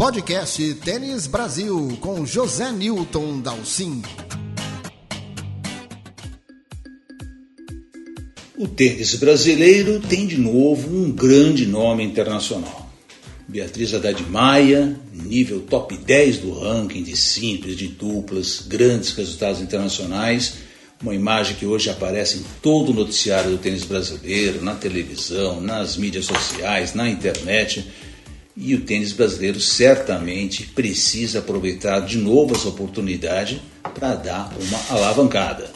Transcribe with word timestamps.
podcast 0.00 0.74
Tênis 0.76 1.26
Brasil 1.26 1.98
com 2.00 2.24
José 2.24 2.72
Newton 2.72 3.38
Dalcin. 3.40 4.00
O 8.56 8.66
tênis 8.66 9.14
brasileiro 9.16 10.00
tem 10.00 10.26
de 10.26 10.38
novo 10.38 10.88
um 10.88 11.12
grande 11.12 11.66
nome 11.66 12.02
internacional. 12.02 12.90
Beatriz 13.46 13.92
Haddad 13.92 14.22
Maia, 14.22 14.98
nível 15.12 15.60
top 15.60 15.94
10 15.94 16.38
do 16.38 16.58
ranking 16.58 17.02
de 17.02 17.14
simples, 17.14 17.76
de 17.76 17.88
duplas, 17.88 18.64
grandes 18.66 19.12
resultados 19.12 19.60
internacionais, 19.60 20.54
uma 21.02 21.14
imagem 21.14 21.56
que 21.56 21.66
hoje 21.66 21.90
aparece 21.90 22.38
em 22.38 22.44
todo 22.62 22.90
o 22.90 22.94
noticiário 22.94 23.50
do 23.50 23.58
tênis 23.58 23.84
brasileiro, 23.84 24.62
na 24.64 24.74
televisão, 24.74 25.60
nas 25.60 25.98
mídias 25.98 26.24
sociais, 26.24 26.94
na 26.94 27.06
internet. 27.06 27.86
E 28.56 28.74
o 28.74 28.80
tênis 28.80 29.12
brasileiro 29.12 29.60
certamente 29.60 30.64
precisa 30.64 31.38
aproveitar 31.38 32.00
de 32.00 32.18
novo 32.18 32.54
essa 32.54 32.68
oportunidade 32.68 33.62
para 33.94 34.14
dar 34.14 34.52
uma 34.60 34.96
alavancada. 34.96 35.70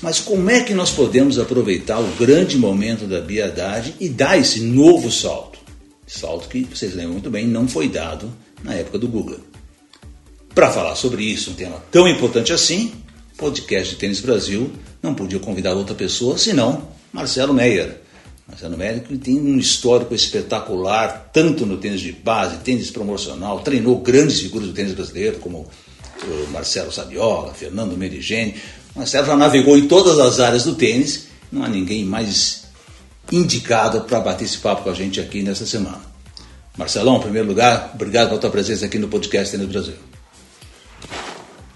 Mas 0.00 0.18
como 0.18 0.50
é 0.50 0.62
que 0.62 0.72
nós 0.72 0.90
podemos 0.90 1.38
aproveitar 1.38 1.98
o 1.98 2.08
grande 2.18 2.56
momento 2.56 3.06
da 3.06 3.20
Biadade 3.20 3.94
e 4.00 4.08
dar 4.08 4.38
esse 4.38 4.60
novo 4.60 5.10
salto? 5.10 5.58
Salto 6.06 6.48
que, 6.48 6.64
vocês 6.64 6.94
lembram 6.94 7.12
muito 7.12 7.30
bem, 7.30 7.46
não 7.46 7.68
foi 7.68 7.88
dado 7.88 8.32
na 8.64 8.74
época 8.74 8.98
do 8.98 9.06
Google. 9.06 9.40
Para 10.54 10.72
falar 10.72 10.96
sobre 10.96 11.22
isso, 11.22 11.50
um 11.50 11.54
tema 11.54 11.82
tão 11.90 12.08
importante 12.08 12.52
assim, 12.52 12.92
podcast 13.36 13.94
de 13.94 14.00
Tênis 14.00 14.20
Brasil 14.20 14.72
não 15.02 15.14
podia 15.14 15.38
convidar 15.38 15.74
outra 15.74 15.94
pessoa 15.94 16.36
senão 16.36 16.88
Marcelo 17.12 17.54
Meyer. 17.54 17.99
Marcelo 18.50 18.76
Meyer 18.76 19.02
que 19.02 19.16
tem 19.16 19.40
um 19.40 19.58
histórico 19.58 20.14
espetacular, 20.14 21.30
tanto 21.32 21.64
no 21.64 21.76
tênis 21.76 22.00
de 22.00 22.12
base, 22.12 22.58
tênis 22.58 22.90
promocional, 22.90 23.60
treinou 23.60 23.98
grandes 23.98 24.40
figuras 24.40 24.68
do 24.68 24.74
tênis 24.74 24.92
brasileiro, 24.92 25.38
como 25.38 25.68
Marcelo 26.50 26.92
Sabiola, 26.92 27.54
Fernando 27.54 27.96
Merigene, 27.96 28.56
Marcelo 28.94 29.26
já 29.26 29.36
navegou 29.36 29.78
em 29.78 29.86
todas 29.86 30.18
as 30.18 30.40
áreas 30.40 30.64
do 30.64 30.74
tênis, 30.74 31.26
não 31.50 31.64
há 31.64 31.68
ninguém 31.68 32.04
mais 32.04 32.64
indicado 33.30 34.02
para 34.02 34.20
bater 34.20 34.44
esse 34.44 34.58
papo 34.58 34.82
com 34.82 34.90
a 34.90 34.94
gente 34.94 35.20
aqui 35.20 35.42
nessa 35.42 35.64
semana. 35.64 36.02
Marcelão, 36.76 37.18
em 37.18 37.20
primeiro 37.20 37.48
lugar, 37.48 37.92
obrigado 37.94 38.28
pela 38.28 38.40
tua 38.40 38.50
presença 38.50 38.86
aqui 38.86 38.98
no 38.98 39.08
podcast 39.08 39.52
Tênis 39.52 39.70
Brasil. 39.70 39.94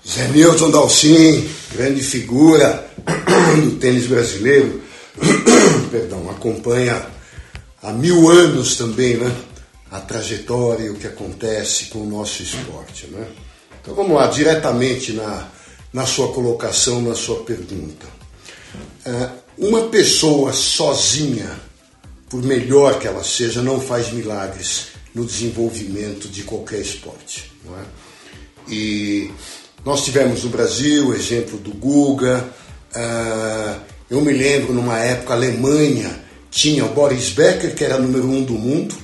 Zé 0.07 0.29
Nilton 0.29 0.71
Dalcin, 0.71 1.49
grande 1.73 2.03
figura 2.03 2.87
do 3.63 3.77
tênis 3.77 4.07
brasileiro, 4.07 4.83
perdão, 5.95 6.29
acompanha 6.29 7.07
há 7.81 7.93
mil 7.93 8.29
anos 8.29 8.77
também, 8.77 9.17
né? 9.17 9.33
A 9.93 10.01
trajetória 10.01 10.87
e 10.87 10.91
o 10.91 10.97
que 10.97 11.07
acontece 11.07 11.85
com 11.85 12.01
o 12.01 12.07
nosso 12.07 12.43
esporte, 12.43 13.07
né? 13.07 13.25
Então 13.81 13.95
vamos 13.95 14.17
lá, 14.17 14.27
diretamente 14.27 15.13
na, 15.13 15.49
na 15.93 16.05
sua 16.05 16.33
colocação, 16.33 17.01
na 17.01 17.15
sua 17.15 17.45
pergunta. 17.45 18.07
É, 19.07 19.29
uma 19.57 19.83
pessoa 19.83 20.53
sozinha, 20.53 21.49
por 22.29 22.43
melhor 22.43 22.99
que 22.99 23.07
ela 23.07 23.23
seja, 23.23 23.63
não 23.63 23.81
faz 23.81 24.11
milagres 24.11 24.89
no 25.15 25.25
desenvolvimento 25.25 26.27
de 26.29 26.43
qualquer 26.43 26.81
esporte. 26.81 27.53
Não 27.65 27.79
é? 27.79 27.85
E 28.69 29.31
nós 29.85 30.05
tivemos 30.05 30.43
no 30.43 30.51
Brasil 30.51 31.09
o 31.09 31.15
exemplo 31.15 31.57
do 31.57 31.71
Guga. 31.71 32.53
Uh, 32.97 33.94
eu 34.11 34.21
me 34.21 34.33
lembro 34.33 34.73
numa 34.73 34.99
época 34.99 35.33
a 35.33 35.37
Alemanha 35.37 36.23
tinha 36.51 36.85
o 36.85 36.91
Boris 36.91 37.31
Becker, 37.31 37.75
que 37.75 37.85
era 37.85 37.99
número 37.99 38.29
um 38.29 38.45
do 38.45 38.53
mundo, 38.53 38.95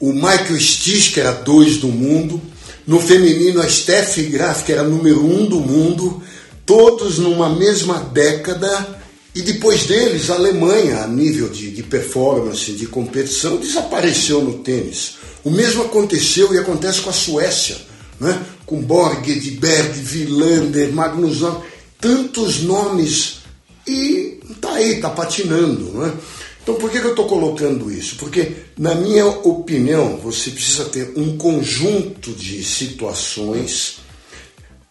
o 0.00 0.12
Michael 0.12 0.58
Stich, 0.58 1.12
que 1.12 1.20
era 1.20 1.30
dois 1.30 1.76
do 1.76 1.86
mundo, 1.86 2.40
no 2.86 2.98
feminino, 2.98 3.60
a 3.60 3.68
Steffi 3.68 4.24
Graf, 4.24 4.64
que 4.64 4.72
era 4.72 4.82
número 4.82 5.24
um 5.24 5.46
do 5.46 5.60
mundo, 5.60 6.20
todos 6.66 7.18
numa 7.18 7.48
mesma 7.48 8.00
década, 8.12 9.00
e 9.34 9.42
depois 9.42 9.84
deles, 9.84 10.28
a 10.28 10.34
Alemanha, 10.34 11.04
a 11.04 11.06
nível 11.06 11.48
de, 11.48 11.70
de 11.70 11.82
performance, 11.82 12.72
de 12.72 12.86
competição, 12.86 13.56
desapareceu 13.56 14.42
no 14.42 14.58
tênis. 14.58 15.14
O 15.44 15.50
mesmo 15.50 15.84
aconteceu 15.84 16.52
e 16.52 16.58
acontece 16.58 17.00
com 17.00 17.10
a 17.10 17.14
Suécia, 17.14 17.76
né? 18.20 18.42
com 18.66 18.80
Borg, 18.82 19.26
Edberg, 19.28 19.92
Villander, 20.00 20.92
Magnusson, 20.92 21.62
tantos 22.00 22.62
nomes, 22.62 23.41
e 23.86 24.40
tá 24.60 24.72
aí, 24.74 25.00
tá 25.00 25.10
patinando. 25.10 25.90
Né? 25.92 26.12
Então, 26.62 26.76
por 26.76 26.90
que, 26.90 27.00
que 27.00 27.06
eu 27.06 27.10
estou 27.10 27.26
colocando 27.26 27.90
isso? 27.90 28.16
Porque, 28.16 28.52
na 28.78 28.94
minha 28.94 29.26
opinião, 29.26 30.16
você 30.16 30.50
precisa 30.50 30.84
ter 30.84 31.12
um 31.16 31.36
conjunto 31.36 32.32
de 32.32 32.62
situações 32.62 33.98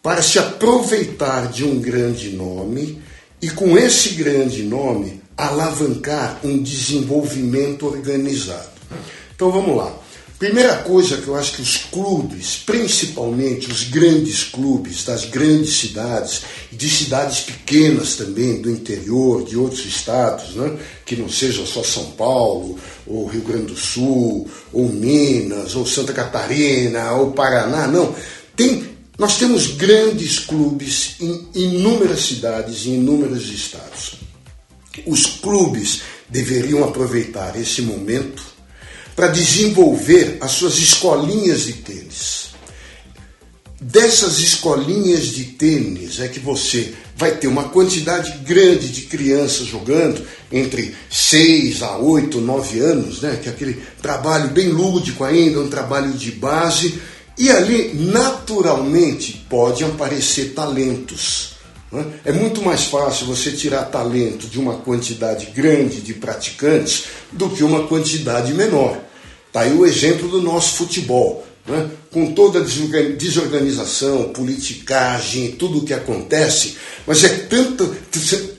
para 0.02 0.20
se 0.20 0.38
aproveitar 0.38 1.50
de 1.50 1.64
um 1.64 1.80
grande 1.80 2.30
nome 2.30 3.00
e, 3.40 3.48
com 3.48 3.78
esse 3.78 4.10
grande 4.10 4.62
nome, 4.64 5.22
alavancar 5.36 6.40
um 6.44 6.62
desenvolvimento 6.62 7.86
organizado. 7.86 8.70
Então, 9.34 9.50
vamos 9.50 9.76
lá. 9.76 10.01
Primeira 10.42 10.78
coisa 10.78 11.18
que 11.18 11.28
eu 11.28 11.36
acho 11.36 11.52
que 11.52 11.62
os 11.62 11.76
clubes, 11.76 12.56
principalmente 12.66 13.70
os 13.70 13.84
grandes 13.84 14.42
clubes 14.42 15.04
das 15.04 15.24
grandes 15.24 15.76
cidades 15.76 16.42
de 16.72 16.90
cidades 16.90 17.42
pequenas 17.42 18.16
também, 18.16 18.60
do 18.60 18.68
interior, 18.68 19.44
de 19.44 19.56
outros 19.56 19.86
estados, 19.86 20.56
né? 20.56 20.80
que 21.06 21.14
não 21.14 21.28
seja 21.28 21.64
só 21.64 21.84
São 21.84 22.10
Paulo, 22.16 22.76
ou 23.06 23.28
Rio 23.28 23.42
Grande 23.42 23.66
do 23.66 23.76
Sul, 23.76 24.50
ou 24.72 24.88
Minas, 24.88 25.76
ou 25.76 25.86
Santa 25.86 26.12
Catarina, 26.12 27.12
ou 27.12 27.30
Paraná, 27.30 27.86
não. 27.86 28.12
Tem, 28.56 28.84
nós 29.16 29.38
temos 29.38 29.68
grandes 29.68 30.40
clubes 30.40 31.18
em 31.20 31.50
inúmeras 31.54 32.18
cidades, 32.18 32.84
em 32.84 32.94
inúmeros 32.94 33.48
estados. 33.48 34.14
Os 35.06 35.24
clubes 35.24 36.00
deveriam 36.28 36.82
aproveitar 36.82 37.56
esse 37.56 37.80
momento 37.80 38.51
para 39.14 39.28
desenvolver 39.28 40.38
as 40.40 40.52
suas 40.52 40.78
escolinhas 40.78 41.62
de 41.62 41.74
tênis. 41.74 42.52
Dessas 43.80 44.38
escolinhas 44.38 45.26
de 45.26 45.44
tênis 45.44 46.20
é 46.20 46.28
que 46.28 46.38
você 46.38 46.94
vai 47.16 47.32
ter 47.32 47.48
uma 47.48 47.68
quantidade 47.68 48.38
grande 48.44 48.88
de 48.88 49.02
crianças 49.02 49.66
jogando 49.66 50.24
entre 50.52 50.94
6 51.10 51.82
a 51.82 51.98
8, 51.98 52.40
9 52.40 52.78
anos, 52.78 53.22
né? 53.22 53.38
que 53.42 53.48
é 53.48 53.52
aquele 53.52 53.82
trabalho 54.00 54.50
bem 54.50 54.68
lúdico 54.68 55.24
ainda, 55.24 55.60
um 55.60 55.68
trabalho 55.68 56.12
de 56.12 56.30
base, 56.30 57.00
e 57.36 57.50
ali 57.50 57.92
naturalmente 57.94 59.44
podem 59.48 59.86
aparecer 59.86 60.52
talentos. 60.54 61.51
Né? 61.92 62.06
É 62.24 62.32
muito 62.32 62.62
mais 62.62 62.84
fácil 62.84 63.26
você 63.26 63.52
tirar 63.52 63.84
talento 63.84 64.46
de 64.46 64.58
uma 64.58 64.78
quantidade 64.78 65.46
grande 65.46 66.00
de 66.00 66.14
praticantes 66.14 67.04
do 67.30 67.50
que 67.50 67.62
uma 67.62 67.86
quantidade 67.86 68.54
menor. 68.54 68.98
Está 69.46 69.60
aí 69.60 69.72
o 69.72 69.84
exemplo 69.84 70.28
do 70.28 70.40
nosso 70.40 70.76
futebol. 70.76 71.46
Né? 71.66 71.90
Com 72.10 72.32
toda 72.32 72.58
a 72.58 72.62
desorganização, 73.16 74.30
politicagem, 74.30 75.52
tudo 75.52 75.78
o 75.78 75.84
que 75.84 75.94
acontece, 75.94 76.76
mas 77.06 77.22
é 77.22 77.28
tanta, 77.28 77.88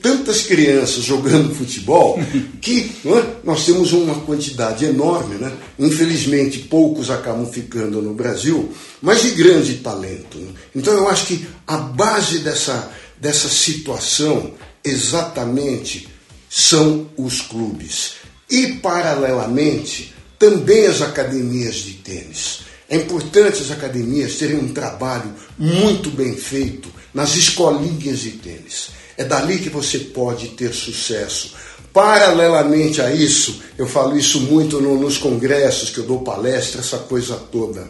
tantas 0.00 0.42
crianças 0.42 1.04
jogando 1.04 1.54
futebol 1.54 2.18
que 2.62 2.92
é? 3.04 3.34
nós 3.44 3.66
temos 3.66 3.92
uma 3.92 4.14
quantidade 4.20 4.84
enorme. 4.84 5.36
Né? 5.36 5.52
Infelizmente, 5.78 6.60
poucos 6.60 7.10
acabam 7.10 7.46
ficando 7.46 8.00
no 8.00 8.14
Brasil, 8.14 8.70
mas 9.02 9.22
de 9.22 9.30
grande 9.30 9.74
talento. 9.74 10.38
Né? 10.38 10.52
Então, 10.74 10.94
eu 10.94 11.08
acho 11.08 11.26
que 11.26 11.46
a 11.66 11.76
base 11.76 12.38
dessa, 12.38 12.90
dessa 13.24 13.48
situação 13.48 14.52
exatamente 14.84 16.06
são 16.50 17.08
os 17.16 17.40
clubes. 17.40 18.16
E, 18.50 18.74
paralelamente, 18.74 20.14
também 20.38 20.86
as 20.86 21.00
academias 21.00 21.76
de 21.76 21.94
tênis. 21.94 22.60
É 22.86 22.96
importante 22.96 23.62
as 23.62 23.70
academias 23.70 24.34
terem 24.34 24.58
um 24.58 24.74
trabalho 24.74 25.32
muito 25.58 26.10
bem 26.10 26.36
feito 26.36 26.90
nas 27.14 27.34
escolinhas 27.34 28.18
de 28.18 28.32
tênis. 28.32 28.90
É 29.16 29.24
dali 29.24 29.58
que 29.58 29.70
você 29.70 30.00
pode 30.00 30.48
ter 30.48 30.74
sucesso. 30.74 31.54
Paralelamente 31.94 33.00
a 33.00 33.10
isso, 33.10 33.62
eu 33.78 33.86
falo 33.86 34.18
isso 34.18 34.38
muito 34.42 34.82
no, 34.82 35.00
nos 35.00 35.16
congressos 35.16 35.88
que 35.88 35.98
eu 35.98 36.04
dou 36.04 36.20
palestra, 36.20 36.82
essa 36.82 36.98
coisa 36.98 37.36
toda. 37.36 37.88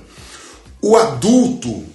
O 0.80 0.96
adulto 0.96 1.92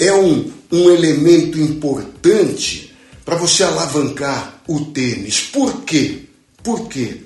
é 0.00 0.12
um, 0.12 0.50
um 0.72 0.90
elemento 0.90 1.58
importante 1.60 2.92
para 3.24 3.36
você 3.36 3.62
alavancar 3.62 4.62
o 4.66 4.86
tênis. 4.86 5.40
Por 5.40 5.82
quê? 5.82 6.22
Por 6.64 6.88
quê? 6.88 7.18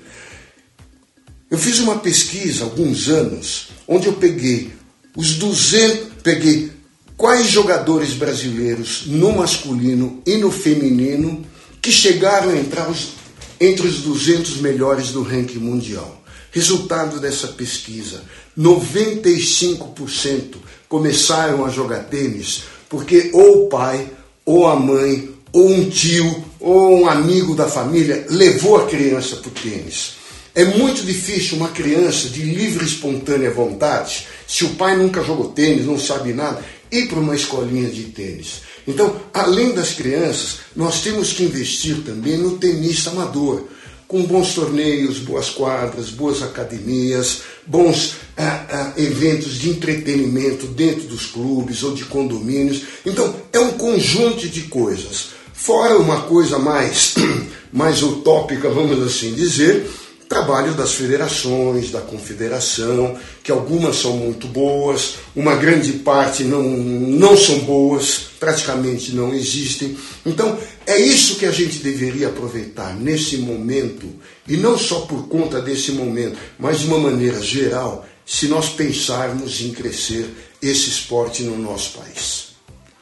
Eu 1.49 1.57
fiz 1.57 1.79
uma 1.79 1.99
pesquisa 1.99 2.63
há 2.63 2.67
alguns 2.67 3.07
anos, 3.07 3.69
onde 3.87 4.07
eu 4.07 4.13
peguei 4.13 4.71
os 5.15 5.35
200, 5.35 6.07
peguei 6.21 6.69
quais 7.15 7.47
jogadores 7.47 8.11
brasileiros 8.11 9.03
no 9.05 9.31
masculino 9.31 10.21
e 10.25 10.35
no 10.35 10.51
feminino 10.51 11.45
que 11.81 11.91
chegaram 11.91 12.49
a 12.49 12.57
entrar 12.57 12.89
os, 12.89 13.13
entre 13.59 13.87
os 13.87 14.01
200 14.01 14.57
melhores 14.57 15.11
do 15.11 15.23
ranking 15.23 15.59
mundial. 15.59 16.24
Resultado 16.55 17.19
dessa 17.19 17.49
pesquisa: 17.49 18.23
95% 18.57 20.55
começaram 20.87 21.65
a 21.65 21.69
jogar 21.69 22.05
tênis 22.05 22.63
porque 22.87 23.29
ou 23.33 23.65
o 23.65 23.67
pai, 23.67 24.09
ou 24.45 24.65
a 24.65 24.73
mãe, 24.77 25.31
ou 25.51 25.69
um 25.69 25.89
tio, 25.89 26.45
ou 26.57 27.01
um 27.01 27.09
amigo 27.09 27.53
da 27.55 27.67
família 27.67 28.25
levou 28.29 28.77
a 28.77 28.87
criança 28.87 29.35
para 29.35 29.49
o 29.49 29.51
tênis. 29.51 30.13
É 30.55 30.63
muito 30.63 31.03
difícil 31.03 31.57
uma 31.57 31.67
criança 31.67 32.29
de 32.29 32.41
livre 32.41 32.85
e 32.85 32.87
espontânea 32.87 33.51
vontade, 33.51 34.25
se 34.47 34.63
o 34.63 34.75
pai 34.75 34.95
nunca 34.95 35.21
jogou 35.21 35.49
tênis, 35.49 35.85
não 35.85 35.99
sabe 35.99 36.31
nada, 36.31 36.63
ir 36.89 37.09
para 37.09 37.19
uma 37.19 37.35
escolinha 37.35 37.89
de 37.89 38.03
tênis. 38.03 38.61
Então, 38.87 39.13
além 39.33 39.73
das 39.73 39.91
crianças, 39.91 40.59
nós 40.73 41.01
temos 41.01 41.33
que 41.33 41.43
investir 41.43 41.97
também 42.05 42.37
no 42.37 42.57
tenista 42.57 43.09
amador 43.09 43.65
com 44.07 44.23
bons 44.23 44.53
torneios, 44.53 45.17
boas 45.19 45.49
quadras, 45.49 46.09
boas 46.09 46.43
academias, 46.43 47.41
bons 47.65 48.15
ah, 48.37 48.65
ah, 48.69 48.93
eventos 48.97 49.55
de 49.55 49.69
entretenimento 49.69 50.67
dentro 50.67 51.07
dos 51.07 51.25
clubes 51.25 51.83
ou 51.83 51.93
de 51.93 52.05
condomínios. 52.05 52.83
Então, 53.05 53.35
é 53.51 53.59
um 53.59 53.71
conjunto 53.71 54.47
de 54.47 54.63
coisas. 54.63 55.29
Fora 55.53 55.97
uma 55.97 56.21
coisa 56.23 56.59
mais, 56.59 57.15
mais 57.73 58.03
utópica, 58.03 58.69
vamos 58.69 59.01
assim 59.01 59.33
dizer, 59.33 59.89
trabalho 60.27 60.73
das 60.73 60.93
federações, 60.93 61.91
da 61.91 62.01
confederação, 62.01 63.17
que 63.43 63.51
algumas 63.51 63.97
são 63.97 64.17
muito 64.17 64.47
boas, 64.47 65.15
uma 65.35 65.55
grande 65.55 65.93
parte 65.93 66.43
não, 66.43 66.63
não 66.63 67.37
são 67.37 67.59
boas, 67.59 68.27
praticamente 68.39 69.13
não 69.13 69.33
existem. 69.33 69.97
Então, 70.25 70.57
é 70.85 70.97
isso 70.97 71.35
que 71.35 71.45
a 71.45 71.51
gente 71.51 71.79
deveria 71.79 72.27
aproveitar 72.27 72.95
nesse 72.95 73.37
momento, 73.37 74.07
e 74.47 74.57
não 74.57 74.77
só 74.77 75.01
por 75.01 75.27
conta 75.27 75.61
desse 75.61 75.91
momento, 75.91 76.37
mas 76.57 76.79
de 76.79 76.87
uma 76.87 76.99
maneira 76.99 77.41
geral, 77.41 78.05
se 78.25 78.47
nós 78.47 78.69
pensarmos 78.69 79.61
em 79.61 79.71
crescer 79.71 80.27
esse 80.61 80.89
esporte 80.89 81.43
no 81.43 81.57
nosso 81.57 81.99
país. 81.99 82.44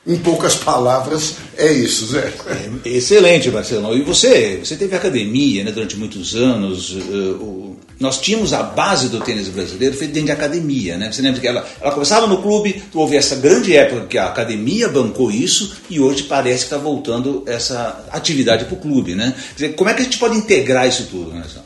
Em 0.06 0.18
poucas 0.18 0.56
palavras, 0.56 1.36
é 1.58 1.72
isso, 1.72 2.08
Zé. 2.08 2.34
É, 2.86 2.90
excelente, 2.90 3.50
Marcelo. 3.50 3.96
E 3.96 4.02
você, 4.02 4.58
você 4.62 4.76
teve 4.76 4.94
academia 4.94 5.64
né, 5.64 5.72
durante 5.72 5.96
muitos 5.96 6.36
anos. 6.36 6.92
Uh, 6.92 7.78
nós 7.98 8.20
tínhamos 8.20 8.52
a 8.52 8.62
base 8.62 9.08
do 9.08 9.22
tênis 9.22 9.48
brasileiro 9.48 9.96
feita 9.96 10.14
dentro 10.14 10.26
de 10.26 10.32
academia. 10.34 10.98
Né? 10.98 11.10
Você 11.10 11.22
lembra 11.22 11.40
que 11.40 11.48
ela, 11.48 11.66
ela 11.80 11.94
começava 11.94 12.28
no 12.28 12.42
clube, 12.42 12.84
houve 12.94 13.16
essa 13.16 13.38
grande 13.38 13.78
época 13.78 14.08
que 14.08 14.18
a 14.18 14.26
academia 14.26 14.90
bancou 14.90 15.32
isso 15.32 15.74
e 15.90 16.02
hoje 16.02 16.24
parece 16.24 16.66
que 16.66 16.74
está 16.74 16.78
voltando 16.78 17.44
essa 17.46 18.06
atividade 18.12 18.66
para 18.66 18.74
o 18.74 18.82
clube. 18.82 19.16
Né? 19.16 19.34
Dizer, 19.56 19.70
como 19.70 19.90
é 19.90 19.94
que 19.94 20.02
a 20.02 20.04
gente 20.04 20.18
pode 20.18 20.36
integrar 20.36 20.86
isso 20.86 21.08
tudo, 21.10 21.34
Marcelo? 21.34 21.64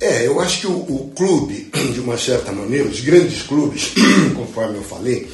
É, 0.00 0.26
eu 0.26 0.40
acho 0.40 0.60
que 0.62 0.66
o, 0.66 0.72
o 0.72 1.12
clube, 1.14 1.70
de 1.94 2.00
uma 2.00 2.18
certa 2.18 2.50
maneira, 2.50 2.88
os 2.88 2.98
grandes 2.98 3.42
clubes, 3.42 3.92
conforme 4.34 4.78
eu 4.78 4.82
falei, 4.82 5.30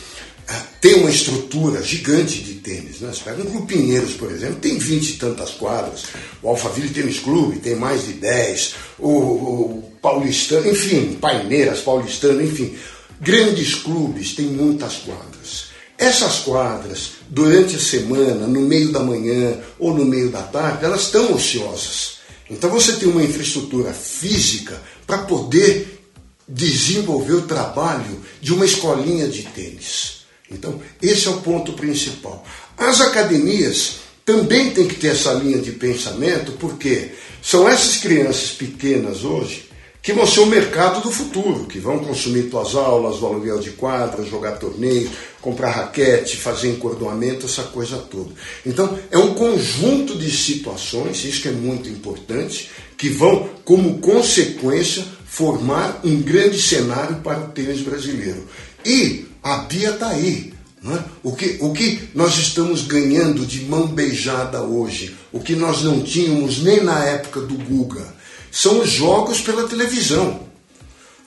tem 0.81 0.95
uma 0.95 1.11
estrutura 1.11 1.83
gigante 1.83 2.41
de 2.41 2.55
tênis. 2.55 3.01
Né? 3.01 3.13
Você 3.13 3.23
pega 3.23 3.43
um 3.43 3.51
Clube 3.51 3.75
Pinheiros, 3.75 4.15
por 4.15 4.31
exemplo, 4.31 4.57
tem 4.57 4.79
20 4.79 5.09
e 5.09 5.17
tantas 5.17 5.51
quadras. 5.51 6.05
O 6.43 6.49
Alphaville 6.49 6.89
Tênis 6.89 7.19
Clube 7.19 7.59
tem 7.59 7.77
mais 7.77 8.07
de 8.07 8.15
10. 8.15 8.75
O, 8.99 9.09
o 9.09 9.93
Paulistano, 10.01 10.69
enfim, 10.69 11.19
Paineiras, 11.21 11.81
Paulistano, 11.81 12.43
enfim. 12.43 12.75
Grandes 13.21 13.75
clubes 13.75 14.35
têm 14.35 14.47
muitas 14.47 14.97
quadras. 14.97 15.71
Essas 15.99 16.39
quadras, 16.39 17.11
durante 17.29 17.77
a 17.77 17.81
semana, 17.81 18.47
no 18.47 18.61
meio 18.61 18.91
da 18.91 19.01
manhã 19.01 19.59
ou 19.79 19.93
no 19.93 20.05
meio 20.05 20.31
da 20.31 20.43
tarde, 20.43 20.85
elas 20.85 21.03
estão 21.03 21.35
ociosas. 21.35 22.21
Então 22.49 22.71
você 22.71 22.95
tem 22.95 23.09
uma 23.09 23.23
infraestrutura 23.23 23.93
física 23.93 24.81
para 25.07 25.19
poder 25.19 26.01
desenvolver 26.49 27.35
o 27.35 27.43
trabalho 27.43 28.21
de 28.41 28.53
uma 28.53 28.65
escolinha 28.65 29.29
de 29.29 29.43
tênis. 29.43 30.20
Então, 30.51 30.81
esse 31.01 31.27
é 31.27 31.31
o 31.31 31.41
ponto 31.41 31.75
principal. 31.75 32.45
As 32.77 33.01
academias 33.01 33.97
também 34.25 34.71
têm 34.71 34.87
que 34.87 34.97
ter 34.97 35.09
essa 35.09 35.33
linha 35.33 35.59
de 35.59 35.73
pensamento, 35.73 36.53
porque 36.53 37.13
são 37.43 37.69
essas 37.69 37.97
crianças 37.99 38.51
pequenas 38.51 39.25
hoje 39.25 39.71
que 40.03 40.15
vão 40.15 40.27
ser 40.27 40.41
o 40.41 40.47
mercado 40.47 41.03
do 41.03 41.11
futuro, 41.11 41.67
que 41.67 41.79
vão 41.79 41.99
consumir 41.99 42.45
tuas 42.45 42.75
aulas, 42.75 43.21
o 43.21 43.27
aluguel 43.27 43.59
de 43.59 43.73
quadras, 43.73 44.29
jogar 44.29 44.53
torneio, 44.53 45.11
comprar 45.43 45.71
raquete, 45.71 46.39
fazer 46.39 46.71
encordoamento, 46.71 47.45
essa 47.45 47.65
coisa 47.65 47.99
toda. 47.99 48.31
Então, 48.65 48.99
é 49.11 49.19
um 49.19 49.35
conjunto 49.35 50.17
de 50.17 50.31
situações, 50.31 51.23
isso 51.25 51.43
que 51.43 51.49
é 51.49 51.53
muito 51.53 51.89
importante, 51.89 52.71
que 52.97 53.11
vão, 53.11 53.51
como 53.63 53.99
consequência, 53.99 55.05
formar 55.27 56.01
um 56.03 56.21
grande 56.23 56.61
cenário 56.61 57.17
para 57.17 57.41
o 57.41 57.49
tênis 57.49 57.83
brasileiro. 57.83 58.47
E 58.85 59.27
a 59.43 59.59
Bia 59.59 59.91
está 59.91 60.09
aí. 60.09 60.53
É? 60.83 60.99
O, 61.23 61.35
que, 61.35 61.59
o 61.61 61.73
que 61.75 62.09
nós 62.15 62.39
estamos 62.39 62.83
ganhando 62.83 63.45
de 63.45 63.63
mão 63.65 63.87
beijada 63.87 64.63
hoje, 64.63 65.15
o 65.31 65.39
que 65.39 65.55
nós 65.55 65.83
não 65.83 66.03
tínhamos 66.03 66.63
nem 66.63 66.83
na 66.83 67.05
época 67.05 67.41
do 67.43 67.55
Guga, 67.55 68.15
são 68.51 68.81
os 68.81 68.89
jogos 68.89 69.43
pela 69.43 69.69
televisão. 69.69 70.49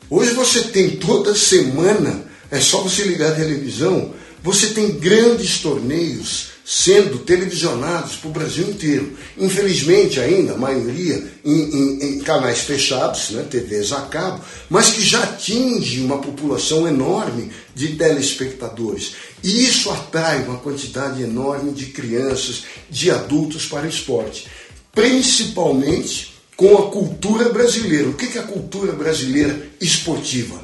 Hoje 0.09 0.33
você 0.33 0.63
tem 0.63 0.97
toda 0.97 1.35
semana, 1.35 2.23
é 2.49 2.59
só 2.59 2.81
você 2.81 3.03
ligar 3.03 3.31
a 3.31 3.35
televisão, 3.35 4.13
você 4.41 4.67
tem 4.67 4.97
grandes 4.99 5.59
torneios 5.59 6.52
sendo 6.75 7.19
televisionados 7.19 8.15
para 8.15 8.29
o 8.29 8.33
Brasil 8.33 8.67
inteiro. 8.67 9.15
Infelizmente, 9.37 10.19
ainda, 10.19 10.53
a 10.53 10.57
maioria 10.57 11.23
em, 11.45 11.51
em, 11.51 12.03
em, 12.03 12.19
canais 12.21 12.61
fechados, 12.61 13.29
né, 13.29 13.45
TVs 13.47 13.91
a 13.91 14.01
cabo, 14.01 14.43
mas 14.71 14.89
que 14.89 15.03
já 15.03 15.21
atinge 15.21 16.01
uma 16.01 16.17
população 16.17 16.87
enorme 16.87 17.51
de 17.75 17.89
telespectadores. 17.89 19.13
E 19.43 19.65
isso 19.65 19.91
atrai 19.91 20.43
uma 20.45 20.57
quantidade 20.57 21.21
enorme 21.21 21.73
de 21.73 21.87
crianças, 21.87 22.63
de 22.89 23.11
adultos 23.11 23.67
para 23.67 23.85
o 23.85 23.89
esporte, 23.89 24.47
principalmente 24.91 26.33
com 26.57 26.75
a 26.75 26.89
cultura 26.89 27.49
brasileira. 27.49 28.09
O 28.09 28.15
que 28.15 28.35
é 28.35 28.41
a 28.41 28.47
cultura 28.47 28.93
brasileira 28.93 29.69
esportiva? 29.79 30.59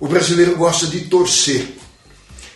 O 0.00 0.08
brasileiro 0.08 0.56
gosta 0.56 0.88
de 0.88 1.02
torcer. 1.02 1.68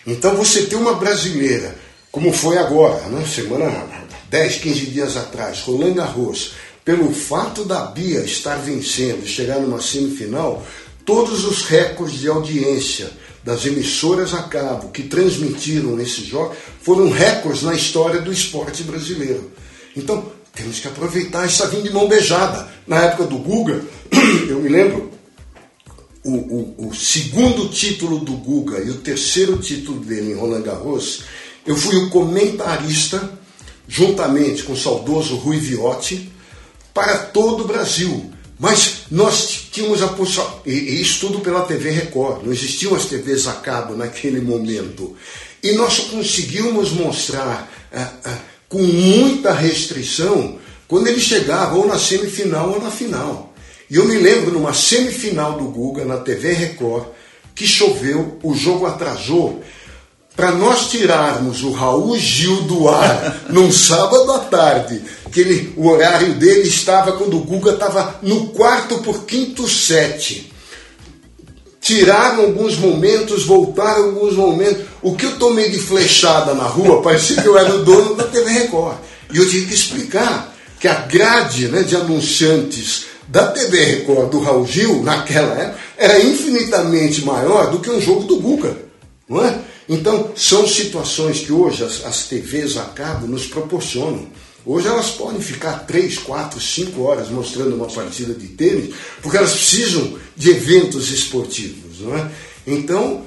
Então 0.04 0.34
você 0.34 0.62
tem 0.62 0.76
uma 0.76 0.94
brasileira 0.94 1.85
como 2.16 2.32
foi 2.32 2.56
agora, 2.56 3.08
né? 3.08 3.26
semana 3.26 3.84
10, 4.30 4.56
15 4.56 4.86
dias 4.86 5.18
atrás, 5.18 5.60
Roland 5.60 5.92
Garros, 5.92 6.52
pelo 6.82 7.12
fato 7.12 7.62
da 7.62 7.84
Bia 7.84 8.20
estar 8.20 8.56
vencendo, 8.56 9.26
chegar 9.26 9.60
numa 9.60 9.82
semifinal, 9.82 10.64
todos 11.04 11.44
os 11.44 11.64
recordes 11.64 12.18
de 12.18 12.26
audiência 12.26 13.10
das 13.44 13.66
emissoras 13.66 14.32
a 14.32 14.44
cabo 14.44 14.88
que 14.88 15.02
transmitiram 15.02 16.00
esse 16.00 16.25
jogo 16.25 16.56
foram 16.80 17.11
recordes 17.11 17.61
na 17.61 17.75
história 17.75 18.23
do 18.23 18.32
esporte 18.32 18.82
brasileiro. 18.82 19.50
Então, 19.94 20.32
temos 20.54 20.80
que 20.80 20.88
aproveitar 20.88 21.44
essa 21.44 21.68
vinda 21.68 21.82
de 21.82 21.92
mão 21.92 22.08
beijada. 22.08 22.66
Na 22.87 23.02
época 23.02 23.25
do 23.25 23.37
Guga, 23.37 23.85
eu 24.49 24.58
me 24.58 24.70
lembro, 24.70 25.11
o, 26.25 26.32
o, 26.32 26.88
o 26.88 26.94
segundo 26.94 27.68
título 27.68 28.18
do 28.18 28.32
Guga 28.32 28.78
e 28.80 28.88
o 28.88 28.94
terceiro 28.94 29.58
título 29.58 30.00
dele 30.00 30.32
em 30.32 30.35
Roland 30.35 30.62
Garros, 30.62 31.23
eu 31.66 31.76
fui 31.76 31.96
o 31.96 32.11
comentarista, 32.11 33.30
juntamente 33.88 34.62
com 34.62 34.73
o 34.73 34.76
saudoso 34.76 35.37
Rui 35.37 35.58
Viotti, 35.58 36.30
para 36.94 37.18
todo 37.18 37.64
o 37.64 37.66
Brasil. 37.66 38.32
Mas 38.58 39.02
nós 39.11 39.66
tínhamos 39.70 40.02
a 40.02 40.08
possibilidade, 40.08 40.62
e 40.66 41.00
isso 41.00 41.20
tudo 41.20 41.40
pela 41.40 41.64
TV 41.64 41.90
Record, 41.90 42.44
não 42.44 42.52
existiam 42.52 42.94
as 42.94 43.04
TVs 43.04 43.46
a 43.46 43.54
cabo 43.54 43.94
naquele 43.94 44.40
momento. 44.40 45.14
E 45.62 45.73
nós 45.73 45.99
conseguimos 45.99 46.92
mostrar 46.92 47.70
ah, 47.92 48.12
ah, 48.25 48.38
com 48.68 48.82
muita 48.82 49.52
restrição 49.52 50.58
quando 50.88 51.08
ele 51.08 51.20
chegava 51.20 51.76
ou 51.76 51.87
na 51.87 51.99
semifinal 51.99 52.70
ou 52.70 52.80
na 52.80 52.90
final. 52.90 53.54
E 53.90 53.96
eu 53.96 54.06
me 54.06 54.16
lembro 54.16 54.52
numa 54.52 54.73
semifinal 54.73 55.58
do 55.58 55.64
Guga 55.64 56.04
na 56.04 56.16
TV 56.18 56.52
Record 56.52 57.08
que 57.54 57.66
choveu, 57.66 58.38
o 58.42 58.54
jogo 58.54 58.87
atrasou 58.87 59.62
para 60.37 60.52
nós 60.52 60.90
tirarmos 60.90 61.62
o 61.64 61.73
Raul 61.73 62.16
Gil 62.19 62.62
do 62.62 62.88
ar 62.88 63.45
num 63.49 63.73
sábado 63.73 64.31
à 64.33 64.40
tarde, 64.40 65.02
que 65.33 65.40
ele, 65.40 65.73
o 65.76 65.88
horário 65.88 66.35
dele 66.35 66.69
estava 66.69 67.12
quando 67.12 67.38
o 67.38 67.45
Guga 67.45 67.73
estava 67.73 68.21
no 68.23 68.49
quarto 68.49 68.99
por 68.99 69.25
quinto 69.25 69.66
set. 69.66 70.52
Tiraram 71.81 72.43
alguns 72.43 72.76
momentos, 72.76 73.45
voltaram 73.45 74.07
alguns 74.07 74.35
momentos. 74.35 74.85
O 75.00 75.14
que 75.14 75.25
eu 75.25 75.38
tomei 75.38 75.71
de 75.71 75.78
flechada 75.78 76.52
na 76.52 76.64
rua, 76.64 77.00
parecia 77.00 77.40
que 77.40 77.47
eu 77.47 77.57
era 77.57 77.75
o 77.75 77.85
dono 77.85 78.14
da 78.14 78.25
TV 78.25 78.50
Record. 78.50 78.99
E 79.33 79.38
eu 79.38 79.49
tive 79.49 79.66
que 79.66 79.75
explicar 79.75 80.55
que 80.81 80.88
a 80.88 80.95
grade 80.95 81.69
né, 81.69 81.83
de 81.83 81.97
anunciantes 81.97 83.07
da 83.28 83.47
TV 83.49 83.85
Record 83.85 84.31
do 84.31 84.40
Raul 84.40 84.66
Gil, 84.66 85.02
naquela 85.02 85.55
época, 85.55 85.78
era 85.97 86.21
infinitamente 86.21 87.25
maior 87.25 87.71
do 87.71 87.78
que 87.78 87.90
um 87.90 88.00
jogo 88.00 88.25
do 88.25 88.40
Guga. 88.40 88.76
Não 89.28 89.45
é? 89.45 89.59
Então, 89.88 90.33
são 90.37 90.66
situações 90.66 91.40
que 91.40 91.52
hoje 91.52 91.85
as, 91.85 92.05
as 92.05 92.25
TVs 92.26 92.76
a 92.76 92.85
cabo 92.85 93.26
nos 93.26 93.47
proporcionam. 93.47 94.26
Hoje 94.64 94.88
elas 94.88 95.11
podem 95.11 95.40
ficar 95.40 95.87
3, 95.87 96.19
4, 96.19 96.61
5 96.61 97.00
horas 97.00 97.28
mostrando 97.28 97.76
uma 97.76 97.87
partida 97.87 98.35
de 98.35 98.49
tênis, 98.49 98.95
porque 99.23 99.37
elas 99.37 99.52
precisam 99.52 100.19
de 100.35 100.50
eventos 100.50 101.12
esportivos. 101.12 102.00
Não 102.00 102.16
é? 102.16 102.31
Então, 102.66 103.23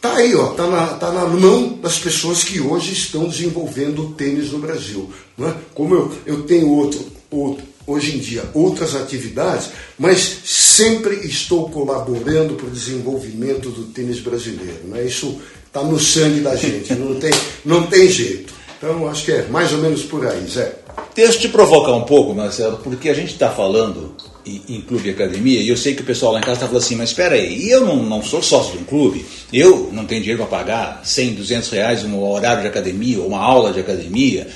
tá 0.00 0.14
aí, 0.14 0.32
ó, 0.36 0.48
tá 0.50 0.68
na, 0.68 0.86
tá 0.86 1.10
na 1.10 1.26
mão 1.26 1.76
das 1.82 1.98
pessoas 1.98 2.44
que 2.44 2.60
hoje 2.60 2.92
estão 2.92 3.28
desenvolvendo 3.28 4.06
o 4.06 4.12
tênis 4.12 4.52
no 4.52 4.60
Brasil. 4.60 5.12
Não 5.36 5.48
é? 5.48 5.56
Como 5.74 5.92
eu, 5.92 6.12
eu 6.24 6.42
tenho 6.44 6.68
outro, 6.68 7.04
outro, 7.28 7.64
hoje 7.84 8.16
em 8.16 8.20
dia 8.20 8.48
outras 8.54 8.94
atividades, 8.94 9.70
mas 9.98 10.20
sempre 10.44 11.16
estou 11.26 11.68
colaborando 11.68 12.54
para 12.54 12.66
o 12.66 12.70
desenvolvimento 12.70 13.70
do 13.70 13.86
tênis 13.86 14.20
brasileiro. 14.20 14.84
Né? 14.84 15.04
Isso 15.04 15.40
está 15.70 15.84
no 15.84 16.00
sangue 16.00 16.40
da 16.40 16.56
gente, 16.56 16.92
não 16.94 17.14
tem, 17.14 17.30
não 17.64 17.86
tem 17.86 18.08
jeito. 18.08 18.52
Então 18.76 19.08
acho 19.08 19.24
que 19.24 19.32
é 19.32 19.46
mais 19.48 19.72
ou 19.72 19.78
menos 19.78 20.02
por 20.02 20.26
aí, 20.26 20.44
Zé. 20.46 20.74
Deixa 21.14 21.34
eu 21.34 21.40
te 21.40 21.48
provocar 21.48 21.92
um 21.92 22.02
pouco, 22.02 22.34
Marcelo, 22.34 22.78
porque 22.78 23.08
a 23.08 23.14
gente 23.14 23.32
está 23.32 23.50
falando 23.50 24.16
em, 24.44 24.80
clube 24.80 25.08
e 25.08 25.12
academia, 25.12 25.60
e 25.60 25.68
eu 25.68 25.76
sei 25.76 25.94
que 25.94 26.02
o 26.02 26.04
pessoal 26.04 26.32
lá 26.32 26.38
em 26.38 26.42
casa 26.42 26.54
está 26.54 26.66
falando 26.66 26.82
assim, 26.82 26.96
mas 26.96 27.10
espera 27.10 27.36
aí, 27.36 27.70
eu 27.70 27.84
não, 27.84 27.96
não 27.96 28.22
sou 28.22 28.42
sócio 28.42 28.72
de 28.72 28.78
um 28.78 28.84
clube, 28.84 29.24
eu 29.52 29.90
não 29.92 30.06
tenho 30.06 30.22
dinheiro 30.22 30.42
para 30.42 30.58
pagar 30.58 31.02
100, 31.04 31.34
200 31.34 31.70
reais 31.70 32.04
um 32.04 32.20
horário 32.20 32.62
de 32.62 32.68
academia 32.68 33.20
ou 33.20 33.28
uma 33.28 33.38
aula 33.38 33.72
de 33.72 33.80
academia, 33.80 34.48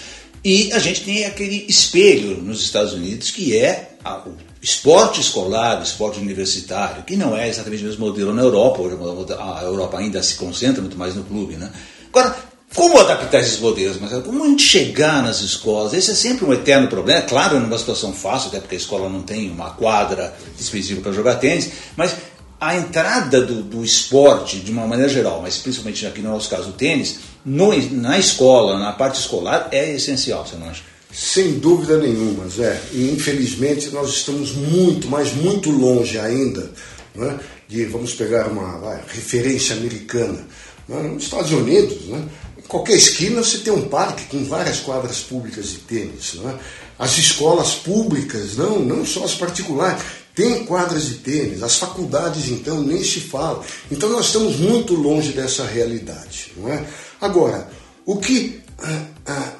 e 0.42 0.72
a 0.72 0.78
gente 0.78 1.02
tem 1.02 1.26
aquele 1.26 1.64
espelho 1.68 2.38
nos 2.38 2.62
Estados 2.62 2.92
Unidos 2.92 3.30
que 3.30 3.56
é 3.56 3.90
a, 4.02 4.18
o 4.18 4.34
esporte 4.64 5.20
escolar, 5.20 5.82
esporte 5.82 6.18
universitário, 6.18 7.02
que 7.02 7.16
não 7.16 7.36
é 7.36 7.46
exatamente 7.50 7.82
o 7.82 7.86
mesmo 7.86 8.06
modelo 8.06 8.32
na 8.32 8.40
Europa, 8.40 8.80
hoje 8.80 8.96
a 9.38 9.62
Europa 9.62 9.98
ainda 9.98 10.22
se 10.22 10.36
concentra 10.36 10.80
muito 10.80 10.96
mais 10.96 11.14
no 11.14 11.22
clube. 11.22 11.56
Né? 11.56 11.70
Agora, 12.08 12.34
como 12.74 12.98
adaptar 12.98 13.40
esses 13.40 13.60
modelos? 13.60 13.98
Mas 14.00 14.10
como 14.24 14.42
a 14.42 14.46
gente 14.46 14.62
chegar 14.62 15.22
nas 15.22 15.42
escolas? 15.42 15.92
Esse 15.92 16.12
é 16.12 16.14
sempre 16.14 16.46
um 16.46 16.52
eterno 16.54 16.88
problema. 16.88 17.18
É 17.18 17.22
claro, 17.22 17.60
numa 17.60 17.76
situação 17.76 18.14
fácil, 18.14 18.48
até 18.48 18.58
porque 18.58 18.74
a 18.74 18.78
escola 18.78 19.06
não 19.10 19.20
tem 19.20 19.50
uma 19.50 19.72
quadra 19.72 20.34
específica 20.58 21.02
para 21.02 21.12
jogar 21.12 21.34
tênis, 21.34 21.70
mas 21.94 22.16
a 22.58 22.74
entrada 22.74 23.42
do, 23.42 23.62
do, 23.62 23.84
esporte, 23.84 24.60
de 24.60 24.72
uma 24.72 24.86
maneira 24.86 25.12
geral, 25.12 25.42
mas 25.42 25.58
principalmente 25.58 26.06
aqui 26.06 26.22
no 26.22 26.30
nosso 26.30 26.48
caso 26.48 26.70
o 26.70 26.72
tênis, 26.72 27.18
no, 27.44 27.76
na 27.90 28.18
escola, 28.18 28.78
na 28.78 28.94
parte 28.94 29.20
escolar, 29.20 29.68
é 29.70 29.90
essencial, 29.90 30.46
você 30.46 30.56
não 30.56 30.70
acha? 30.70 30.93
Sem 31.14 31.60
dúvida 31.60 31.96
nenhuma, 31.96 32.48
Zé. 32.48 32.82
E 32.92 33.12
infelizmente 33.12 33.90
nós 33.90 34.10
estamos 34.10 34.52
muito, 34.52 35.06
mas 35.06 35.32
muito 35.32 35.70
longe 35.70 36.18
ainda 36.18 36.72
né, 37.14 37.38
de, 37.68 37.84
vamos 37.86 38.14
pegar 38.14 38.48
uma 38.48 38.78
vai, 38.78 39.00
referência 39.06 39.76
americana. 39.76 40.44
Né, 40.88 41.02
nos 41.02 41.22
Estados 41.22 41.52
Unidos, 41.52 42.06
né, 42.06 42.28
em 42.58 42.62
qualquer 42.62 42.96
esquina 42.96 43.44
você 43.44 43.58
tem 43.58 43.72
um 43.72 43.88
parque 43.88 44.24
com 44.24 44.44
várias 44.44 44.80
quadras 44.80 45.20
públicas 45.20 45.68
de 45.68 45.78
tênis. 45.78 46.34
Né? 46.34 46.58
As 46.98 47.16
escolas 47.16 47.74
públicas, 47.74 48.56
não, 48.56 48.80
não 48.80 49.06
só 49.06 49.24
as 49.24 49.34
particulares, 49.34 50.02
tem 50.34 50.64
quadras 50.64 51.06
de 51.06 51.14
tênis, 51.18 51.62
as 51.62 51.76
faculdades 51.76 52.48
então 52.48 52.82
nem 52.82 53.04
se 53.04 53.20
fala. 53.20 53.64
Então 53.88 54.08
nós 54.08 54.26
estamos 54.26 54.56
muito 54.56 54.94
longe 54.94 55.30
dessa 55.30 55.64
realidade, 55.64 56.52
não 56.56 56.72
é? 56.72 56.84
Agora, 57.20 57.70
o 58.04 58.16
que 58.16 58.60
ah, 58.82 59.04
ah, 59.26 59.52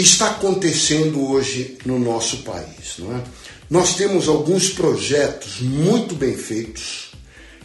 está 0.00 0.28
acontecendo 0.28 1.30
hoje 1.30 1.78
no 1.84 1.98
nosso 1.98 2.38
país, 2.38 2.94
não 2.98 3.16
é? 3.16 3.22
Nós 3.70 3.96
temos 3.96 4.28
alguns 4.28 4.70
projetos 4.70 5.60
muito 5.60 6.14
bem 6.14 6.34
feitos, 6.36 7.10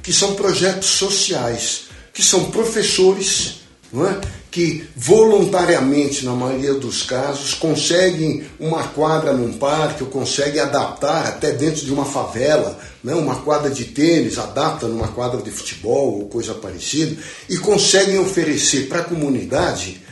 que 0.01 0.11
são 0.11 0.35
projetos 0.35 0.89
sociais, 0.89 1.83
que 2.13 2.21
são 2.21 2.51
professores 2.51 3.63
não 3.93 4.07
é? 4.07 4.19
que 4.49 4.87
voluntariamente, 4.95 6.25
na 6.25 6.33
maioria 6.33 6.73
dos 6.73 7.03
casos, 7.03 7.53
conseguem 7.53 8.43
uma 8.59 8.83
quadra 8.87 9.33
num 9.33 9.53
parque 9.53 10.03
ou 10.03 10.09
conseguem 10.09 10.59
adaptar 10.59 11.27
até 11.27 11.51
dentro 11.51 11.85
de 11.85 11.91
uma 11.91 12.05
favela, 12.05 12.77
né, 13.03 13.15
uma 13.15 13.37
quadra 13.37 13.69
de 13.69 13.85
tênis, 13.85 14.37
adapta 14.37 14.87
numa 14.87 15.07
quadra 15.07 15.41
de 15.41 15.49
futebol 15.49 16.19
ou 16.19 16.27
coisa 16.27 16.53
parecida, 16.53 17.19
e 17.49 17.57
conseguem 17.57 18.19
oferecer 18.19 18.87
para 18.87 18.99
a 18.99 19.03
comunidade 19.03 20.02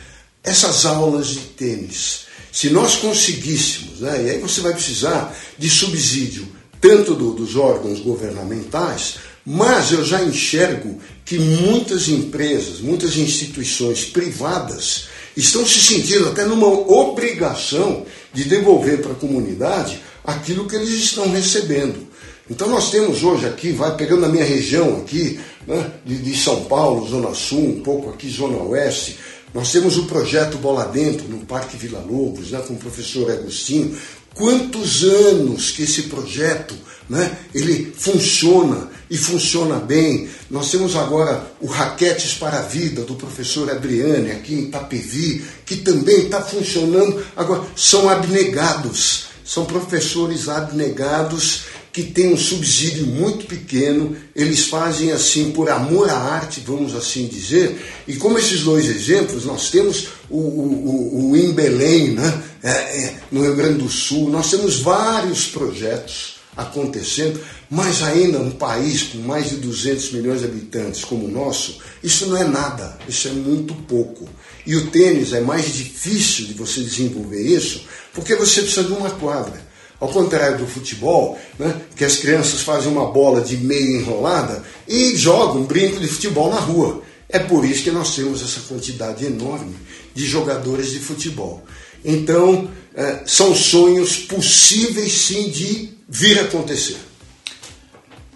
essas 0.44 0.86
aulas 0.86 1.28
de 1.28 1.40
tênis. 1.40 2.26
Se 2.52 2.70
nós 2.70 2.96
conseguíssemos, 2.96 4.02
né, 4.02 4.24
e 4.26 4.30
aí 4.32 4.40
você 4.40 4.62
vai 4.62 4.74
precisar 4.74 5.36
de 5.58 5.70
subsídio 5.70 6.48
tanto 6.82 7.14
do, 7.14 7.34
dos 7.34 7.56
órgãos 7.56 8.00
governamentais, 8.00 9.18
mas 9.46 9.92
eu 9.92 10.04
já 10.04 10.22
enxergo 10.22 11.00
que 11.24 11.38
muitas 11.38 12.10
empresas, 12.10 12.80
muitas 12.80 13.16
instituições 13.16 14.04
privadas 14.06 15.08
estão 15.38 15.66
se 15.66 15.80
sentindo 15.80 16.28
até 16.28 16.44
numa 16.46 16.68
obrigação 16.68 18.06
de 18.34 18.44
devolver 18.46 19.02
para 19.02 19.12
a 19.12 19.16
comunidade 19.16 20.02
aquilo 20.24 20.68
que 20.68 20.76
eles 20.76 20.90
estão 20.90 21.32
recebendo. 21.32 22.08
Então 22.50 22.68
nós 22.68 22.92
temos 22.92 23.24
hoje 23.24 23.48
aqui, 23.48 23.72
vai 23.72 23.96
pegando 23.96 24.26
a 24.26 24.30
minha 24.30 24.44
região 24.44 24.98
aqui, 24.98 25.40
né, 25.66 25.92
de, 26.06 26.18
de, 26.18 26.36
São 26.36 26.66
Paulo, 26.66 27.08
Zona 27.08 27.34
Sul, 27.34 27.78
um 27.78 27.82
pouco 27.82 28.10
aqui 28.10 28.30
Zona 28.30 28.58
Oeste, 28.58 29.18
nós 29.54 29.72
temos 29.72 29.98
o 29.98 30.06
projeto 30.06 30.58
Bola 30.58 30.86
Dentro, 30.86 31.28
no 31.28 31.46
Parque 31.46 31.76
Vila 31.78 32.00
Lobos, 32.00 32.52
né, 32.52 32.62
com 32.68 32.74
o 32.74 32.78
professor 32.78 33.30
Agostinho. 33.32 33.98
Quantos 34.34 35.04
anos 35.04 35.72
que 35.72 35.84
esse 35.84 36.04
projeto 36.04 36.74
né, 37.10 37.38
ele 37.54 37.94
funciona 37.98 38.90
e 39.10 39.18
funciona 39.18 39.76
bem. 39.76 40.30
Nós 40.50 40.72
temos 40.72 40.96
agora 40.96 41.46
o 41.60 41.68
Raquetes 41.68 42.36
para 42.36 42.60
a 42.60 42.62
Vida, 42.62 43.02
do 43.02 43.16
professor 43.16 43.70
Adriane, 43.70 44.32
aqui 44.32 44.54
em 44.54 44.64
Itapevi, 44.64 45.44
que 45.66 45.76
também 45.76 46.24
está 46.24 46.42
funcionando. 46.42 47.22
Agora, 47.36 47.64
são 47.76 48.08
abnegados, 48.08 49.26
são 49.44 49.66
professores 49.66 50.48
abnegados 50.48 51.64
que 51.92 52.04
têm 52.04 52.34
um 52.34 52.38
subsídio 52.38 53.06
muito 53.06 53.46
pequeno, 53.46 54.16
eles 54.36 54.68
fazem 54.68 55.12
assim 55.12 55.52
por 55.52 55.70
amor 55.70 56.10
à 56.10 56.18
arte, 56.18 56.64
vamos 56.66 56.96
assim 56.96 57.28
dizer. 57.28 57.78
E 58.08 58.16
como 58.16 58.38
esses 58.38 58.62
dois 58.62 58.88
exemplos, 58.88 59.46
nós 59.46 59.70
temos 59.70 60.08
o, 60.30 60.38
o, 60.38 61.32
o, 61.32 61.38
em 61.38 61.52
Belém, 61.52 62.12
né? 62.12 62.44
É, 62.64 62.70
é, 62.70 63.16
no 63.32 63.42
Rio 63.42 63.56
Grande 63.56 63.80
do 63.80 63.90
Sul, 63.90 64.30
nós 64.30 64.50
temos 64.50 64.80
vários 64.80 65.48
projetos 65.48 66.40
acontecendo, 66.56 67.40
mas 67.70 68.04
ainda 68.04 68.40
um 68.40 68.52
país 68.52 69.04
com 69.04 69.18
mais 69.20 69.50
de 69.50 69.56
200 69.58 70.12
milhões 70.12 70.40
de 70.42 70.46
habitantes 70.46 71.04
como 71.04 71.26
o 71.26 71.32
nosso, 71.32 71.80
isso 72.04 72.28
não 72.28 72.38
é 72.38 72.44
nada, 72.44 72.98
isso 73.08 73.28
é 73.28 73.32
muito 73.32 73.74
pouco. 73.74 74.28
E 74.66 74.76
o 74.76 74.88
tênis 74.88 75.34
é 75.34 75.42
mais 75.42 75.74
difícil 75.74 76.46
de 76.46 76.54
você 76.54 76.82
desenvolver 76.82 77.42
isso, 77.42 77.86
porque 78.14 78.36
você 78.36 78.62
precisa 78.62 78.84
de 78.84 78.94
uma 78.94 79.10
quadra. 79.10 79.71
Ao 80.02 80.10
contrário 80.10 80.58
do 80.58 80.66
futebol, 80.66 81.38
né, 81.60 81.80
que 81.96 82.04
as 82.04 82.18
crianças 82.18 82.62
fazem 82.62 82.92
uma 82.92 83.12
bola 83.12 83.40
de 83.40 83.56
meia 83.56 84.00
enrolada 84.00 84.64
e 84.88 85.16
jogam 85.16 85.62
um 85.62 85.66
brinco 85.66 86.00
de 86.00 86.08
futebol 86.08 86.50
na 86.50 86.60
rua. 86.60 87.04
É 87.30 87.38
por 87.38 87.64
isso 87.64 87.84
que 87.84 87.92
nós 87.92 88.16
temos 88.16 88.42
essa 88.42 88.62
quantidade 88.62 89.24
enorme 89.24 89.76
de 90.16 90.26
jogadores 90.26 90.90
de 90.90 90.98
futebol. 91.00 91.64
Então, 92.04 92.68
é, 92.96 93.20
são 93.28 93.56
sonhos 93.56 94.18
possíveis 94.18 95.14
sim 95.14 95.50
de 95.50 95.92
vir 96.10 96.40
acontecer. 96.40 96.98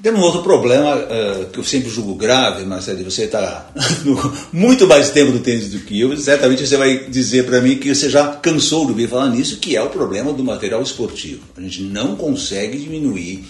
Tem 0.05 0.13
um 0.13 0.21
outro 0.21 0.43
problema 0.43 0.97
uh, 0.97 1.45
que 1.47 1.57
eu 1.57 1.63
sempre 1.63 1.89
julgo 1.89 2.13
grave, 2.13 2.63
Marcelo, 2.63 3.03
você 3.03 3.23
está 3.25 3.73
muito 4.53 4.85
mais 4.85 5.09
tempo 5.09 5.31
no 5.31 5.39
tênis 5.39 5.71
do 5.71 5.79
que 5.79 5.99
eu, 5.99 6.15
certamente 6.15 6.63
você 6.63 6.77
vai 6.77 7.05
dizer 7.05 7.43
para 7.47 7.59
mim 7.59 7.79
que 7.79 7.95
você 7.95 8.07
já 8.07 8.27
cansou 8.35 8.85
de 8.85 8.91
ouvir 8.91 9.09
falar 9.09 9.29
nisso, 9.29 9.57
que 9.57 9.75
é 9.75 9.81
o 9.81 9.89
problema 9.89 10.31
do 10.31 10.43
material 10.43 10.83
esportivo. 10.83 11.41
A 11.57 11.61
gente 11.61 11.81
não 11.81 12.15
consegue 12.15 12.77
diminuir 12.77 13.45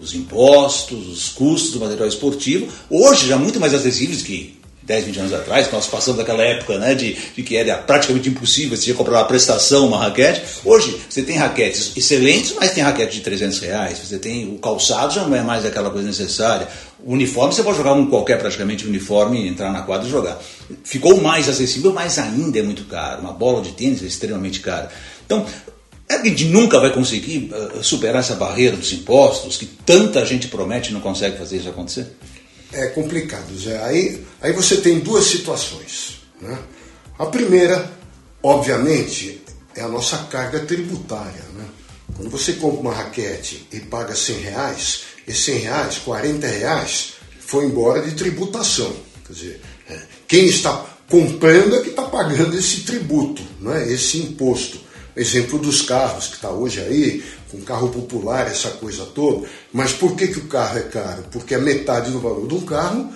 os 0.00 0.14
impostos, 0.14 1.06
os 1.06 1.28
custos 1.28 1.72
do 1.72 1.80
material 1.80 2.08
esportivo, 2.08 2.66
hoje 2.88 3.28
já 3.28 3.36
muito 3.36 3.60
mais 3.60 3.74
acessíveis 3.74 4.22
que 4.22 4.58
10, 4.90 5.04
20 5.04 5.20
anos 5.20 5.32
atrás, 5.32 5.70
nós 5.70 5.86
passamos 5.86 6.18
daquela 6.18 6.42
época 6.42 6.76
né, 6.76 6.96
de, 6.96 7.14
de 7.14 7.44
que 7.44 7.56
era 7.56 7.76
praticamente 7.78 8.28
impossível 8.28 8.76
você 8.76 8.90
ia 8.90 8.96
comprar 8.96 9.18
uma 9.18 9.24
prestação, 9.24 9.86
uma 9.86 9.98
raquete. 9.98 10.42
Hoje, 10.64 11.00
você 11.08 11.22
tem 11.22 11.36
raquetes 11.36 11.92
excelentes, 11.96 12.56
mas 12.58 12.72
tem 12.72 12.82
raquete 12.82 13.14
de 13.14 13.20
300 13.20 13.60
reais. 13.60 13.98
Você 14.00 14.18
tem 14.18 14.52
o 14.52 14.58
calçado, 14.58 15.14
já 15.14 15.24
não 15.24 15.36
é 15.36 15.42
mais 15.42 15.64
aquela 15.64 15.90
coisa 15.90 16.08
necessária. 16.08 16.66
O 17.04 17.12
uniforme, 17.12 17.54
você 17.54 17.62
pode 17.62 17.78
jogar 17.78 17.92
um 17.92 18.06
qualquer 18.06 18.40
praticamente 18.40 18.84
uniforme, 18.84 19.46
entrar 19.46 19.70
na 19.70 19.82
quadra 19.82 20.08
e 20.08 20.10
jogar. 20.10 20.42
Ficou 20.82 21.20
mais 21.20 21.48
acessível, 21.48 21.92
mas 21.92 22.18
ainda 22.18 22.58
é 22.58 22.62
muito 22.62 22.82
caro. 22.86 23.20
Uma 23.20 23.32
bola 23.32 23.62
de 23.62 23.70
tênis 23.70 24.02
é 24.02 24.06
extremamente 24.06 24.58
cara. 24.58 24.90
Então, 25.24 25.46
é 26.08 26.14
a 26.14 26.24
gente 26.24 26.46
nunca 26.46 26.80
vai 26.80 26.92
conseguir 26.92 27.52
uh, 27.54 27.84
superar 27.84 28.18
essa 28.18 28.34
barreira 28.34 28.76
dos 28.76 28.92
impostos 28.92 29.56
que 29.56 29.66
tanta 29.66 30.26
gente 30.26 30.48
promete 30.48 30.90
e 30.90 30.92
não 30.92 31.00
consegue 31.00 31.38
fazer 31.38 31.58
isso 31.58 31.68
acontecer? 31.68 32.08
É 32.72 32.86
complicado, 32.88 33.56
Zé. 33.58 33.82
Aí, 33.82 34.24
aí 34.40 34.52
você 34.52 34.76
tem 34.78 35.00
duas 35.00 35.24
situações. 35.24 36.22
Né? 36.40 36.58
A 37.18 37.26
primeira, 37.26 37.90
obviamente, 38.42 39.42
é 39.74 39.82
a 39.82 39.88
nossa 39.88 40.18
carga 40.30 40.60
tributária. 40.60 41.44
Né? 41.54 41.64
Quando 42.16 42.30
você 42.30 42.54
compra 42.54 42.80
uma 42.80 42.94
raquete 42.94 43.66
e 43.72 43.80
paga 43.80 44.14
100 44.14 44.36
reais, 44.38 45.00
esses 45.26 45.44
100 45.44 45.58
reais, 45.58 45.98
40 45.98 46.46
reais, 46.46 47.12
foi 47.40 47.64
embora 47.66 48.02
de 48.02 48.14
tributação. 48.14 48.94
Quer 49.26 49.32
dizer, 49.32 49.60
é, 49.88 49.98
quem 50.26 50.46
está 50.46 50.86
comprando 51.08 51.76
é 51.76 51.80
que 51.80 51.90
está 51.90 52.04
pagando 52.04 52.56
esse 52.56 52.82
tributo, 52.82 53.42
né? 53.60 53.92
esse 53.92 54.18
imposto. 54.18 54.80
Exemplo 55.16 55.58
dos 55.58 55.82
carros, 55.82 56.28
que 56.28 56.36
está 56.36 56.50
hoje 56.50 56.80
aí, 56.80 57.24
com 57.50 57.60
carro 57.62 57.88
popular, 57.90 58.46
essa 58.46 58.70
coisa 58.70 59.04
toda. 59.06 59.46
Mas 59.72 59.92
por 59.92 60.14
que, 60.16 60.28
que 60.28 60.38
o 60.38 60.46
carro 60.46 60.78
é 60.78 60.82
caro? 60.82 61.24
Porque 61.30 61.54
a 61.54 61.58
metade 61.58 62.10
do 62.10 62.20
valor 62.20 62.46
de 62.46 62.54
um 62.54 62.60
carro 62.60 63.12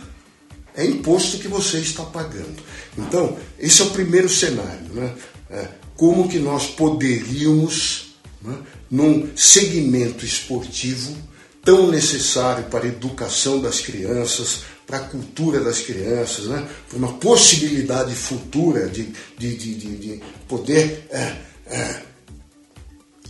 é 0.74 0.84
imposto 0.84 1.38
que 1.38 1.48
você 1.48 1.78
está 1.78 2.02
pagando. 2.04 2.56
Então, 2.98 3.36
esse 3.58 3.80
é 3.82 3.84
o 3.84 3.90
primeiro 3.90 4.28
cenário. 4.28 4.92
Né? 4.92 5.14
É, 5.50 5.68
como 5.96 6.28
que 6.28 6.38
nós 6.38 6.66
poderíamos, 6.66 8.16
né, 8.42 8.56
num 8.90 9.30
segmento 9.36 10.24
esportivo 10.24 11.16
tão 11.64 11.90
necessário 11.90 12.64
para 12.64 12.84
a 12.84 12.88
educação 12.88 13.60
das 13.60 13.80
crianças, 13.80 14.62
para 14.86 14.98
a 14.98 15.00
cultura 15.00 15.60
das 15.60 15.80
crianças, 15.80 16.46
né, 16.46 16.68
para 16.88 16.98
uma 16.98 17.14
possibilidade 17.14 18.14
futura 18.14 18.88
de, 18.88 19.12
de, 19.38 19.56
de, 19.56 19.74
de 19.74 20.22
poder 20.46 21.06
é, 21.10 21.36
é, 21.66 22.02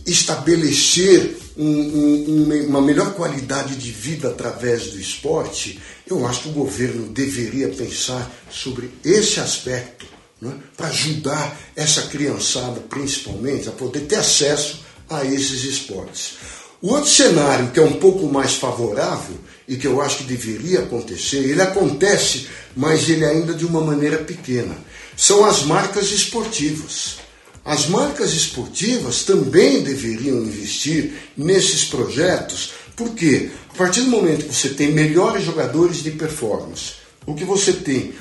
estabelecer 0.05 1.37
um, 1.57 1.65
um, 1.65 2.67
uma 2.67 2.81
melhor 2.81 3.13
qualidade 3.13 3.75
de 3.75 3.91
vida 3.91 4.29
através 4.29 4.87
do 4.87 4.99
esporte, 4.99 5.79
eu 6.05 6.25
acho 6.27 6.43
que 6.43 6.49
o 6.49 6.53
governo 6.53 7.07
deveria 7.07 7.69
pensar 7.69 8.31
sobre 8.51 8.91
esse 9.03 9.39
aspecto 9.39 10.05
né, 10.41 10.53
para 10.75 10.87
ajudar 10.87 11.57
essa 11.75 12.03
criançada, 12.03 12.79
principalmente, 12.81 13.67
a 13.67 13.71
poder 13.71 14.01
ter 14.01 14.17
acesso 14.17 14.83
a 15.09 15.23
esses 15.23 15.63
esportes. 15.63 16.33
O 16.81 16.89
outro 16.89 17.09
cenário, 17.09 17.71
que 17.71 17.79
é 17.79 17.83
um 17.83 17.93
pouco 17.93 18.27
mais 18.27 18.55
favorável 18.55 19.37
e 19.67 19.75
que 19.75 19.87
eu 19.87 20.01
acho 20.01 20.17
que 20.17 20.23
deveria 20.25 20.81
acontecer, 20.81 21.37
ele 21.37 21.61
acontece, 21.61 22.47
mas 22.75 23.09
ele 23.09 23.25
ainda 23.25 23.53
de 23.53 23.65
uma 23.65 23.81
maneira 23.81 24.19
pequena, 24.19 24.75
são 25.17 25.45
as 25.45 25.63
marcas 25.63 26.11
esportivas. 26.11 27.24
As 27.65 27.87
marcas 27.87 28.31
esportivas 28.33 29.23
também 29.23 29.81
deveriam 29.81 30.37
investir 30.37 31.13
nesses 31.35 31.83
projetos, 31.83 32.73
porque 32.95 33.49
a 33.73 33.75
partir 33.75 34.01
do 34.01 34.11
momento 34.11 34.45
que 34.45 34.53
você 34.53 34.69
tem 34.69 34.91
melhores 34.91 35.43
jogadores 35.43 36.03
de 36.03 36.11
performance, 36.11 36.93
o 37.25 37.33
que 37.33 37.43
você 37.43 37.73
tem 37.73 38.13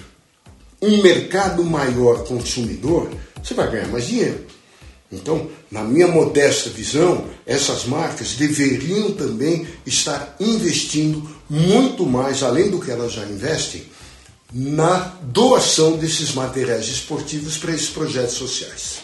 um 0.81 1.03
mercado 1.03 1.63
maior 1.63 2.25
consumidor, 2.25 3.11
você 3.43 3.53
vai 3.53 3.71
ganhar 3.71 3.89
mais 3.89 4.07
dinheiro. 4.07 4.47
Então, 5.13 5.51
na 5.71 5.85
minha 5.85 6.09
modesta 6.09 6.71
visão, 6.71 7.27
essas 7.45 7.85
marcas 7.85 8.33
deveriam 8.37 9.13
também 9.13 9.67
estar 9.85 10.37
investindo 10.41 11.29
muito 11.51 12.07
mais, 12.07 12.43
além 12.43 12.71
do 12.71 12.81
que 12.81 12.91
elas 12.91 13.13
já 13.13 13.25
investem, 13.27 13.85
na 14.51 15.19
doação 15.23 15.99
desses 15.99 16.33
materiais 16.33 16.89
esportivos 16.89 17.59
para 17.59 17.75
esses 17.75 17.91
projetos 17.91 18.37
sociais 18.37 19.04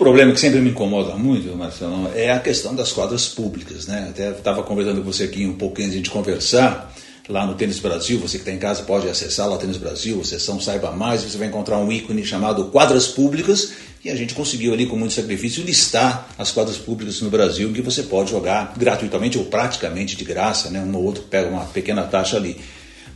problema 0.00 0.32
que 0.32 0.40
sempre 0.40 0.60
me 0.60 0.70
incomoda 0.70 1.14
muito, 1.14 1.54
Marcelo, 1.54 2.10
é 2.14 2.30
a 2.30 2.40
questão 2.40 2.74
das 2.74 2.90
quadras 2.90 3.28
públicas. 3.28 3.86
Né? 3.86 4.06
Até 4.08 4.30
estava 4.30 4.62
conversando 4.62 5.02
com 5.02 5.12
você 5.12 5.24
aqui 5.24 5.44
um 5.44 5.52
pouquinho 5.52 5.88
antes 5.88 6.02
de 6.02 6.08
conversar. 6.08 6.90
Lá 7.28 7.46
no 7.46 7.54
Tênis 7.54 7.78
Brasil, 7.78 8.18
você 8.18 8.38
que 8.38 8.42
está 8.42 8.50
em 8.50 8.58
casa 8.58 8.82
pode 8.82 9.06
acessar 9.06 9.46
lá 9.46 9.58
Tênis 9.58 9.76
Brasil, 9.76 10.18
a 10.20 10.24
seção 10.24 10.58
Saiba 10.58 10.90
Mais, 10.90 11.22
você 11.22 11.36
vai 11.36 11.46
encontrar 11.46 11.78
um 11.78 11.92
ícone 11.92 12.24
chamado 12.24 12.64
Quadras 12.70 13.06
Públicas 13.06 13.72
e 14.02 14.10
a 14.10 14.16
gente 14.16 14.34
conseguiu 14.34 14.72
ali 14.72 14.86
com 14.86 14.96
muito 14.96 15.12
sacrifício 15.12 15.62
listar 15.62 16.28
as 16.36 16.50
quadras 16.50 16.78
públicas 16.78 17.20
no 17.20 17.30
Brasil 17.30 17.70
que 17.72 17.82
você 17.82 18.02
pode 18.02 18.30
jogar 18.30 18.72
gratuitamente 18.76 19.38
ou 19.38 19.44
praticamente 19.44 20.16
de 20.16 20.24
graça, 20.24 20.70
né? 20.70 20.80
um 20.80 20.96
ou 20.96 21.04
outro 21.04 21.22
pega 21.24 21.48
uma 21.48 21.66
pequena 21.66 22.02
taxa 22.02 22.36
ali. 22.36 22.58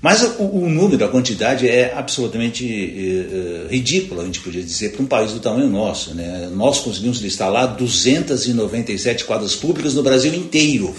Mas 0.04 0.23
o, 0.23 0.42
o 0.42 0.68
número, 0.68 1.02
a 1.02 1.08
quantidade 1.08 1.66
é 1.66 1.94
absolutamente 1.96 2.62
uh, 2.62 3.68
ridícula, 3.70 4.23
a 4.23 4.26
gente 4.26 4.40
podia 4.40 4.62
dizer, 4.62 4.92
para 4.92 5.02
um 5.02 5.06
país 5.06 5.32
do 5.32 5.40
tamanho 5.40 5.70
nosso. 5.70 6.14
Né? 6.14 6.50
Nós 6.52 6.80
conseguimos 6.80 7.23
listar 7.23 7.50
lá 7.50 7.64
297 7.64 9.25
quadras 9.25 9.56
públicas 9.56 9.94
no 9.94 10.02
Brasil 10.02 10.34
inteiro. 10.34 10.94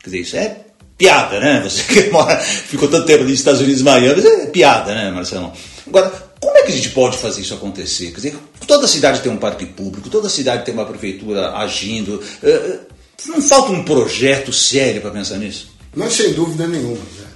Quer 0.00 0.10
dizer, 0.10 0.20
isso 0.20 0.36
é 0.36 0.56
piada, 0.98 1.40
né? 1.40 1.62
Você 1.64 1.82
que 1.84 2.10
mora, 2.12 2.36
ficou 2.36 2.88
tanto 2.88 3.06
tempo 3.06 3.24
nos 3.24 3.32
Estados 3.32 3.62
Unidos, 3.62 3.80
Miami, 3.80 4.20
é 4.20 4.46
piada, 4.48 4.94
né, 4.94 5.10
Marcelo? 5.10 5.50
Agora, 5.86 6.10
como 6.38 6.58
é 6.58 6.60
que 6.60 6.72
a 6.72 6.76
gente 6.76 6.90
pode 6.90 7.16
fazer 7.16 7.40
isso 7.40 7.54
acontecer? 7.54 8.10
Quer 8.10 8.16
dizer, 8.16 8.38
toda 8.66 8.86
cidade 8.86 9.22
tem 9.22 9.32
um 9.32 9.38
parque 9.38 9.64
público, 9.64 10.10
toda 10.10 10.28
cidade 10.28 10.62
tem 10.62 10.74
uma 10.74 10.84
prefeitura 10.84 11.52
agindo. 11.52 12.22
Uh, 12.42 12.80
não 13.28 13.40
falta 13.40 13.72
um 13.72 13.82
projeto 13.82 14.52
sério 14.52 15.00
para 15.00 15.10
pensar 15.10 15.38
nisso? 15.38 15.70
Não, 15.96 16.10
sem 16.10 16.34
dúvida 16.34 16.66
nenhuma. 16.66 16.96
Né? 16.96 17.26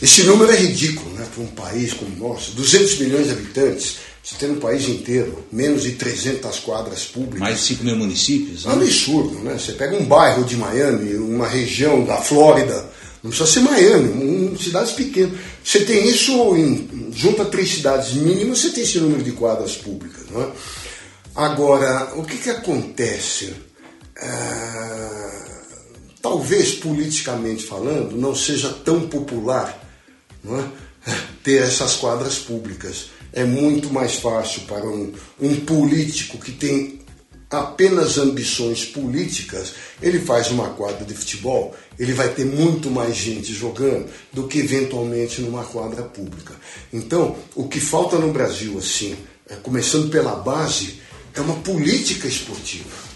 Esse 0.00 0.22
número 0.22 0.52
é 0.52 0.56
ridículo 0.56 1.10
né, 1.14 1.26
para 1.34 1.42
um 1.42 1.48
país 1.48 1.92
como 1.92 2.14
o 2.14 2.28
nosso. 2.28 2.52
200 2.52 2.98
milhões 2.98 3.26
de 3.26 3.32
habitantes, 3.32 3.96
você 4.22 4.36
tem 4.36 4.50
no 4.50 4.60
país 4.60 4.88
inteiro 4.88 5.44
menos 5.50 5.82
de 5.82 5.92
300 5.92 6.60
quadras 6.60 7.04
públicas. 7.04 7.40
Mais 7.40 7.58
de 7.58 7.64
5 7.64 7.84
mil 7.84 7.96
municípios? 7.96 8.64
É 8.64 8.68
um 8.68 8.72
absurdo, 8.72 9.38
né? 9.40 9.58
Você 9.58 9.72
pega 9.72 9.96
um 9.96 10.04
bairro 10.04 10.44
de 10.44 10.56
Miami, 10.56 11.14
uma 11.16 11.48
região 11.48 12.04
da 12.04 12.18
Flórida, 12.18 12.88
não 13.22 13.30
precisa 13.30 13.50
ser 13.50 13.60
Miami, 13.60 14.52
um, 14.52 14.56
cidades 14.56 14.92
pequenas. 14.92 15.32
Você 15.64 15.80
tem 15.84 16.08
isso, 16.08 16.56
em, 16.56 17.10
junto 17.12 17.42
a 17.42 17.46
três 17.46 17.74
cidades 17.74 18.12
mínimas, 18.12 18.60
você 18.60 18.70
tem 18.70 18.84
esse 18.84 18.98
número 18.98 19.24
de 19.24 19.32
quadras 19.32 19.76
públicas. 19.76 20.26
Não 20.30 20.42
é? 20.42 20.48
Agora, 21.34 22.12
o 22.16 22.22
que, 22.22 22.36
que 22.36 22.50
acontece? 22.50 23.54
Ah, 24.20 25.44
talvez 26.22 26.74
politicamente 26.74 27.64
falando, 27.64 28.16
não 28.16 28.34
seja 28.34 28.68
tão 28.84 29.08
popular 29.08 29.87
é? 30.44 30.88
ter 31.42 31.62
essas 31.62 31.96
quadras 31.96 32.38
públicas. 32.38 33.10
É 33.32 33.44
muito 33.44 33.92
mais 33.92 34.16
fácil 34.16 34.62
para 34.62 34.86
um, 34.86 35.12
um 35.40 35.56
político 35.60 36.38
que 36.38 36.52
tem 36.52 36.98
apenas 37.50 38.18
ambições 38.18 38.84
políticas, 38.84 39.72
ele 40.02 40.20
faz 40.20 40.50
uma 40.50 40.68
quadra 40.70 41.04
de 41.04 41.14
futebol, 41.14 41.74
ele 41.98 42.12
vai 42.12 42.28
ter 42.28 42.44
muito 42.44 42.90
mais 42.90 43.16
gente 43.16 43.54
jogando 43.54 44.06
do 44.32 44.46
que 44.46 44.58
eventualmente 44.58 45.40
numa 45.40 45.64
quadra 45.64 46.02
pública. 46.02 46.54
Então, 46.92 47.36
o 47.54 47.66
que 47.66 47.80
falta 47.80 48.18
no 48.18 48.32
Brasil, 48.32 48.76
assim, 48.78 49.16
é, 49.48 49.54
começando 49.56 50.10
pela 50.10 50.36
base, 50.36 51.00
é 51.34 51.40
uma 51.40 51.56
política 51.56 52.28
esportiva. 52.28 53.08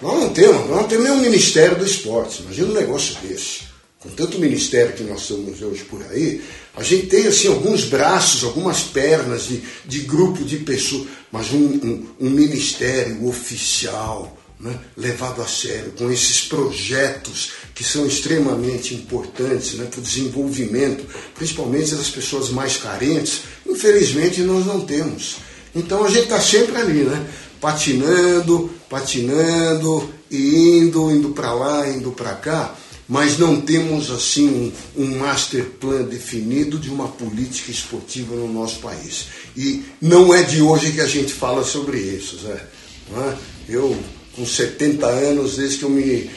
Nós 0.00 0.18
não 0.18 0.30
temos, 0.30 0.68
nós 0.68 0.80
não 0.82 0.88
temos 0.88 1.04
nenhum 1.04 1.20
Ministério 1.20 1.76
do 1.76 1.84
Esporte, 1.84 2.42
imagina 2.42 2.68
um 2.68 2.74
negócio 2.74 3.16
desse 3.20 3.67
com 4.00 4.08
tanto 4.10 4.38
ministério 4.38 4.94
que 4.94 5.02
nós 5.02 5.22
somos 5.22 5.60
hoje 5.60 5.82
por 5.84 6.00
aí, 6.10 6.40
a 6.76 6.82
gente 6.82 7.06
tem 7.06 7.26
assim 7.26 7.48
alguns 7.48 7.84
braços, 7.84 8.44
algumas 8.44 8.82
pernas 8.82 9.48
de, 9.48 9.62
de 9.84 10.00
grupo 10.00 10.44
de 10.44 10.58
pessoas, 10.58 11.08
mas 11.32 11.52
um, 11.52 11.58
um, 11.58 12.06
um 12.20 12.30
ministério 12.30 13.26
oficial, 13.26 14.38
né, 14.60 14.78
levado 14.96 15.42
a 15.42 15.46
sério, 15.46 15.92
com 15.98 16.10
esses 16.12 16.42
projetos 16.42 17.50
que 17.74 17.82
são 17.82 18.06
extremamente 18.06 18.94
importantes 18.94 19.74
né, 19.74 19.86
para 19.90 19.98
o 19.98 20.02
desenvolvimento, 20.02 21.04
principalmente 21.34 21.96
das 21.96 22.08
pessoas 22.08 22.50
mais 22.50 22.76
carentes, 22.76 23.42
infelizmente 23.66 24.42
nós 24.42 24.64
não 24.64 24.80
temos. 24.80 25.38
Então 25.74 26.04
a 26.04 26.08
gente 26.08 26.24
está 26.24 26.40
sempre 26.40 26.76
ali, 26.76 27.02
né, 27.02 27.26
patinando, 27.60 28.70
patinando, 28.88 30.08
e 30.30 30.78
indo, 30.78 31.10
indo 31.10 31.30
para 31.30 31.52
lá, 31.52 31.88
indo 31.88 32.12
para 32.12 32.34
cá 32.34 32.76
mas 33.08 33.38
não 33.38 33.60
temos 33.60 34.10
assim 34.10 34.72
um, 34.94 35.18
master 35.18 35.64
plan 35.80 36.02
definido 36.02 36.78
de 36.78 36.90
uma 36.90 37.08
política 37.08 37.70
esportiva 37.70 38.36
no 38.36 38.52
nosso 38.52 38.80
país. 38.80 39.28
E 39.56 39.82
não 40.00 40.34
é 40.34 40.42
de 40.42 40.60
hoje 40.60 40.92
que 40.92 41.00
a 41.00 41.06
gente 41.06 41.32
fala 41.32 41.64
sobre 41.64 41.98
isso, 41.98 42.38
Zé. 42.40 42.66
É? 43.10 43.36
Eu, 43.70 43.98
com 44.36 44.44
70 44.44 45.06
anos, 45.06 45.56
desde 45.56 45.78
que 45.78 45.84
eu 45.84 45.90
me, 45.90 46.30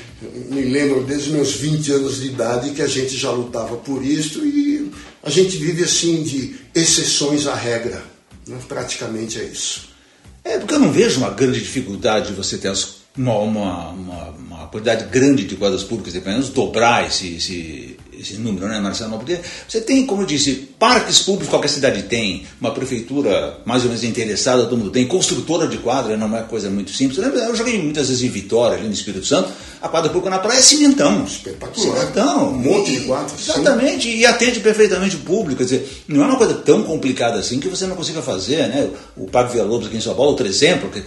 me 0.50 0.62
lembro, 0.62 1.04
desde 1.04 1.30
os 1.30 1.36
meus 1.36 1.52
20 1.56 1.92
anos 1.92 2.22
de 2.22 2.28
idade, 2.28 2.72
que 2.72 2.82
a 2.82 2.88
gente 2.88 3.18
já 3.18 3.32
lutava 3.32 3.76
por 3.76 4.04
isso 4.06 4.40
e 4.46 4.90
a 5.22 5.30
gente 5.30 5.58
vive 5.58 5.84
assim 5.84 6.24
de 6.24 6.56
exceções 6.74 7.48
à 7.48 7.56
regra. 7.56 8.02
Né? 8.48 8.58
Praticamente 8.66 9.40
é 9.40 9.44
isso. 9.44 9.90
É, 10.42 10.58
porque 10.58 10.74
eu 10.74 10.80
não 10.80 10.92
vejo 10.92 11.18
uma 11.18 11.30
grande 11.30 11.60
dificuldade 11.60 12.28
de 12.28 12.34
você 12.34 12.58
ter 12.58 12.70
as 12.70 13.02
uma, 13.18 13.38
uma, 13.40 13.90
uma, 13.90 14.36
quantidade 14.72 15.06
grande 15.06 15.44
de 15.44 15.56
quadras 15.56 15.84
públicas, 15.84 16.14
pelo 16.14 16.26
menos 16.26 16.50
dobrar 16.50 17.06
esse, 17.06 17.36
esse, 17.36 17.98
esse 18.18 18.36
número, 18.36 18.68
né, 18.68 18.80
Marcelo? 18.80 19.18
Porque 19.18 19.40
você 19.68 19.82
tem, 19.82 20.06
como 20.06 20.22
eu 20.22 20.26
disse, 20.26 20.70
parques 20.80 21.20
públicos, 21.20 21.50
qualquer 21.50 21.68
cidade 21.68 22.04
tem, 22.04 22.46
uma 22.60 22.72
prefeitura 22.72 23.60
mais 23.66 23.84
ou 23.84 23.90
menos 23.90 24.04
interessada, 24.04 24.64
todo 24.64 24.78
mundo 24.78 24.90
tem, 24.90 25.06
construtora 25.06 25.68
de 25.68 25.78
quadra, 25.78 26.16
não 26.16 26.36
é 26.36 26.42
coisa 26.44 26.70
muito 26.70 26.92
simples. 26.92 27.20
Eu 27.20 27.56
joguei 27.56 27.82
muitas 27.82 28.08
vezes 28.08 28.24
em 28.24 28.30
Vitória, 28.30 28.78
ali 28.78 28.88
no 28.88 28.94
Espírito 28.94 29.26
Santo, 29.26 29.52
a 29.82 29.90
quadra 29.90 30.10
pública 30.10 30.30
na 30.30 30.40
praia 30.40 30.60
é 30.60 30.62
cimentão. 30.62 31.26
Espetacular. 31.26 32.00
Cimentão. 32.00 32.50
Um 32.50 32.58
monte 32.58 32.92
de 32.92 33.00
quadras. 33.02 33.50
Exatamente, 33.50 34.04
sim. 34.04 34.18
e 34.18 34.26
atende 34.26 34.60
perfeitamente 34.62 35.18
o 35.18 35.20
público. 35.20 35.58
Quer 35.58 35.64
dizer, 35.64 36.04
não 36.08 36.24
é 36.24 36.28
uma 36.28 36.38
coisa 36.38 36.54
tão 36.54 36.84
complicada 36.84 37.40
assim 37.40 37.60
que 37.60 37.68
você 37.68 37.86
não 37.86 37.96
consiga 37.96 38.22
fazer, 38.22 38.68
né? 38.70 38.90
O 39.18 39.28
Pablo 39.28 39.52
Villa 39.52 39.66
Lobos 39.66 39.88
aqui 39.88 39.98
em 39.98 40.02
São 40.02 40.16
Paulo, 40.16 40.32
outro 40.32 40.48
exemplo, 40.48 40.90
que 40.90 41.02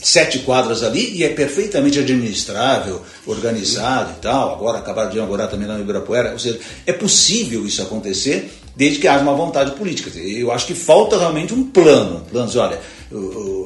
sete 0.00 0.40
quadras 0.40 0.82
ali 0.82 1.16
e 1.16 1.24
é 1.24 1.28
perfeitamente 1.28 1.98
administrável, 1.98 3.02
organizado 3.26 4.14
e 4.16 4.20
tal. 4.20 4.54
Agora 4.54 4.78
acabaram 4.78 5.10
de 5.10 5.16
inaugurar 5.16 5.48
também 5.48 5.66
no 5.66 5.80
Ibirapuera. 5.80 6.32
Ou 6.32 6.38
seja, 6.38 6.58
é 6.86 6.92
possível 6.92 7.66
isso 7.66 7.82
acontecer 7.82 8.50
desde 8.76 9.00
que 9.00 9.08
haja 9.08 9.22
uma 9.22 9.34
vontade 9.34 9.72
política. 9.72 10.16
Eu 10.18 10.52
acho 10.52 10.66
que 10.66 10.74
falta 10.74 11.18
realmente 11.18 11.52
um 11.52 11.64
plano. 11.64 12.24
Plano 12.30 12.48
de, 12.48 12.58
olha, 12.58 12.78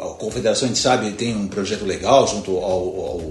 a 0.00 0.14
confederação, 0.14 0.64
a 0.64 0.68
gente 0.68 0.80
sabe, 0.80 1.10
tem 1.12 1.36
um 1.36 1.48
projeto 1.48 1.84
legal 1.84 2.26
junto 2.26 2.52
ao, 2.52 2.62
ao, 2.62 3.22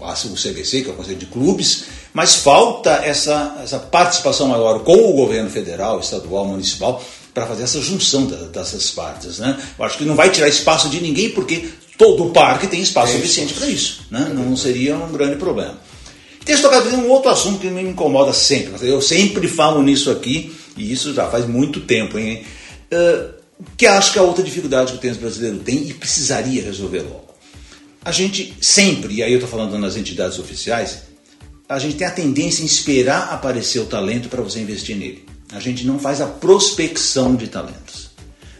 ao, 0.00 0.14
CBC, 0.14 0.82
que 0.82 0.90
é 0.90 0.92
o 0.92 0.96
Conselho 0.96 1.16
de 1.16 1.26
Clubes, 1.26 1.84
mas 2.12 2.34
falta 2.36 2.90
essa, 3.04 3.56
essa 3.62 3.78
participação 3.78 4.48
maior 4.48 4.80
com 4.80 5.10
o 5.10 5.12
governo 5.14 5.48
federal, 5.48 5.98
estadual, 6.00 6.44
municipal, 6.44 7.02
para 7.32 7.46
fazer 7.46 7.62
essa 7.62 7.80
junção 7.80 8.26
dessas 8.26 8.90
partes. 8.90 9.38
Né? 9.38 9.58
Eu 9.78 9.84
acho 9.84 9.96
que 9.96 10.04
não 10.04 10.14
vai 10.14 10.28
tirar 10.30 10.48
espaço 10.48 10.90
de 10.90 11.00
ninguém, 11.00 11.30
porque 11.30 11.70
todo 12.00 12.24
o 12.24 12.30
parque 12.30 12.66
tem 12.66 12.80
espaço 12.80 13.12
é 13.12 13.16
suficiente 13.16 13.52
para 13.52 13.68
isso. 13.68 14.06
Né? 14.10 14.32
Não 14.34 14.56
seria 14.56 14.96
um 14.96 15.12
grande 15.12 15.36
problema. 15.36 15.78
Tem 16.42 16.56
tocado 16.56 16.88
um 16.96 17.10
outro 17.10 17.30
assunto 17.30 17.60
que 17.60 17.68
me 17.68 17.82
incomoda 17.82 18.32
sempre. 18.32 18.88
Eu 18.88 19.02
sempre 19.02 19.46
falo 19.46 19.82
nisso 19.82 20.10
aqui, 20.10 20.50
e 20.78 20.90
isso 20.90 21.12
já 21.12 21.28
faz 21.28 21.46
muito 21.46 21.80
tempo. 21.80 22.18
Hein? 22.18 22.42
Uh, 22.90 23.34
que 23.76 23.86
acho 23.86 24.14
que 24.14 24.18
é 24.18 24.22
outra 24.22 24.42
dificuldade 24.42 24.92
que 24.92 24.96
o 24.96 25.00
tênis 25.00 25.18
brasileiro 25.18 25.58
tem 25.58 25.90
e 25.90 25.92
precisaria 25.92 26.62
resolver 26.62 27.00
logo. 27.00 27.34
A 28.02 28.10
gente 28.10 28.54
sempre, 28.62 29.16
e 29.16 29.22
aí 29.22 29.30
eu 29.30 29.38
estou 29.38 29.50
falando 29.50 29.76
nas 29.76 29.94
entidades 29.94 30.38
oficiais, 30.38 31.02
a 31.68 31.78
gente 31.78 31.96
tem 31.96 32.06
a 32.06 32.10
tendência 32.10 32.62
em 32.62 32.66
esperar 32.66 33.30
aparecer 33.30 33.78
o 33.78 33.84
talento 33.84 34.30
para 34.30 34.40
você 34.40 34.58
investir 34.58 34.96
nele. 34.96 35.26
A 35.52 35.60
gente 35.60 35.86
não 35.86 35.98
faz 35.98 36.22
a 36.22 36.26
prospecção 36.26 37.36
de 37.36 37.48
talentos. 37.48 38.09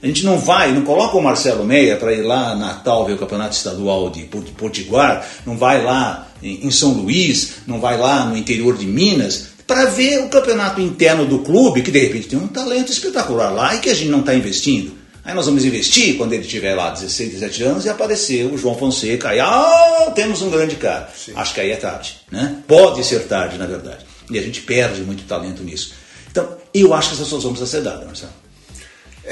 A 0.02 0.06
gente 0.06 0.24
não 0.24 0.38
vai, 0.38 0.72
não 0.72 0.82
coloca 0.82 1.16
o 1.16 1.22
Marcelo 1.22 1.64
Meia 1.64 1.96
para 1.96 2.12
ir 2.12 2.22
lá 2.22 2.54
Natal 2.54 3.04
ver 3.04 3.14
o 3.14 3.18
campeonato 3.18 3.54
estadual 3.54 4.08
de 4.08 4.22
Potiguar, 4.22 5.28
não 5.44 5.56
vai 5.56 5.82
lá 5.82 6.28
em 6.42 6.70
São 6.70 6.92
Luís, 6.92 7.56
não 7.66 7.80
vai 7.80 7.98
lá 7.98 8.24
no 8.24 8.36
interior 8.36 8.76
de 8.76 8.86
Minas 8.86 9.48
para 9.66 9.84
ver 9.84 10.20
o 10.20 10.28
campeonato 10.28 10.80
interno 10.80 11.26
do 11.26 11.40
clube, 11.40 11.82
que 11.82 11.90
de 11.90 11.98
repente 12.00 12.28
tem 12.28 12.38
um 12.38 12.48
talento 12.48 12.90
espetacular 12.90 13.50
lá 13.50 13.74
e 13.74 13.78
que 13.78 13.90
a 13.90 13.94
gente 13.94 14.10
não 14.10 14.20
está 14.20 14.34
investindo. 14.34 14.98
Aí 15.22 15.34
nós 15.34 15.46
vamos 15.46 15.64
investir 15.64 16.16
quando 16.16 16.32
ele 16.32 16.44
tiver 16.44 16.74
lá 16.74 16.90
16, 16.90 17.34
17 17.34 17.62
anos 17.62 17.84
e 17.84 17.88
aparecer 17.88 18.46
o 18.46 18.56
João 18.56 18.74
Fonseca. 18.74 19.28
Aí, 19.28 19.38
ah, 19.38 20.10
temos 20.14 20.40
um 20.42 20.50
grande 20.50 20.76
cara. 20.76 21.08
Sim. 21.14 21.32
Acho 21.36 21.54
que 21.54 21.60
aí 21.60 21.70
é 21.70 21.76
tarde. 21.76 22.16
Né? 22.32 22.56
Pode 22.66 23.04
ser 23.04 23.20
tarde, 23.28 23.58
na 23.58 23.66
verdade. 23.66 24.04
E 24.30 24.38
a 24.38 24.42
gente 24.42 24.62
perde 24.62 25.02
muito 25.02 25.24
talento 25.24 25.62
nisso. 25.62 25.92
Então, 26.30 26.48
eu 26.72 26.94
acho 26.94 27.10
que 27.10 27.14
essa 27.16 27.24
solução 27.24 27.52
precisa 27.52 27.70
ser 27.70 27.82
dada, 27.82 28.06
Marcelo. 28.06 28.32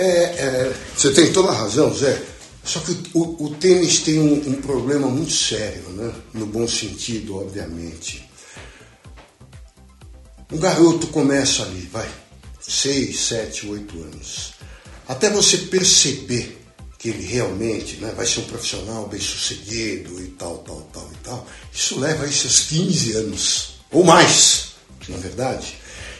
É, 0.00 0.04
é, 0.04 0.74
você 0.96 1.12
tem 1.12 1.32
toda 1.32 1.48
a 1.48 1.54
razão, 1.54 1.92
Zé. 1.92 2.22
Só 2.62 2.78
que 2.78 2.96
o, 3.14 3.46
o 3.46 3.50
tênis 3.56 4.00
tem 4.00 4.20
um, 4.20 4.50
um, 4.50 4.62
problema 4.62 5.08
muito 5.08 5.32
sério, 5.32 5.88
né? 5.90 6.14
no 6.32 6.46
bom 6.46 6.68
sentido, 6.68 7.36
obviamente. 7.36 8.24
Um 10.52 10.58
garoto 10.58 11.08
começa 11.08 11.64
ali, 11.64 11.80
vai, 11.92 12.08
6, 12.60 13.18
7, 13.18 13.66
8 13.66 14.02
anos. 14.02 14.52
Até 15.08 15.30
você 15.30 15.58
perceber 15.58 16.56
que 16.96 17.08
ele 17.08 17.26
realmente 17.26 17.96
né, 17.96 18.12
vai 18.16 18.26
ser 18.26 18.40
um 18.40 18.44
profissional 18.44 19.08
bem 19.08 19.20
sucedido 19.20 20.20
e 20.20 20.28
tal, 20.28 20.58
tal, 20.58 20.82
tal 20.92 21.10
e 21.12 21.16
tal, 21.24 21.46
isso 21.72 21.98
leva 21.98 22.24
a 22.24 22.28
esses 22.28 22.60
15 22.60 23.12
anos, 23.14 23.80
ou 23.90 24.04
mais, 24.04 24.74
na 25.08 25.16
verdade. 25.16 25.76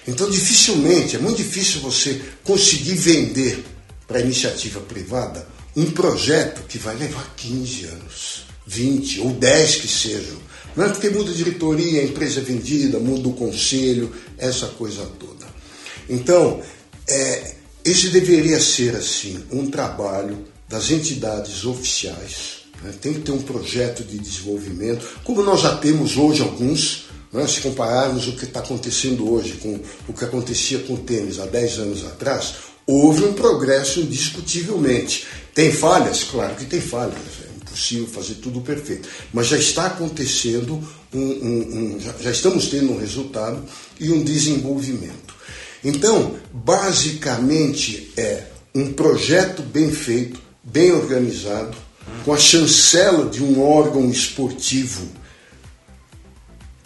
Então, 0.09 0.31
dificilmente, 0.31 1.17
é 1.17 1.19
muito 1.19 1.37
difícil 1.37 1.83
você 1.83 2.19
conseguir 2.43 2.95
vender 2.95 3.63
para 4.07 4.19
a 4.19 4.23
iniciativa 4.23 4.81
privada 4.81 5.47
um 5.77 5.91
projeto 5.91 6.63
que 6.67 6.79
vai 6.79 6.97
levar 6.97 7.35
15 7.37 7.85
anos, 7.85 8.47
20 8.67 9.21
ou 9.21 9.33
10 9.33 9.77
que 9.77 9.87
sejam. 9.87 10.39
Não 10.75 10.87
é 10.87 10.89
porque 10.89 11.11
muda 11.11 11.31
a 11.31 11.35
diretoria, 11.35 12.01
a 12.01 12.05
empresa 12.05 12.41
é 12.41 12.43
vendida, 12.43 12.99
muda 12.99 13.29
o 13.29 13.35
conselho, 13.35 14.11
essa 14.39 14.69
coisa 14.69 15.05
toda. 15.21 15.47
Então, 16.09 16.63
é, 17.07 17.55
esse 17.85 18.09
deveria 18.09 18.59
ser 18.59 18.97
assim 18.97 19.45
um 19.53 19.71
trabalho 19.71 20.43
das 20.67 20.91
entidades 20.91 21.67
oficiais. 21.67 22.63
Né? 22.83 22.95
Tem 22.99 23.13
que 23.13 23.21
ter 23.21 23.33
um 23.33 23.43
projeto 23.43 24.03
de 24.03 24.19
desenvolvimento, 24.19 25.07
como 25.23 25.43
nós 25.43 25.61
já 25.61 25.77
temos 25.77 26.17
hoje 26.17 26.41
alguns. 26.41 27.08
Né? 27.33 27.47
Se 27.47 27.61
compararmos 27.61 28.29
o 28.29 28.33
que 28.33 28.45
está 28.45 28.61
acontecendo 28.61 29.31
hoje 29.33 29.53
com 29.55 29.81
o 30.09 30.13
que 30.13 30.25
acontecia 30.25 30.79
com 30.81 30.95
o 30.95 30.99
tênis 30.99 31.39
há 31.39 31.47
10 31.47 31.79
anos 31.79 32.07
atrás, 32.07 32.55
houve 32.87 33.25
um 33.25 33.33
progresso 33.33 34.01
indiscutivelmente. 34.01 35.27
Tem 35.55 35.73
falhas? 35.73 36.25
Claro 36.25 36.55
que 36.55 36.65
tem 36.65 36.81
falhas 36.81 37.19
possível 37.79 38.09
fazer 38.09 38.35
tudo 38.35 38.61
perfeito. 38.61 39.09
Mas 39.33 39.47
já 39.47 39.57
está 39.57 39.87
acontecendo, 39.87 40.83
um, 41.15 41.19
um, 41.19 41.95
um, 41.95 42.01
já, 42.01 42.13
já 42.21 42.31
estamos 42.33 42.67
tendo 42.67 42.93
um 42.93 42.99
resultado 42.99 43.63
e 44.01 44.11
um 44.11 44.23
desenvolvimento. 44.23 45.37
Então, 45.85 46.35
basicamente 46.53 48.13
é 48.17 48.45
um 48.75 48.93
projeto 48.93 49.63
bem 49.63 49.91
feito, 49.91 50.41
bem 50.63 50.91
organizado, 50.91 51.77
com 52.25 52.33
a 52.33 52.39
chancela 52.39 53.29
de 53.31 53.43
um 53.43 53.63
órgão 53.63 54.11
esportivo 54.11 55.07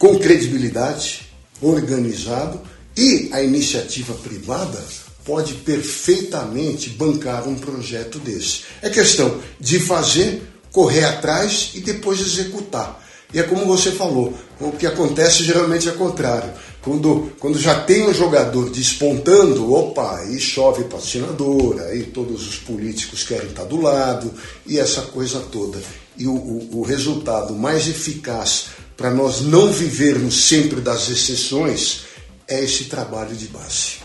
com 0.02 0.18
credibilidade, 0.18 1.28
organizado, 1.60 2.60
e 2.96 3.30
a 3.30 3.40
iniciativa 3.40 4.12
privada 4.14 4.82
pode 5.24 5.54
perfeitamente 5.54 6.90
bancar 6.90 7.46
um 7.46 7.54
projeto 7.54 8.18
desse. 8.18 8.62
É 8.82 8.90
questão 8.90 9.40
de 9.60 9.78
fazer 9.78 10.42
correr 10.72 11.04
atrás 11.04 11.70
e 11.74 11.80
depois 11.80 12.18
executar. 12.18 13.00
E 13.32 13.38
é 13.38 13.44
como 13.44 13.64
você 13.64 13.92
falou, 13.92 14.34
o 14.58 14.72
que 14.72 14.88
acontece 14.88 15.44
geralmente 15.44 15.88
é 15.88 15.92
contrário. 15.92 16.52
Quando, 16.82 17.30
quando 17.38 17.56
já 17.56 17.78
tem 17.82 18.02
um 18.02 18.12
jogador 18.12 18.70
despontando, 18.70 19.72
opa, 19.72 20.16
aí 20.16 20.40
chove 20.40 20.82
patrocinadora, 20.82 21.84
aí 21.84 22.02
todos 22.02 22.44
os 22.48 22.56
políticos 22.56 23.22
querem 23.22 23.50
estar 23.50 23.66
do 23.66 23.80
lado, 23.80 24.34
e 24.66 24.80
essa 24.80 25.02
coisa 25.02 25.38
toda. 25.38 25.80
E 26.18 26.26
o, 26.26 26.34
o, 26.34 26.80
o 26.80 26.82
resultado 26.82 27.54
mais 27.54 27.86
eficaz 27.86 28.81
para 29.02 29.10
nós 29.10 29.40
não 29.40 29.72
vivermos 29.72 30.44
sempre 30.44 30.80
das 30.80 31.10
exceções 31.10 32.02
é 32.46 32.62
esse 32.62 32.84
trabalho 32.84 33.34
de 33.34 33.46
base. 33.48 34.00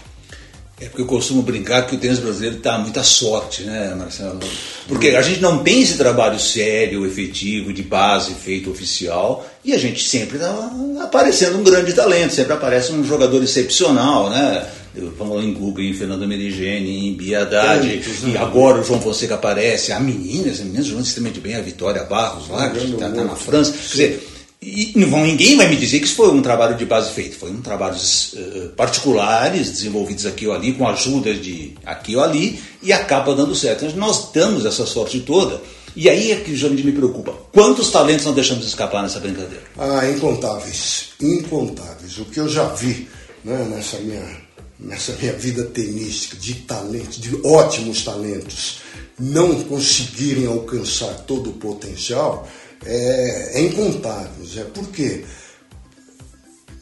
É 0.82 0.86
porque 0.86 1.04
eu 1.04 1.06
costumo 1.06 1.44
brincar 1.44 1.86
que 1.86 1.96
o 1.96 2.00
tênis 2.00 2.18
brasileiro 2.18 2.58
está 2.58 2.80
muita 2.80 3.04
sorte, 3.04 3.62
né, 3.64 3.94
Marcelo? 3.96 4.40
Porque 4.88 5.10
a 5.10 5.22
gente 5.22 5.40
não 5.40 5.64
tem 5.64 5.84
esse 5.84 5.98
trabalho 5.98 6.40
sério, 6.40 7.06
efetivo, 7.06 7.72
de 7.72 7.84
base 7.84 8.34
feito 8.34 8.72
oficial, 8.72 9.48
e 9.64 9.72
a 9.72 9.78
gente 9.78 10.04
sempre 10.04 10.38
está 10.38 10.72
aparecendo 11.04 11.60
um 11.60 11.64
grande 11.64 11.94
talento, 11.94 12.34
sempre 12.34 12.54
aparece 12.54 12.92
um 12.92 13.04
jogador 13.04 13.44
excepcional, 13.44 14.32
né? 14.32 14.68
Vamos 15.16 15.44
em 15.44 15.54
Google, 15.54 15.84
em 15.84 15.94
Fernando 15.94 16.28
Merigene, 16.28 17.08
em 17.08 17.14
Bia 17.14 17.44
Haddad, 17.44 17.88
e 17.88 18.26
né? 18.30 18.40
agora 18.40 18.82
o 18.82 18.84
João 18.84 19.00
Fonseca 19.00 19.36
aparece, 19.36 19.92
a 19.92 20.00
menina, 20.00 20.50
as 20.50 20.60
meninas 20.60 20.88
jogando 20.88 21.06
extremamente 21.06 21.40
bem, 21.40 21.56
a 21.56 21.62
Vitória 21.62 22.04
Barros 22.04 22.50
lá, 22.50 22.68
que 22.72 22.80
está 22.80 23.10
tá 23.10 23.24
na 23.24 23.36
França. 23.36 23.72
Quer 23.72 23.88
dizer, 23.92 24.37
e 24.69 24.91
não, 24.97 25.25
ninguém 25.25 25.56
vai 25.56 25.69
me 25.69 25.77
dizer 25.77 25.99
que 25.99 26.06
isso 26.06 26.15
foi 26.15 26.30
um 26.30 26.41
trabalho 26.41 26.75
de 26.75 26.86
base 26.86 27.12
feito. 27.12 27.38
Foi 27.38 27.49
um 27.49 27.62
trabalhos 27.62 28.34
uh, 28.34 28.69
particulares, 28.75 29.71
desenvolvidos 29.71 30.25
aqui 30.25 30.45
ou 30.45 30.53
ali, 30.53 30.73
com 30.73 30.86
ajuda 30.86 31.34
de 31.34 31.73
aqui 31.86 32.17
ou 32.17 32.21
ali, 32.23 32.62
e 32.84 32.91
acaba 32.91 33.34
dando 33.34 33.56
certo. 33.56 33.86
Nós 33.95 34.30
damos 34.34 34.65
essa 34.65 34.86
sorte 34.86 35.21
toda. 35.21 35.62
E 35.95 36.10
aí 36.10 36.34
é 36.34 36.36
que 36.36 36.53
geralmente 36.53 36.86
me 36.86 36.91
preocupa. 36.91 37.34
Quantos 37.53 37.89
talentos 37.91 38.25
nós 38.25 38.36
deixamos 38.36 38.67
escapar 38.67 39.01
nessa 39.01 39.21
brincadeira? 39.21 39.63
Ah, 39.77 40.06
incontáveis. 40.06 41.12
Incontáveis. 41.21 42.17
O 42.17 42.25
que 42.25 42.39
eu 42.41 42.49
já 42.49 42.65
vi 42.65 43.08
né, 43.45 43.65
nessa, 43.69 43.97
minha, 43.99 44.38
nessa 44.77 45.13
minha 45.13 45.34
vida 45.34 45.63
tenística 45.63 46.36
de 46.36 46.56
talentos, 46.56 47.21
de 47.21 47.39
ótimos 47.41 48.03
talentos, 48.03 48.80
não 49.17 49.63
conseguirem 49.63 50.45
alcançar 50.45 51.13
todo 51.25 51.51
o 51.51 51.53
potencial 51.53 52.45
é, 52.86 53.60
é 53.60 53.62
incontável. 53.62 54.46
Zé. 54.46 54.63
Por 54.63 54.88
quê? 54.90 55.24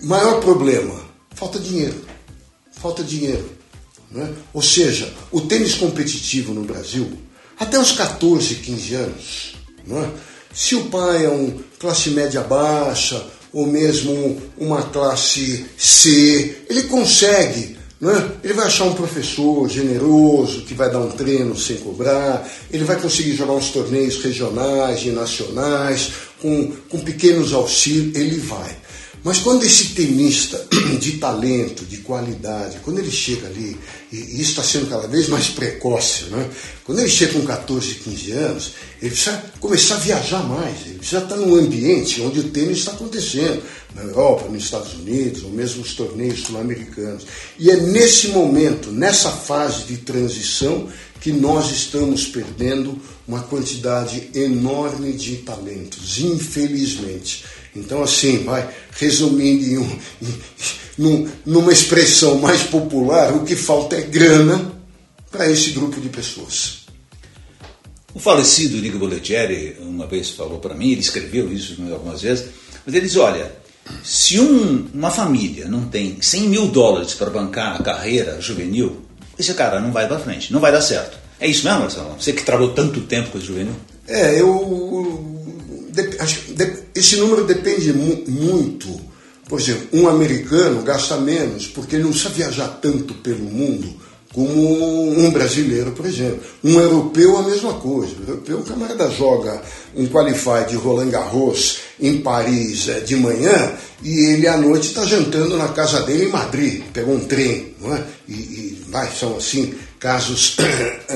Maior 0.01 0.39
problema, 0.39 0.99
falta 1.34 1.60
dinheiro. 1.60 2.03
Falta 2.71 3.03
dinheiro. 3.03 3.49
Né? 4.12 4.34
Ou 4.53 4.62
seja, 4.62 5.12
o 5.31 5.41
tênis 5.41 5.75
competitivo 5.75 6.53
no 6.53 6.63
Brasil, 6.63 7.12
até 7.60 7.79
os 7.79 7.91
14, 7.91 8.55
15 8.55 8.93
anos, 8.95 9.55
né? 9.86 10.12
se 10.53 10.75
o 10.75 10.86
pai 10.86 11.25
é 11.25 11.29
um 11.29 11.60
classe 11.79 12.12
média 12.12 12.41
baixa, 12.41 13.25
ou 13.51 13.65
mesmo 13.65 14.41
uma 14.58 14.84
classe 14.84 15.65
C, 15.77 16.63
ele 16.69 16.84
consegue 16.84 17.74
é? 18.03 18.31
Ele 18.43 18.53
vai 18.53 18.65
achar 18.65 18.84
um 18.84 18.93
professor 18.93 19.69
generoso 19.69 20.63
que 20.63 20.73
vai 20.73 20.91
dar 20.91 20.99
um 20.99 21.12
treino 21.12 21.58
sem 21.58 21.77
cobrar, 21.77 22.47
ele 22.71 22.84
vai 22.84 22.99
conseguir 22.99 23.34
jogar 23.36 23.53
uns 23.53 23.69
torneios 23.69 24.21
regionais 24.21 25.03
e 25.05 25.10
nacionais 25.10 26.12
com, 26.41 26.73
com 26.89 26.99
pequenos 26.99 27.53
auxílios, 27.53 28.15
ele 28.15 28.38
vai. 28.39 28.75
Mas 29.25 29.39
quando 29.39 29.63
esse 29.63 29.95
tenista 29.95 30.67
de 31.01 31.13
talento, 31.13 31.84
de 31.84 31.97
qualidade, 31.97 32.77
quando 32.84 32.99
ele 32.99 33.10
chega 33.10 33.47
ali, 33.47 33.75
e 34.12 34.39
isso 34.39 34.51
está 34.51 34.62
sendo 34.62 34.88
cada 34.88 35.08
vez 35.08 35.27
mais 35.27 35.47
precoce, 35.47 36.25
né? 36.25 36.47
quando 36.84 36.99
ele 36.99 37.10
chega 37.10 37.34
com 37.34 37.43
14, 37.43 37.95
15 37.95 38.31
anos, 38.34 38.71
ele 39.01 39.10
precisa 39.10 39.43
começar 39.60 39.95
a 39.95 39.99
viajar 39.99 40.43
mais, 40.43 40.75
ele 40.86 40.99
precisa 40.99 41.23
estar 41.23 41.38
num 41.38 41.55
ambiente 41.55 42.21
onde 42.21 42.41
o 42.41 42.49
tênis 42.49 42.77
está 42.77 42.91
acontecendo, 42.91 43.63
na 43.95 44.03
Europa, 44.03 44.49
nos 44.49 44.65
Estados 44.65 44.93
Unidos, 44.93 45.43
ou 45.43 45.49
mesmo 45.49 45.81
os 45.81 45.93
torneios 45.93 46.41
sul-americanos. 46.41 47.25
E 47.58 47.71
é 47.71 47.77
nesse 47.77 48.27
momento, 48.27 48.91
nessa 48.91 49.31
fase 49.31 49.86
de 49.86 49.97
transição, 49.97 50.89
que 51.21 51.31
nós 51.31 51.71
estamos 51.71 52.27
perdendo 52.27 52.99
uma 53.25 53.41
quantidade 53.41 54.29
enorme 54.36 55.13
de 55.13 55.38
talentos, 55.38 56.19
infelizmente. 56.19 57.45
Então, 57.73 58.03
assim, 58.03 58.43
vai 58.43 58.69
resumindo 58.91 59.65
em 59.65 59.77
um, 59.77 59.99
em, 60.99 61.29
numa 61.45 61.71
expressão 61.71 62.38
mais 62.38 62.63
popular, 62.63 63.34
o 63.34 63.45
que 63.45 63.55
falta 63.55 63.95
é 63.95 64.01
grana 64.01 64.73
para 65.31 65.49
esse 65.49 65.71
grupo 65.71 65.99
de 65.99 66.10
pessoas. 66.10 66.86
O 68.13 68.19
falecido 68.19 68.77
Nico 68.77 68.97
Bollettieri 68.97 69.77
uma 69.79 70.08
vez 70.08 70.29
falou 70.29 70.60
para 70.60 70.73
mim, 70.73 70.91
ele 70.91 71.01
escreveu 71.01 71.51
isso 71.51 71.75
algumas 71.91 72.21
vezes, 72.21 72.45
mas 72.86 72.95
ele 72.95 73.08
diz: 73.08 73.17
olha, 73.17 73.51
se 74.03 74.39
um, 74.39 74.87
uma 74.93 75.11
família 75.11 75.67
não 75.67 75.85
tem 75.85 76.17
100 76.21 76.49
mil 76.49 76.67
dólares 76.67 77.13
para 77.13 77.29
bancar 77.29 77.79
a 77.79 77.83
carreira 77.83 78.41
juvenil, 78.41 79.01
esse 79.37 79.53
cara 79.53 79.79
não 79.79 79.91
vai 79.91 80.07
para 80.07 80.19
frente, 80.19 80.51
não 80.51 80.59
vai 80.59 80.71
dar 80.71 80.81
certo. 80.81 81.17
É 81.39 81.47
isso 81.47 81.65
mesmo, 81.65 81.81
Marcelo? 81.81 82.15
Você 82.19 82.33
que 82.33 82.43
trabalhou 82.43 82.73
tanto 82.73 83.01
tempo 83.01 83.31
com 83.31 83.37
o 83.37 83.41
juvenil? 83.41 83.75
É, 84.07 84.39
eu. 84.39 85.33
Esse 86.93 87.17
número 87.17 87.45
depende 87.45 87.93
muito. 87.93 88.99
Por 89.47 89.59
exemplo, 89.59 89.87
um 89.93 90.07
americano 90.07 90.81
gasta 90.81 91.17
menos 91.17 91.67
porque 91.67 91.95
ele 91.95 92.03
não 92.03 92.11
precisa 92.11 92.33
viajar 92.33 92.67
tanto 92.81 93.13
pelo 93.15 93.43
mundo 93.43 93.95
como 94.35 95.17
um 95.17 95.31
brasileiro, 95.31 95.93
por 95.93 96.05
exemplo. 96.05 96.41
Um 96.61 96.77
europeu, 96.77 97.37
a 97.37 97.43
mesma 97.43 97.75
coisa. 97.75 98.13
O 98.19 98.29
europeu, 98.29 98.59
o 98.59 98.63
camarada 98.63 99.09
joga 99.09 99.61
um 99.95 100.05
qualify 100.07 100.67
de 100.67 100.75
Roland 100.75 101.09
Garros 101.09 101.77
em 102.01 102.17
Paris 102.17 102.89
é, 102.89 102.99
de 102.99 103.15
manhã 103.15 103.71
e 104.03 104.33
ele 104.33 104.45
à 104.45 104.57
noite 104.57 104.89
está 104.89 105.05
jantando 105.05 105.57
na 105.57 105.69
casa 105.69 106.01
dele 106.01 106.25
em 106.25 106.29
Madrid. 106.29 106.83
Pegou 106.91 107.15
um 107.15 107.23
trem, 107.23 107.73
não 107.79 107.95
é? 107.95 108.03
E, 108.27 108.33
e 108.33 108.85
vai, 108.89 109.09
são 109.09 109.37
assim 109.37 109.73
casos, 110.01 110.57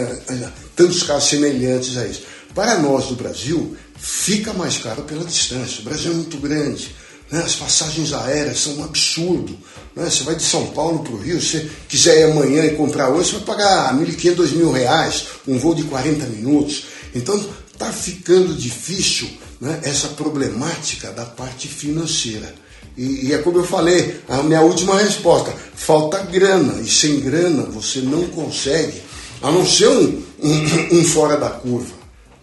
tantos 0.77 1.03
casos 1.03 1.29
semelhantes 1.29 1.97
a 1.97 2.07
isso. 2.07 2.21
Para 2.55 2.77
nós 2.77 3.07
do 3.07 3.15
Brasil, 3.15 3.75
fica 3.97 4.53
mais 4.53 4.77
caro 4.77 5.01
pela 5.01 5.25
distância. 5.25 5.81
O 5.81 5.83
Brasil 5.83 6.11
é 6.11 6.15
muito 6.15 6.37
grande. 6.37 6.95
Né? 7.31 7.41
As 7.43 7.55
passagens 7.55 8.13
aéreas 8.13 8.59
são 8.59 8.77
um 8.77 8.83
absurdo. 8.83 9.57
Né? 9.95 10.09
Você 10.09 10.23
vai 10.23 10.35
de 10.35 10.43
São 10.43 10.67
Paulo 10.67 10.99
para 10.99 11.13
o 11.13 11.17
Rio, 11.17 11.39
se 11.41 11.59
você 11.59 11.71
quiser 11.87 12.19
ir 12.19 12.31
amanhã 12.31 12.65
e 12.65 12.75
comprar 12.75 13.09
hoje, 13.09 13.31
você 13.31 13.37
vai 13.37 13.45
pagar 13.45 13.93
1.500, 13.97 14.35
2.000 14.35 14.71
reais, 14.71 15.25
um 15.47 15.57
voo 15.57 15.75
de 15.75 15.83
40 15.83 16.25
minutos. 16.27 16.85
Então 17.13 17.43
está 17.73 17.91
ficando 17.91 18.53
difícil 18.53 19.29
né, 19.61 19.79
essa 19.83 20.09
problemática 20.09 21.11
da 21.11 21.25
parte 21.25 21.67
financeira. 21.67 22.53
E, 22.97 23.27
e, 23.27 23.33
é 23.33 23.37
como 23.37 23.59
eu 23.59 23.63
falei, 23.63 24.19
a 24.27 24.43
minha 24.43 24.61
última 24.61 24.97
resposta: 24.97 25.53
falta 25.75 26.19
grana, 26.23 26.81
e 26.81 26.87
sem 26.87 27.19
grana 27.19 27.63
você 27.63 27.99
não 27.99 28.27
consegue, 28.27 29.01
a 29.41 29.51
não 29.51 29.65
ser 29.65 29.87
um, 29.87 30.21
um, 30.41 30.97
um 30.99 31.03
fora 31.05 31.37
da 31.37 31.49
curva. 31.49 31.93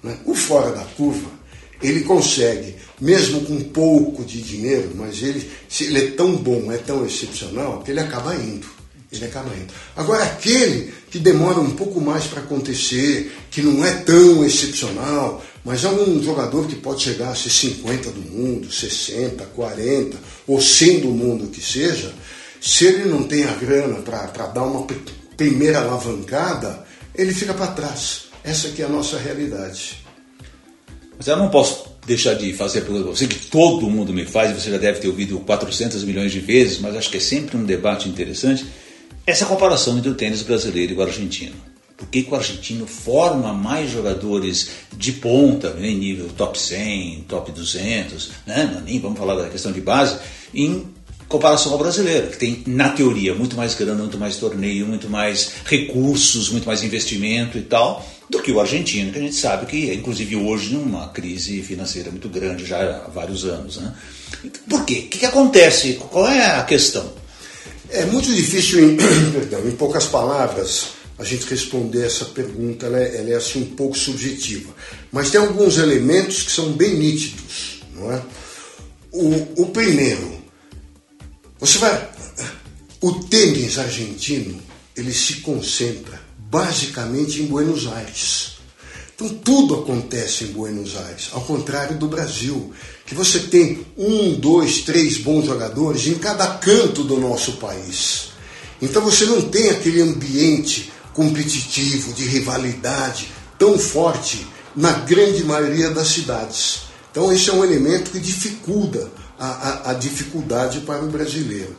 Né? 0.03 0.17
O 0.25 0.35
fora 0.35 0.71
da 0.71 0.85
curva, 0.97 1.31
ele 1.83 2.01
consegue 2.03 2.76
mesmo 3.01 3.43
com 3.43 3.61
pouco 3.61 4.25
de 4.25 4.41
dinheiro, 4.41 4.93
mas 4.95 5.23
ele, 5.23 5.51
ele 5.81 5.99
é 5.99 6.11
tão 6.13 6.37
bom, 6.37 6.73
é 6.73 6.79
tão 6.79 7.05
excepcional, 7.05 7.83
que 7.83 7.91
ele 7.91 8.01
acaba 8.01 8.35
indo. 8.35 8.67
Ele 9.13 9.25
acaba 9.25 9.55
indo. 9.55 9.73
Agora, 9.95 10.25
aquele 10.25 10.93
que 11.11 11.19
demora 11.19 11.61
um 11.61 11.71
pouco 11.71 12.01
mais 12.01 12.27
para 12.27 12.41
acontecer, 12.41 13.33
que 13.51 13.63
não 13.63 13.85
é 13.85 13.93
tão 13.93 14.45
excepcional, 14.45 15.45
mas 15.65 15.85
é 15.85 15.89
um 15.89 16.23
jogador 16.23 16.67
que 16.67 16.77
pode 16.77 17.03
chegar 17.03 17.31
a 17.31 17.35
ser 17.35 17.51
50 17.51 18.11
do 18.11 18.21
mundo, 18.21 18.71
60, 18.71 19.45
40 19.47 20.17
ou 20.47 20.61
100 20.61 21.01
do 21.01 21.09
mundo 21.09 21.49
que 21.49 21.61
seja, 21.61 22.13
se 22.61 22.87
ele 22.87 23.05
não 23.05 23.23
tem 23.25 23.45
a 23.45 23.53
grana 23.55 24.01
para 24.01 24.47
dar 24.49 24.65
uma 24.65 24.87
primeira 25.37 25.81
alavancada, 25.81 26.85
ele 27.15 27.33
fica 27.33 27.55
para 27.55 27.69
trás. 27.69 28.27
Essa 28.43 28.69
aqui 28.69 28.83
é 28.83 28.85
a 28.85 28.89
nossa 28.89 29.19
realidade. 29.19 30.05
Mas 31.17 31.27
eu 31.27 31.37
não 31.37 31.49
posso 31.49 31.96
deixar 32.07 32.35
de 32.35 32.53
fazer 32.53 32.79
a 32.79 32.83
pergunta 32.83 33.05
para 33.05 33.15
você, 33.15 33.27
que 33.27 33.47
todo 33.47 33.91
mundo 33.91 34.13
me 34.13 34.25
faz, 34.25 34.53
você 34.53 34.71
já 34.71 34.79
deve 34.79 35.01
ter 35.01 35.09
ouvido 35.09 35.39
400 35.41 36.05
milhões 36.05 36.31
de 36.31 36.41
vezes, 36.41 36.79
mas 36.79 36.97
acho 36.97 37.11
que 37.11 37.17
é 37.17 37.21
sempre 37.21 37.57
um 37.57 37.65
debate 37.65 38.09
interessante, 38.09 38.65
essa 39.27 39.45
comparação 39.45 39.99
entre 39.99 40.09
o 40.09 40.15
tênis 40.15 40.43
brasileiro 40.43 40.93
e 40.93 40.97
o 40.97 41.03
argentino. 41.03 41.57
Por 41.97 42.09
que, 42.09 42.27
o 42.31 42.35
argentino 42.35 42.87
forma 42.87 43.53
mais 43.53 43.91
jogadores 43.91 44.69
de 44.97 45.13
ponta, 45.13 45.71
né, 45.71 45.89
em 45.89 45.97
nível 45.97 46.29
top 46.37 46.59
100, 46.59 47.25
top 47.27 47.51
200, 47.51 48.31
né? 48.47 48.83
nem 48.85 49.01
vamos 49.01 49.19
falar 49.19 49.35
da 49.35 49.49
questão 49.49 49.73
de 49.73 49.81
base, 49.81 50.19
em 50.55 50.85
comparação 51.29 51.73
ao 51.73 51.79
brasileiro, 51.79 52.29
que 52.29 52.39
tem, 52.39 52.63
na 52.67 52.91
teoria, 52.91 53.35
muito 53.35 53.57
mais 53.57 53.75
grana, 53.75 54.03
muito 54.03 54.19
mais 54.19 54.37
torneio, 54.37 54.87
muito 54.87 55.09
mais 55.09 55.51
recursos, 55.65 56.51
muito 56.51 56.67
mais 56.67 56.83
investimento 56.83 57.59
e 57.59 57.63
tal, 57.63 58.07
do 58.31 58.41
que 58.41 58.53
o 58.53 58.61
argentino, 58.61 59.13
que 59.13 59.19
a 59.19 59.23
gente 59.23 59.37
sabe 59.37 59.67
que, 59.67 59.93
inclusive 59.93 60.37
hoje, 60.37 60.75
numa 60.75 61.09
crise 61.09 61.63
financeira 61.63 62.11
muito 62.11 62.29
grande 62.29 62.65
já 62.65 62.79
há 62.79 63.09
vários 63.09 63.45
anos. 63.45 63.77
Né? 63.77 63.95
Por 64.69 64.85
quê? 64.85 65.05
O 65.07 65.09
que, 65.09 65.19
que 65.19 65.27
acontece? 65.27 65.95
Qual 65.95 66.29
é 66.29 66.57
a 66.57 66.65
questão? 66.65 67.13
É 67.91 68.05
muito 68.07 68.33
difícil, 68.35 68.91
em, 68.91 68.97
perdão, 69.33 69.67
em 69.67 69.73
poucas 69.73 70.07
palavras, 70.07 70.89
a 71.19 71.25
gente 71.25 71.47
responder 71.47 72.07
essa 72.07 72.25
pergunta. 72.27 72.87
Ela 72.87 73.01
é, 73.01 73.19
ela 73.19 73.31
é 73.31 73.35
assim 73.35 73.63
um 73.63 73.77
pouco 73.77 73.97
subjetiva. 73.97 74.75
Mas 75.13 75.31
tem 75.31 75.41
alguns 75.41 75.79
elementos 75.79 76.43
que 76.43 76.51
são 76.51 76.73
bem 76.73 76.95
nítidos. 76.95 77.81
Não 77.95 78.13
é? 78.13 78.23
o, 79.17 79.63
o 79.63 79.67
primeiro, 79.67 80.36
você 81.59 81.79
vai. 81.79 82.11
O 83.01 83.13
tênis 83.25 83.79
argentino 83.79 84.61
ele 84.97 85.13
se 85.13 85.37
concentra 85.37 86.21
basicamente 86.39 87.43
em 87.43 87.47
Buenos 87.47 87.87
Aires. 87.87 88.57
Então 89.15 89.29
tudo 89.31 89.77
acontece 89.77 90.45
em 90.45 90.49
Buenos 90.49 90.95
Aires, 90.95 91.31
ao 91.33 91.41
contrário 91.41 91.97
do 91.99 92.07
Brasil, 92.07 92.73
que 93.07 93.15
você 93.15 93.39
tem 93.39 93.87
um, 93.97 94.35
dois, 94.35 94.83
três 94.83 95.17
bons 95.17 95.47
jogadores 95.47 96.07
em 96.07 96.15
cada 96.17 96.47
canto 96.59 97.03
do 97.03 97.19
nosso 97.19 97.53
país. 97.53 98.29
Então 98.81 99.01
você 99.01 99.25
não 99.25 99.41
tem 99.43 99.71
aquele 99.71 100.03
ambiente 100.03 100.93
competitivo, 101.15 102.13
de 102.13 102.27
rivalidade 102.27 103.29
tão 103.59 103.79
forte 103.79 104.47
na 104.75 104.93
grande 104.93 105.43
maioria 105.45 105.91
das 105.91 106.09
cidades. 106.09 106.81
Então 107.11 107.33
esse 107.33 107.49
é 107.49 107.55
um 107.55 107.65
elemento 107.65 108.11
que 108.11 108.21
dificulta 108.21 109.11
a, 109.39 109.47
a, 109.47 109.91
a 109.91 109.95
dificuldade 109.95 110.81
para 110.81 111.05
o 111.05 111.09
brasileiro. 111.09 111.77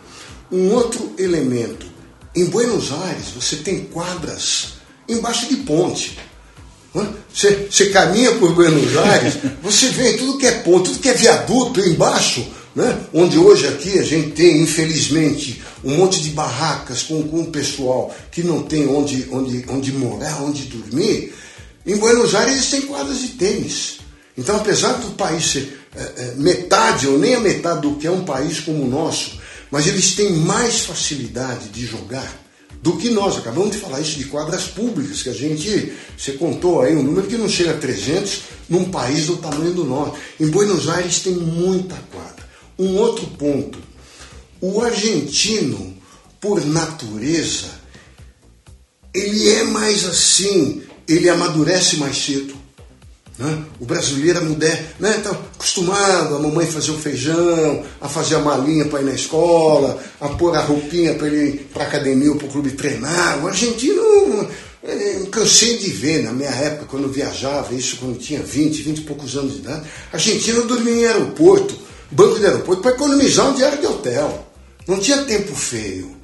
Um 0.51 0.71
outro 0.73 1.13
elemento, 1.17 1.85
em 2.35 2.45
Buenos 2.45 2.91
Aires 2.91 3.25
você 3.35 3.57
tem 3.57 3.85
quadras 3.85 4.77
embaixo 5.07 5.47
de 5.47 5.57
ponte. 5.57 6.19
Você, 7.33 7.67
você 7.69 7.89
caminha 7.89 8.33
por 8.33 8.53
Buenos 8.53 8.95
Aires, 8.97 9.35
você 9.61 9.89
vê 9.89 10.13
tudo 10.13 10.37
que 10.37 10.47
é 10.47 10.51
ponte, 10.59 10.89
tudo 10.89 10.99
que 10.99 11.09
é 11.09 11.13
viaduto 11.13 11.79
embaixo, 11.81 12.47
né? 12.75 12.97
onde 13.13 13.37
hoje 13.37 13.67
aqui 13.67 13.99
a 13.99 14.03
gente 14.03 14.31
tem, 14.31 14.61
infelizmente, 14.61 15.61
um 15.83 15.97
monte 15.97 16.21
de 16.21 16.29
barracas 16.29 17.03
com, 17.03 17.21
com 17.27 17.41
o 17.41 17.51
pessoal 17.51 18.15
que 18.31 18.41
não 18.41 18.63
tem 18.63 18.87
onde, 18.87 19.27
onde, 19.31 19.65
onde 19.67 19.91
morar, 19.91 20.41
onde 20.41 20.63
dormir. 20.63 21.33
Em 21.85 21.97
Buenos 21.97 22.33
Aires 22.33 22.53
eles 22.53 22.69
têm 22.69 22.81
quadras 22.81 23.19
de 23.19 23.27
tênis. 23.29 23.97
Então, 24.37 24.57
apesar 24.57 24.93
do 24.93 25.11
país 25.11 25.45
ser 25.45 25.86
metade 26.35 27.07
ou 27.07 27.17
nem 27.17 27.35
a 27.35 27.39
metade 27.39 27.81
do 27.81 27.95
que 27.95 28.07
é 28.07 28.11
um 28.11 28.23
país 28.23 28.59
como 28.59 28.83
o 28.83 28.89
nosso, 28.89 29.39
mas 29.71 29.87
eles 29.87 30.15
têm 30.15 30.31
mais 30.31 30.85
facilidade 30.85 31.69
de 31.69 31.85
jogar 31.85 32.47
do 32.81 32.97
que 32.97 33.09
nós. 33.09 33.37
Acabamos 33.37 33.71
de 33.71 33.77
falar 33.77 33.99
isso 33.99 34.17
de 34.17 34.25
quadras 34.25 34.65
públicas, 34.65 35.21
que 35.21 35.29
a 35.29 35.33
gente, 35.33 35.93
você 36.17 36.33
contou 36.33 36.81
aí 36.81 36.95
um 36.95 37.03
número 37.03 37.27
que 37.27 37.37
não 37.37 37.49
chega 37.49 37.71
a 37.71 37.77
300 37.77 38.41
num 38.69 38.85
país 38.85 39.27
do 39.27 39.37
tamanho 39.37 39.73
do 39.73 39.83
nosso. 39.83 40.15
Em 40.39 40.47
Buenos 40.47 40.87
Aires 40.87 41.19
tem 41.19 41.33
muita 41.33 41.95
quadra. 42.11 42.47
Um 42.77 42.95
outro 42.97 43.25
ponto, 43.27 43.79
o 44.61 44.81
argentino, 44.81 45.95
por 46.39 46.63
natureza, 46.65 47.71
ele 49.13 49.49
é 49.49 49.63
mais 49.63 50.05
assim, 50.05 50.83
ele 51.07 51.29
amadurece 51.29 51.97
mais 51.97 52.17
cedo. 52.17 52.55
Né? 53.37 53.63
O 53.79 53.85
brasileiro, 53.85 54.39
a 54.39 54.41
mulher, 54.41 54.93
está 54.93 55.07
né, 55.07 55.13
tá 55.23 55.29
acostumado 55.29 56.35
a 56.35 56.39
mamãe 56.39 56.65
fazer 56.65 56.89
o 56.91 56.97
feijão, 56.97 57.83
a 58.01 58.09
fazer 58.09 58.35
a 58.35 58.39
malinha 58.39 58.85
para 58.85 59.01
ir 59.01 59.05
na 59.05 59.13
escola, 59.13 60.01
a 60.19 60.29
pôr 60.29 60.55
a 60.55 60.61
roupinha 60.61 61.13
para 61.13 61.27
ir 61.27 61.69
para 61.71 61.83
a 61.83 61.87
academia 61.87 62.31
ou 62.31 62.37
para 62.37 62.47
o 62.47 62.51
clube 62.51 62.71
treinar. 62.71 63.43
O 63.43 63.47
argentino, 63.47 64.47
eu 64.81 65.27
cansei 65.27 65.77
de 65.77 65.89
ver 65.91 66.23
na 66.23 66.33
minha 66.33 66.49
época, 66.49 66.87
quando 66.89 67.03
eu 67.03 67.11
viajava, 67.11 67.75
isso 67.75 67.97
quando 67.97 68.15
eu 68.15 68.19
tinha 68.19 68.41
20, 68.41 68.81
20 68.81 68.97
e 68.97 69.01
poucos 69.01 69.37
anos 69.37 69.53
de 69.53 69.59
idade. 69.59 69.87
Argentino 70.11 70.65
dormia 70.65 70.95
em 70.95 71.05
aeroporto, 71.05 71.77
banco 72.09 72.39
de 72.39 72.45
aeroporto, 72.45 72.81
para 72.81 72.91
economizar 72.91 73.49
um 73.49 73.53
diário 73.53 73.79
de 73.79 73.85
hotel. 73.85 74.47
Não 74.87 74.99
tinha 74.99 75.17
tempo 75.23 75.53
feio. 75.53 76.17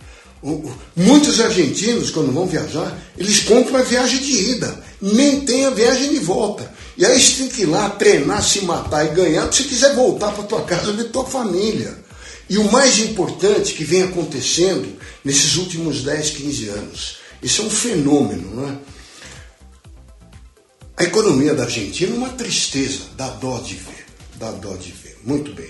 Muitos 0.96 1.40
argentinos, 1.40 2.10
quando 2.10 2.34
vão 2.34 2.46
viajar, 2.46 2.98
eles 3.18 3.42
compram 3.42 3.78
a 3.78 3.84
viagem 3.84 4.20
de 4.20 4.52
ida, 4.52 4.78
nem 5.02 5.42
tem 5.42 5.66
a 5.66 5.70
viagem 5.70 6.10
de 6.10 6.20
volta. 6.20 6.70
E 6.98 7.06
aí 7.06 7.20
você 7.20 7.44
tem 7.44 7.50
que 7.50 7.62
ir 7.64 7.66
lá 7.66 7.90
treinar, 7.90 8.44
se 8.44 8.62
matar 8.66 9.06
e 9.06 9.16
ganhar, 9.16 9.52
se 9.52 9.64
quiser 9.64 9.96
voltar 9.96 10.32
para 10.32 10.44
tua 10.44 10.64
casa 10.64 10.94
ver 10.94 11.06
tua 11.06 11.26
família. 11.26 11.98
E 12.50 12.58
o 12.58 12.72
mais 12.72 13.00
importante 13.00 13.74
que 13.74 13.84
vem 13.84 14.04
acontecendo 14.04 14.98
nesses 15.24 15.56
últimos 15.56 16.04
10, 16.04 16.30
15 16.32 16.70
anos, 16.70 17.18
isso 17.42 17.62
é 17.62 17.66
um 17.66 17.70
fenômeno, 17.70 18.56
não 18.56 18.70
é? 18.70 18.78
a 21.04 21.04
economia 21.04 21.54
da 21.54 21.64
Argentina 21.64 22.14
é 22.14 22.18
uma 22.18 22.30
tristeza, 22.30 23.02
dá 23.18 23.30
dó 23.30 23.60
de 23.60 23.76
ver, 23.76 24.06
dá 24.36 24.52
dó 24.52 24.76
de 24.76 24.92
ver. 24.92 25.18
Muito 25.24 25.54
bem. 25.54 25.70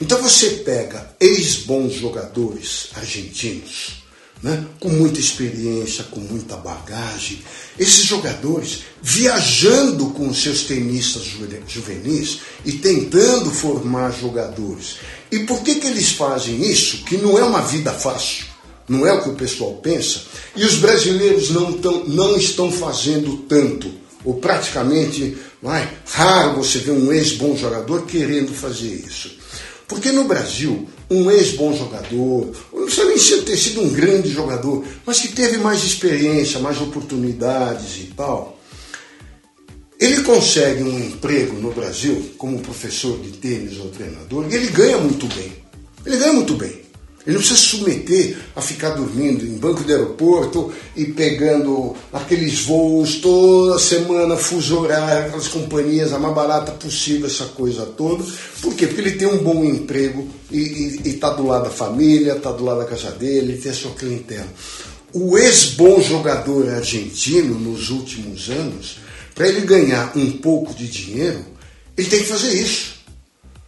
Então 0.00 0.20
você 0.22 0.50
pega 0.64 1.16
ex-bons 1.18 1.94
jogadores 1.94 2.90
argentinos, 2.94 4.04
né, 4.42 4.64
com 4.78 4.88
muita 4.88 5.18
experiência, 5.18 6.04
com 6.04 6.20
muita 6.20 6.56
bagagem, 6.56 7.42
esses 7.78 8.04
jogadores 8.04 8.80
viajando 9.02 10.10
com 10.10 10.28
os 10.28 10.42
seus 10.42 10.62
tenistas 10.62 11.24
juvenis 11.66 12.40
e 12.64 12.72
tentando 12.72 13.50
formar 13.50 14.12
jogadores. 14.12 14.96
E 15.30 15.40
por 15.40 15.62
que, 15.62 15.76
que 15.76 15.86
eles 15.86 16.10
fazem 16.12 16.62
isso? 16.62 17.04
Que 17.04 17.16
não 17.16 17.38
é 17.38 17.42
uma 17.42 17.62
vida 17.62 17.92
fácil, 17.92 18.46
não 18.88 19.06
é 19.06 19.12
o 19.12 19.22
que 19.22 19.30
o 19.30 19.34
pessoal 19.34 19.74
pensa, 19.74 20.22
e 20.54 20.64
os 20.64 20.76
brasileiros 20.76 21.50
não, 21.50 21.72
tão, 21.74 22.04
não 22.06 22.36
estão 22.36 22.70
fazendo 22.70 23.38
tanto, 23.48 23.90
ou 24.24 24.34
praticamente, 24.34 25.36
vai, 25.62 25.88
raro 26.06 26.56
você 26.56 26.78
ver 26.78 26.92
um 26.92 27.12
ex-bom 27.12 27.56
jogador 27.56 28.06
querendo 28.06 28.52
fazer 28.52 29.04
isso. 29.06 29.38
Porque 29.88 30.12
no 30.12 30.24
Brasil, 30.24 30.86
um 31.10 31.30
ex-bom 31.30 31.74
jogador, 31.74 32.52
não 32.72 32.84
precisa 32.84 33.06
nem 33.06 33.44
ter 33.44 33.56
sido 33.56 33.80
um 33.80 33.88
grande 33.88 34.28
jogador, 34.28 34.84
mas 35.06 35.18
que 35.18 35.28
teve 35.28 35.56
mais 35.56 35.82
experiência, 35.82 36.60
mais 36.60 36.78
oportunidades 36.78 37.96
e 37.96 38.12
tal, 38.14 38.60
ele 39.98 40.22
consegue 40.22 40.82
um 40.82 40.98
emprego 40.98 41.58
no 41.58 41.72
Brasil 41.72 42.34
como 42.36 42.60
professor 42.60 43.18
de 43.18 43.32
tênis 43.32 43.78
ou 43.78 43.88
treinador 43.88 44.46
e 44.48 44.54
ele 44.54 44.68
ganha 44.68 44.98
muito 44.98 45.26
bem. 45.34 45.52
Ele 46.04 46.16
ganha 46.18 46.34
muito 46.34 46.54
bem. 46.54 46.87
Ele 47.28 47.36
não 47.36 47.42
precisa 47.42 47.60
se 47.60 47.76
submeter 47.76 48.38
a 48.56 48.62
ficar 48.62 48.92
dormindo 48.92 49.44
em 49.44 49.58
banco 49.58 49.84
de 49.84 49.92
aeroporto 49.92 50.72
e 50.96 51.04
pegando 51.04 51.94
aqueles 52.10 52.62
voos 52.64 53.16
toda 53.16 53.78
semana, 53.78 54.34
fuso 54.34 54.80
horário, 54.80 55.26
aquelas 55.26 55.46
companhias, 55.46 56.14
a 56.14 56.18
mais 56.18 56.34
barata 56.34 56.72
possível, 56.72 57.26
essa 57.26 57.44
coisa 57.44 57.84
toda. 57.84 58.24
Por 58.62 58.74
quê? 58.74 58.86
Porque 58.86 59.02
ele 59.02 59.18
tem 59.18 59.28
um 59.28 59.44
bom 59.44 59.62
emprego 59.62 60.26
e 60.50 61.02
está 61.04 61.28
do 61.28 61.46
lado 61.46 61.64
da 61.64 61.70
família, 61.70 62.32
está 62.32 62.50
do 62.50 62.64
lado 62.64 62.78
da 62.78 62.86
casa 62.86 63.10
dele, 63.10 63.52
ele 63.52 63.60
tem 63.60 63.72
a 63.72 63.74
sua 63.74 63.90
clientela. 63.90 64.48
O 65.12 65.36
ex-bom 65.36 66.00
jogador 66.00 66.70
argentino, 66.70 67.60
nos 67.60 67.90
últimos 67.90 68.48
anos, 68.48 69.00
para 69.34 69.48
ele 69.48 69.60
ganhar 69.66 70.16
um 70.16 70.30
pouco 70.30 70.72
de 70.72 70.88
dinheiro, 70.88 71.44
ele 71.94 72.08
tem 72.08 72.20
que 72.20 72.26
fazer 72.26 72.54
isso. 72.54 72.94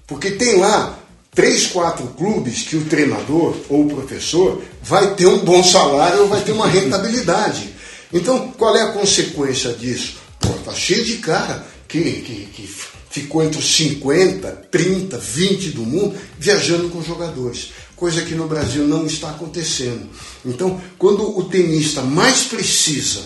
Porque 0.06 0.30
tem 0.30 0.56
lá 0.56 0.98
três, 1.34 1.66
quatro 1.66 2.06
clubes 2.08 2.62
que 2.62 2.76
o 2.76 2.84
treinador 2.84 3.56
ou 3.68 3.86
o 3.86 3.94
professor 3.94 4.62
vai 4.82 5.14
ter 5.14 5.26
um 5.26 5.38
bom 5.38 5.62
salário 5.62 6.22
ou 6.22 6.28
vai 6.28 6.42
ter 6.42 6.52
uma 6.52 6.66
rentabilidade. 6.68 7.74
Então, 8.12 8.52
qual 8.52 8.76
é 8.76 8.82
a 8.82 8.92
consequência 8.92 9.72
disso? 9.72 10.14
Pô, 10.40 10.48
tá 10.64 10.72
cheio 10.72 11.04
de 11.04 11.18
cara 11.18 11.64
que, 11.86 12.00
que, 12.00 12.46
que 12.52 12.74
ficou 13.10 13.42
entre 13.42 13.58
os 13.58 13.76
50, 13.76 14.68
30, 14.70 15.18
20 15.18 15.70
do 15.70 15.82
mundo 15.82 16.16
viajando 16.38 16.88
com 16.88 17.02
jogadores. 17.02 17.72
Coisa 17.94 18.22
que 18.22 18.34
no 18.34 18.48
Brasil 18.48 18.86
não 18.86 19.06
está 19.06 19.30
acontecendo. 19.30 20.08
Então, 20.44 20.80
quando 20.98 21.38
o 21.38 21.44
tenista 21.44 22.02
mais 22.02 22.44
precisa 22.44 23.22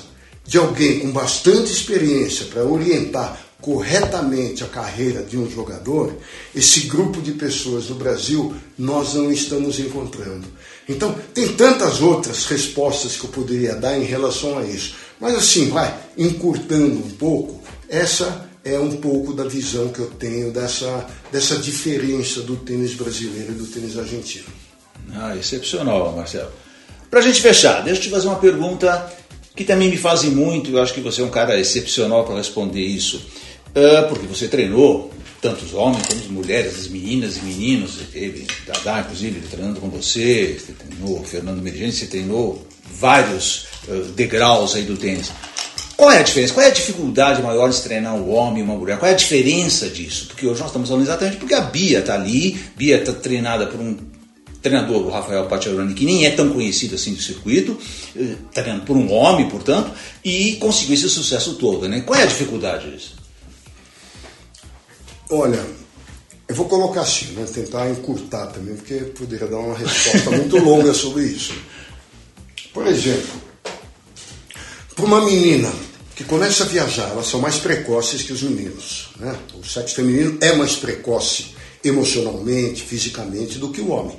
de 0.46 0.58
alguém 0.58 1.00
com 1.00 1.10
bastante 1.10 1.72
experiência 1.72 2.46
para 2.46 2.64
orientar 2.64 3.40
corretamente 3.64 4.62
a 4.62 4.66
carreira 4.66 5.22
de 5.22 5.38
um 5.38 5.50
jogador, 5.50 6.14
esse 6.54 6.80
grupo 6.80 7.22
de 7.22 7.32
pessoas 7.32 7.88
no 7.88 7.94
Brasil 7.94 8.54
nós 8.76 9.14
não 9.14 9.32
estamos 9.32 9.80
encontrando. 9.80 10.46
Então, 10.86 11.14
tem 11.32 11.48
tantas 11.54 12.02
outras 12.02 12.44
respostas 12.44 13.16
que 13.16 13.24
eu 13.24 13.30
poderia 13.30 13.74
dar 13.74 13.98
em 13.98 14.04
relação 14.04 14.58
a 14.58 14.64
isso. 14.64 14.94
Mas 15.18 15.34
assim, 15.34 15.70
vai, 15.70 15.98
encurtando 16.18 16.98
um 16.98 17.10
pouco, 17.12 17.62
essa 17.88 18.50
é 18.62 18.78
um 18.78 18.96
pouco 18.96 19.32
da 19.32 19.44
visão 19.44 19.88
que 19.88 20.00
eu 20.00 20.10
tenho 20.10 20.50
dessa, 20.50 21.06
dessa 21.32 21.56
diferença 21.56 22.42
do 22.42 22.56
tênis 22.56 22.92
brasileiro 22.92 23.52
e 23.52 23.54
do 23.54 23.66
tênis 23.66 23.98
argentino. 23.98 24.44
Ah, 25.14 25.34
excepcional, 25.34 26.12
Marcelo. 26.14 26.52
Para 27.10 27.20
a 27.20 27.22
gente 27.22 27.40
fechar, 27.40 27.82
deixa 27.82 28.00
eu 28.00 28.04
te 28.04 28.10
fazer 28.10 28.26
uma 28.26 28.36
pergunta 28.36 29.10
que 29.56 29.64
também 29.64 29.88
me 29.88 29.96
fazem 29.96 30.30
muito, 30.30 30.70
eu 30.70 30.82
acho 30.82 30.92
que 30.92 31.00
você 31.00 31.22
é 31.22 31.24
um 31.24 31.30
cara 31.30 31.58
excepcional 31.58 32.24
para 32.24 32.36
responder 32.36 32.80
isso. 32.80 33.24
Uh, 33.74 34.08
porque 34.08 34.26
você 34.26 34.46
treinou 34.46 35.12
tantos 35.42 35.74
homens 35.74 36.06
como 36.06 36.20
as 36.20 36.26
mulheres, 36.28 36.78
as 36.78 36.88
meninas 36.88 37.36
e 37.36 37.40
meninos, 37.42 37.98
ele, 38.14 38.46
Dadá, 38.66 39.00
inclusive, 39.00 39.40
treinando 39.48 39.80
com 39.80 39.90
você, 39.90 40.58
você 40.58 40.72
treinou 40.72 41.22
Fernando 41.24 41.60
Mergente, 41.60 41.96
você 41.96 42.06
treinou 42.06 42.66
vários 42.98 43.66
uh, 43.88 44.12
degraus 44.14 44.74
aí 44.74 44.84
do 44.84 44.96
tênis. 44.96 45.30
Qual 45.96 46.10
é 46.10 46.18
a 46.18 46.22
diferença? 46.22 46.54
Qual 46.54 46.64
é 46.64 46.70
a 46.70 46.72
dificuldade 46.72 47.42
maior 47.42 47.68
de 47.70 47.80
treinar 47.80 48.14
um 48.14 48.32
homem 48.32 48.60
e 48.60 48.62
uma 48.62 48.74
mulher? 48.74 48.98
Qual 48.98 49.10
é 49.10 49.14
a 49.14 49.16
diferença 49.16 49.88
disso? 49.88 50.26
Porque 50.28 50.46
hoje 50.46 50.60
nós 50.60 50.68
estamos 50.68 50.88
falando 50.88 51.04
exatamente 51.04 51.36
porque 51.36 51.54
a 51.54 51.60
Bia 51.60 52.00
está 52.00 52.14
ali, 52.14 52.58
Bia 52.76 52.98
está 52.98 53.12
treinada 53.12 53.66
por 53.66 53.80
um 53.80 53.96
treinador, 54.60 55.06
o 55.06 55.10
Rafael 55.10 55.44
Pacciaroni, 55.46 55.94
que 55.94 56.06
nem 56.06 56.24
é 56.24 56.30
tão 56.30 56.48
conhecido 56.48 56.94
assim 56.94 57.12
do 57.12 57.20
circuito, 57.20 57.78
eh, 58.16 58.34
treinando 58.52 58.86
por 58.86 58.96
um 58.96 59.12
homem, 59.12 59.46
portanto, 59.48 59.92
e 60.24 60.54
conseguiu 60.54 60.94
esse 60.94 61.08
sucesso 61.10 61.54
todo. 61.56 61.86
Né? 61.86 62.00
Qual 62.00 62.18
é 62.18 62.22
a 62.22 62.26
dificuldade 62.26 62.90
disso? 62.90 63.23
Olha, 65.30 65.64
eu 66.46 66.54
vou 66.54 66.68
colocar 66.68 67.00
assim, 67.00 67.26
né? 67.32 67.46
tentar 67.52 67.88
encurtar 67.90 68.48
também, 68.48 68.76
porque 68.76 68.94
poderia 68.96 69.46
dar 69.46 69.58
uma 69.58 69.76
resposta 69.76 70.30
muito 70.30 70.58
longa 70.58 70.92
sobre 70.92 71.24
isso. 71.24 71.54
Por 72.72 72.86
exemplo, 72.86 73.40
para 74.94 75.04
uma 75.04 75.24
menina 75.24 75.72
que 76.14 76.24
começa 76.24 76.64
a 76.64 76.66
viajar, 76.66 77.10
elas 77.10 77.26
são 77.26 77.40
mais 77.40 77.56
precoces 77.56 78.22
que 78.22 78.32
os 78.32 78.42
meninos. 78.42 79.10
Né? 79.18 79.36
O 79.54 79.64
sexo 79.64 79.96
feminino 79.96 80.38
é 80.40 80.52
mais 80.54 80.76
precoce 80.76 81.54
emocionalmente, 81.82 82.82
fisicamente, 82.82 83.58
do 83.58 83.70
que 83.70 83.80
o 83.80 83.90
homem. 83.90 84.18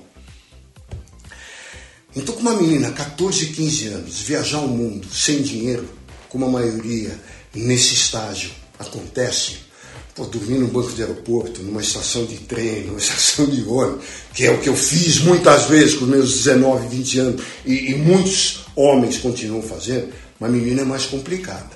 Então, 2.16 2.34
com 2.34 2.42
uma 2.42 2.54
menina 2.54 2.92
14, 2.92 3.48
15 3.48 3.88
anos 3.88 4.22
viajar 4.22 4.60
o 4.60 4.68
mundo 4.68 5.08
sem 5.14 5.42
dinheiro, 5.42 5.88
como 6.30 6.46
a 6.46 6.50
maioria 6.50 7.20
nesse 7.54 7.94
estágio 7.94 8.52
acontece, 8.80 9.65
Pô, 10.16 10.24
dormir 10.24 10.60
num 10.60 10.68
banco 10.68 10.94
de 10.94 11.02
aeroporto, 11.02 11.62
numa 11.62 11.82
estação 11.82 12.26
de 12.26 12.38
trem, 12.38 12.86
numa 12.86 12.98
estação 13.00 13.46
de 13.48 13.62
ônibus, 13.64 14.06
que 14.34 14.46
é 14.46 14.52
o 14.52 14.62
que 14.62 14.70
eu 14.70 14.76
fiz 14.76 15.20
muitas 15.20 15.66
vezes 15.66 15.96
com 15.96 16.06
meus 16.06 16.32
19, 16.32 16.88
20 16.88 17.20
anos, 17.20 17.44
e, 17.66 17.92
e 17.92 17.96
muitos 17.96 18.66
homens 18.76 19.18
continuam 19.18 19.62
fazendo, 19.62 20.14
uma 20.40 20.48
menina 20.48 20.82
é 20.82 20.86
mais 20.86 21.06
complicada. 21.06 21.70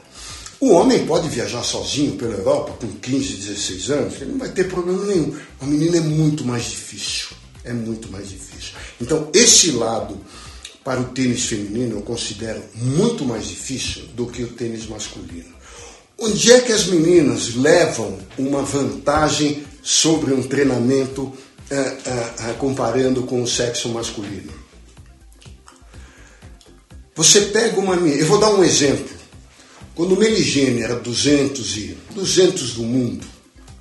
O 0.62 0.72
homem 0.72 1.06
pode 1.06 1.28
viajar 1.28 1.64
sozinho 1.64 2.18
pela 2.18 2.34
Europa 2.34 2.74
com 2.80 2.88
15, 2.88 3.34
16 3.34 3.92
anos, 3.92 4.22
ele 4.22 4.32
não 4.32 4.40
vai 4.40 4.50
ter 4.50 4.70
problema 4.70 5.06
nenhum. 5.06 5.36
A 5.60 5.66
menina 5.66 5.98
é 5.98 6.02
muito 6.02 6.46
mais 6.46 6.66
difícil. 6.66 7.28
É 7.64 7.74
muito 7.74 8.10
mais 8.10 8.30
difícil. 8.30 8.74
Então, 9.02 9.30
esse 9.34 9.72
lado 9.72 10.18
para 10.84 11.00
o 11.00 11.06
tênis 11.06 11.46
feminino 11.46 11.98
eu 11.98 12.02
considero 12.02 12.62
muito 12.76 13.26
mais 13.26 13.48
difícil 13.48 14.04
do 14.16 14.28
que 14.28 14.44
o 14.44 14.48
tênis 14.48 14.88
masculino. 14.88 15.59
Onde 16.22 16.52
é 16.52 16.60
que 16.60 16.74
as 16.74 16.86
meninas 16.86 17.56
levam 17.56 18.20
uma 18.38 18.62
vantagem 18.62 19.64
sobre 19.82 20.34
um 20.34 20.44
treinamento 20.44 21.32
eh, 21.72 21.98
eh, 22.06 22.34
eh, 22.40 22.56
comparando 22.60 23.24
com 23.24 23.42
o 23.42 23.48
sexo 23.48 23.88
masculino? 23.88 24.52
Você 27.16 27.42
pega 27.42 27.80
uma 27.80 27.96
menina, 27.96 28.22
eu 28.22 28.26
vou 28.26 28.38
dar 28.38 28.54
um 28.54 28.62
exemplo. 28.62 29.18
Quando 29.96 30.14
o 30.14 30.20
Meligene 30.20 30.82
era 30.82 30.96
200 30.96 31.78
e 31.78 31.98
200 32.14 32.74
do 32.74 32.84
mundo, 32.84 33.26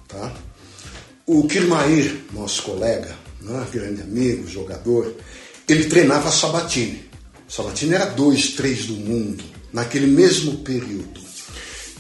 tá? 0.07 0.33
O 1.27 1.47
Kirmair, 1.49 2.21
nosso 2.33 2.63
colega, 2.63 3.17
né, 3.41 3.67
grande 3.73 4.03
amigo, 4.03 4.47
jogador, 4.49 5.13
ele 5.69 5.87
treinava 5.87 6.31
Sabatini. 6.31 7.05
Sabatini 7.49 7.95
era 7.95 8.07
2, 8.07 8.51
3 8.53 8.87
do 8.87 8.95
mundo 8.95 9.43
naquele 9.73 10.07
mesmo 10.07 10.59
período. 10.59 11.28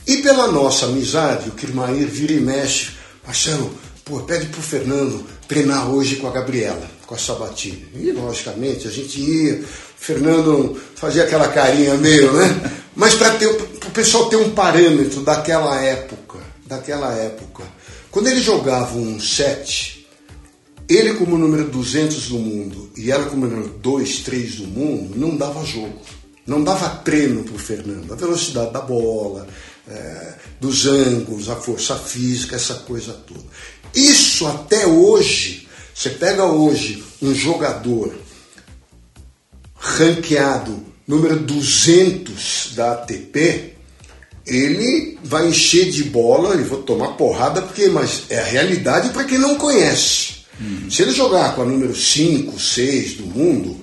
E 0.09 0.23
pela 0.23 0.51
nossa 0.51 0.87
amizade, 0.87 1.51
o 1.51 1.53
Kirmair 1.53 2.09
vira 2.09 2.33
e 2.33 2.40
mexe. 2.40 2.92
Marcelo, 3.27 3.71
pô, 4.07 4.21
pede 4.21 4.47
pro 4.47 4.62
Fernando 4.62 5.23
treinar 5.47 5.90
hoje 5.90 6.17
com 6.17 6.27
a 6.27 6.31
Gabriela, 6.31 6.88
com 7.06 7.15
a 7.15 7.19
Sabatini. 7.19 7.87
E, 7.94 8.11
logicamente, 8.11 8.88
a 8.88 8.90
gente 8.90 9.21
ia. 9.21 9.61
O 9.61 9.65
Fernando 9.98 10.81
fazia 10.94 11.25
aquela 11.25 11.48
carinha 11.48 11.94
meio, 11.96 12.33
né? 12.33 12.73
Mas 12.96 13.15
para 13.15 13.37
o 13.37 13.90
pessoal 13.90 14.31
ter 14.31 14.37
um 14.37 14.50
parâmetro 14.52 15.21
daquela 15.21 15.79
época, 15.79 16.38
daquela 16.65 17.13
época. 17.13 17.65
Quando 18.11 18.29
ele 18.29 18.40
jogava 18.40 18.96
um 18.96 19.21
set, 19.21 20.09
ele 20.88 21.15
como 21.15 21.37
número 21.37 21.65
200 21.65 22.29
do 22.29 22.38
mundo 22.38 22.90
e 22.96 23.11
ela 23.11 23.27
como 23.27 23.46
número 23.46 23.69
2, 23.69 24.21
3 24.21 24.54
do 24.54 24.67
mundo, 24.69 25.19
não 25.19 25.37
dava 25.37 25.63
jogo. 25.67 26.00
Não 26.46 26.65
dava 26.65 26.88
treino 26.88 27.44
para 27.44 27.54
o 27.54 27.59
Fernando. 27.59 28.11
A 28.11 28.17
velocidade 28.17 28.73
da 28.73 28.81
bola, 28.81 29.46
é, 29.90 30.34
dos 30.60 30.86
ângulos, 30.86 31.48
a 31.48 31.56
força 31.56 31.96
física, 31.96 32.56
essa 32.56 32.74
coisa 32.74 33.12
toda. 33.12 33.44
Isso 33.94 34.46
até 34.46 34.86
hoje, 34.86 35.68
você 35.94 36.10
pega 36.10 36.44
hoje 36.44 37.04
um 37.22 37.34
jogador 37.34 38.14
ranqueado 39.74 40.84
número 41.06 41.38
200 41.40 42.72
da 42.74 42.92
ATP, 42.92 43.74
ele 44.46 45.18
vai 45.22 45.48
encher 45.48 45.90
de 45.90 46.04
bola 46.04 46.54
e 46.56 46.64
vou 46.64 46.82
tomar 46.82 47.08
porrada, 47.12 47.62
porque 47.62 47.88
mas 47.88 48.24
é 48.28 48.38
a 48.38 48.44
realidade 48.44 49.10
para 49.10 49.24
quem 49.24 49.38
não 49.38 49.56
conhece. 49.56 50.38
Uhum. 50.60 50.90
Se 50.90 51.02
ele 51.02 51.12
jogar 51.12 51.54
com 51.54 51.62
a 51.62 51.64
número 51.64 51.94
5, 51.94 52.58
6 52.58 53.14
do 53.14 53.26
mundo, 53.26 53.80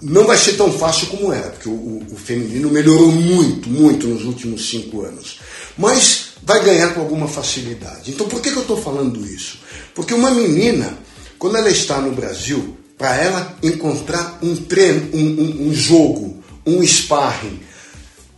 não 0.00 0.26
vai 0.26 0.36
ser 0.36 0.52
tão 0.54 0.70
fácil 0.72 1.06
como 1.08 1.32
era, 1.32 1.50
porque 1.50 1.68
o, 1.68 1.72
o, 1.72 2.06
o 2.12 2.16
feminino 2.16 2.70
melhorou 2.70 3.10
muito, 3.10 3.68
muito 3.68 4.06
nos 4.06 4.24
últimos 4.24 4.68
cinco 4.68 5.02
anos. 5.02 5.38
Mas 5.76 6.34
vai 6.42 6.62
ganhar 6.64 6.94
com 6.94 7.00
alguma 7.00 7.26
facilidade. 7.26 8.10
Então 8.10 8.28
por 8.28 8.40
que, 8.40 8.50
que 8.50 8.56
eu 8.56 8.62
estou 8.62 8.80
falando 8.80 9.24
isso? 9.26 9.58
Porque 9.94 10.14
uma 10.14 10.30
menina, 10.30 10.98
quando 11.38 11.56
ela 11.56 11.70
está 11.70 12.00
no 12.00 12.12
Brasil, 12.12 12.76
para 12.98 13.16
ela 13.16 13.56
encontrar 13.62 14.38
um 14.42 14.56
treino, 14.56 15.10
um, 15.12 15.18
um, 15.18 15.68
um 15.68 15.74
jogo, 15.74 16.42
um 16.66 16.82
sparring 16.82 17.60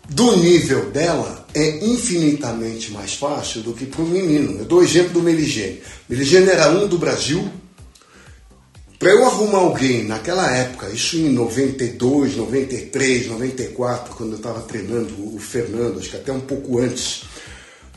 do 0.09 0.37
nível 0.37 0.91
dela 0.91 1.47
é 1.55 1.85
infinitamente 1.85 2.93
mais 2.93 3.15
fácil 3.15 3.63
do 3.63 3.73
que 3.73 3.87
para 3.87 4.03
o 4.03 4.07
menino. 4.07 4.59
Eu 4.59 4.65
dou 4.65 4.81
o 4.81 4.83
exemplo 4.83 5.13
do 5.13 5.23
Meligene. 5.23 5.81
Meligene 6.09 6.49
era 6.49 6.71
um 6.71 6.87
do 6.87 6.99
Brasil, 6.99 7.51
para 8.99 9.11
eu 9.11 9.25
arrumar 9.25 9.59
alguém 9.59 10.05
naquela 10.05 10.51
época, 10.51 10.89
isso 10.89 11.17
em 11.17 11.29
92, 11.29 12.37
93, 12.37 13.29
94, 13.29 14.15
quando 14.17 14.33
eu 14.33 14.39
estava 14.39 14.61
treinando 14.63 15.15
o 15.35 15.39
Fernando, 15.39 16.01
acho 16.01 16.11
que 16.11 16.17
até 16.17 16.33
um 16.33 16.41
pouco 16.41 16.81
antes, 16.81 17.23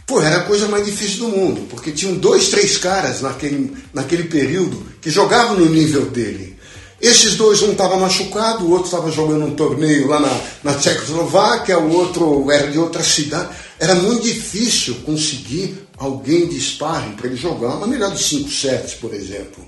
pô, 0.06 0.22
era 0.22 0.38
a 0.38 0.44
coisa 0.44 0.68
mais 0.68 0.86
difícil 0.86 1.22
do 1.22 1.30
mundo, 1.30 1.68
porque 1.70 1.92
tinham 1.92 2.14
dois, 2.14 2.50
três 2.50 2.78
caras 2.78 3.22
naquele, 3.22 3.76
naquele 3.92 4.26
período 4.26 4.86
que 5.02 5.10
jogavam 5.10 5.58
no 5.58 5.66
nível 5.66 6.06
dele. 6.06 6.56
Esses 7.02 7.34
dois, 7.34 7.64
um 7.64 7.72
estava 7.72 7.98
machucado, 7.98 8.64
o 8.64 8.70
outro 8.70 8.86
estava 8.86 9.12
jogando 9.12 9.46
um 9.46 9.56
torneio 9.56 10.08
lá 10.08 10.20
na, 10.20 10.42
na 10.64 10.76
Tchecoslováquia, 10.76 11.80
o 11.80 11.92
outro 11.92 12.52
era 12.52 12.70
de 12.70 12.78
outra 12.78 13.02
cidade. 13.02 13.50
Era 13.80 13.96
muito 13.96 14.22
difícil 14.22 14.94
conseguir 15.04 15.80
alguém 15.98 16.48
de 16.48 16.62
sparring 16.62 17.14
para 17.14 17.26
ele 17.26 17.36
jogar 17.36 17.78
uma 17.78 17.88
melhor 17.88 18.12
de 18.12 18.22
5 18.22 18.48
sets, 18.52 18.94
por 18.94 19.16
exemplo. 19.16 19.68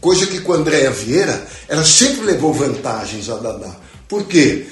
Coisa 0.00 0.26
que 0.26 0.40
com 0.40 0.52
a 0.52 0.56
Andréa 0.56 0.90
Vieira, 0.90 1.46
ela 1.68 1.84
sempre 1.84 2.26
levou 2.26 2.52
vantagens 2.52 3.28
a 3.28 3.36
Dadá. 3.36 3.74
Por 4.08 4.24
quê? 4.24 4.66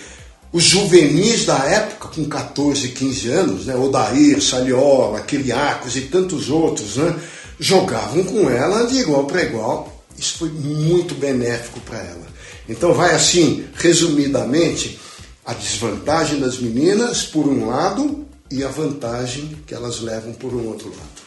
Os 0.53 0.65
juvenis 0.65 1.45
da 1.45 1.59
época, 1.59 2.09
com 2.09 2.25
14, 2.25 2.89
15 2.89 3.29
anos, 3.29 3.67
né, 3.67 3.75
Odair, 3.75 4.41
Saliola, 4.41 5.21
Kiriakos 5.21 5.97
e 5.97 6.03
tantos 6.03 6.49
outros, 6.49 6.97
né, 6.97 7.15
jogavam 7.59 8.25
com 8.25 8.49
ela 8.49 8.87
de 8.87 8.99
igual 8.99 9.25
para 9.25 9.43
igual. 9.43 10.05
Isso 10.17 10.39
foi 10.39 10.49
muito 10.49 11.15
benéfico 11.15 11.81
para 11.81 11.99
ela. 11.99 12.27
Então 12.69 12.95
vai 12.95 13.15
assim, 13.15 13.67
resumidamente, 13.75 14.99
a 15.45 15.53
desvantagem 15.53 16.41
das 16.41 16.59
meninas 16.59 17.25
por 17.25 17.47
um 17.47 17.67
lado 17.67 18.25
e 18.51 18.65
a 18.65 18.69
vantagem 18.69 19.59
que 19.67 19.75
elas 19.75 20.01
levam 20.01 20.33
por 20.33 20.55
um 20.55 20.69
outro 20.69 20.89
lado. 20.89 21.26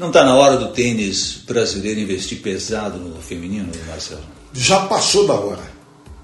Não 0.00 0.06
está 0.06 0.24
na 0.24 0.34
hora 0.34 0.56
do 0.56 0.68
tênis 0.68 1.42
brasileiro 1.46 2.00
investir 2.00 2.40
pesado 2.40 2.98
no 2.98 3.20
feminino, 3.20 3.70
Marcelo? 3.86 4.22
Já 4.50 4.86
passou 4.86 5.26
da 5.26 5.34
hora. 5.34 5.70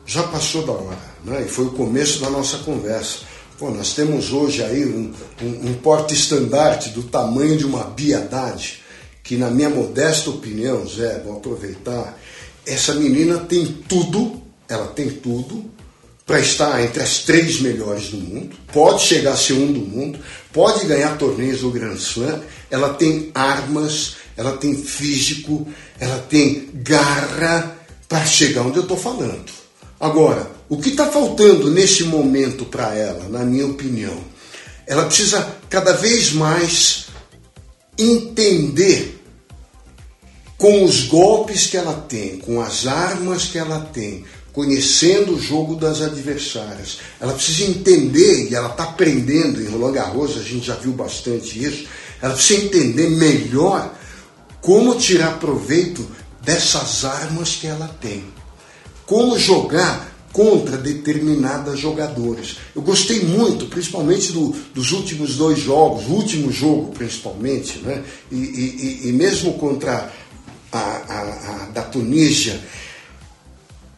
Já 0.06 0.22
passou 0.22 0.64
da 0.64 0.72
hora. 0.72 0.98
Né? 1.22 1.42
E 1.42 1.48
foi 1.50 1.66
o 1.66 1.72
começo 1.72 2.22
da 2.22 2.30
nossa 2.30 2.56
conversa. 2.56 3.18
Pô, 3.58 3.70
nós 3.70 3.92
temos 3.92 4.32
hoje 4.32 4.64
aí 4.64 4.86
um, 4.86 5.12
um, 5.42 5.68
um 5.68 5.74
porte-estandarte 5.74 6.88
do 6.88 7.02
tamanho 7.02 7.58
de 7.58 7.66
uma 7.66 7.84
biadade, 7.84 8.82
que 9.22 9.36
na 9.36 9.50
minha 9.50 9.68
modesta 9.68 10.30
opinião, 10.30 10.86
Zé, 10.88 11.20
vou 11.22 11.36
aproveitar, 11.36 12.18
essa 12.64 12.94
menina 12.94 13.40
tem 13.40 13.66
tudo, 13.66 14.40
ela 14.70 14.86
tem 14.86 15.10
tudo 15.10 15.70
para 16.26 16.40
estar 16.40 16.82
entre 16.82 17.00
as 17.00 17.20
três 17.20 17.60
melhores 17.60 18.08
do 18.08 18.16
mundo, 18.16 18.56
pode 18.72 19.02
chegar 19.02 19.32
a 19.32 19.36
ser 19.36 19.52
um 19.52 19.72
do 19.72 19.80
mundo, 19.80 20.18
pode 20.52 20.84
ganhar 20.84 21.16
torneios 21.16 21.60
do 21.60 21.70
Grand 21.70 21.94
Slam, 21.94 22.42
ela 22.68 22.94
tem 22.94 23.30
armas, 23.32 24.16
ela 24.36 24.56
tem 24.56 24.76
físico, 24.76 25.68
ela 26.00 26.18
tem 26.28 26.68
garra 26.74 27.78
para 28.08 28.26
chegar 28.26 28.62
onde 28.62 28.78
eu 28.78 28.82
estou 28.82 28.96
falando. 28.96 29.44
Agora, 30.00 30.50
o 30.68 30.78
que 30.78 30.90
está 30.90 31.06
faltando 31.06 31.70
nesse 31.70 32.02
momento 32.02 32.64
para 32.64 32.92
ela, 32.92 33.28
na 33.28 33.44
minha 33.44 33.66
opinião, 33.66 34.18
ela 34.84 35.06
precisa 35.06 35.56
cada 35.70 35.92
vez 35.92 36.32
mais 36.32 37.06
entender 37.96 39.22
com 40.58 40.84
os 40.84 41.02
golpes 41.02 41.66
que 41.66 41.76
ela 41.76 41.94
tem, 42.08 42.38
com 42.38 42.60
as 42.60 42.86
armas 42.86 43.44
que 43.44 43.58
ela 43.58 43.80
tem, 43.92 44.24
conhecendo 44.56 45.34
o 45.34 45.40
jogo 45.40 45.76
das 45.76 46.00
adversárias. 46.00 47.00
Ela 47.20 47.34
precisa 47.34 47.70
entender, 47.70 48.48
e 48.50 48.54
ela 48.54 48.70
está 48.70 48.84
aprendendo 48.84 49.60
em 49.60 49.66
Roland 49.66 49.92
Garros, 49.92 50.38
a 50.38 50.42
gente 50.42 50.64
já 50.64 50.74
viu 50.74 50.92
bastante 50.92 51.62
isso, 51.62 51.86
ela 52.22 52.32
precisa 52.32 52.64
entender 52.64 53.10
melhor 53.10 53.94
como 54.62 54.94
tirar 54.94 55.38
proveito 55.38 56.08
dessas 56.42 57.04
armas 57.04 57.56
que 57.56 57.66
ela 57.66 57.86
tem. 58.00 58.24
Como 59.04 59.38
jogar 59.38 60.10
contra 60.32 60.78
determinadas 60.78 61.78
jogadoras. 61.78 62.56
Eu 62.74 62.80
gostei 62.80 63.24
muito, 63.24 63.66
principalmente 63.66 64.32
do, 64.32 64.56
dos 64.74 64.90
últimos 64.90 65.36
dois 65.36 65.58
jogos, 65.58 66.06
o 66.06 66.12
último 66.12 66.50
jogo 66.50 66.92
principalmente, 66.92 67.78
né? 67.80 68.02
e, 68.32 68.36
e, 68.36 69.00
e 69.08 69.12
mesmo 69.12 69.52
contra 69.54 70.10
a, 70.72 70.78
a, 70.78 71.64
a 71.64 71.70
da 71.74 71.82
Tunísia, 71.82 72.58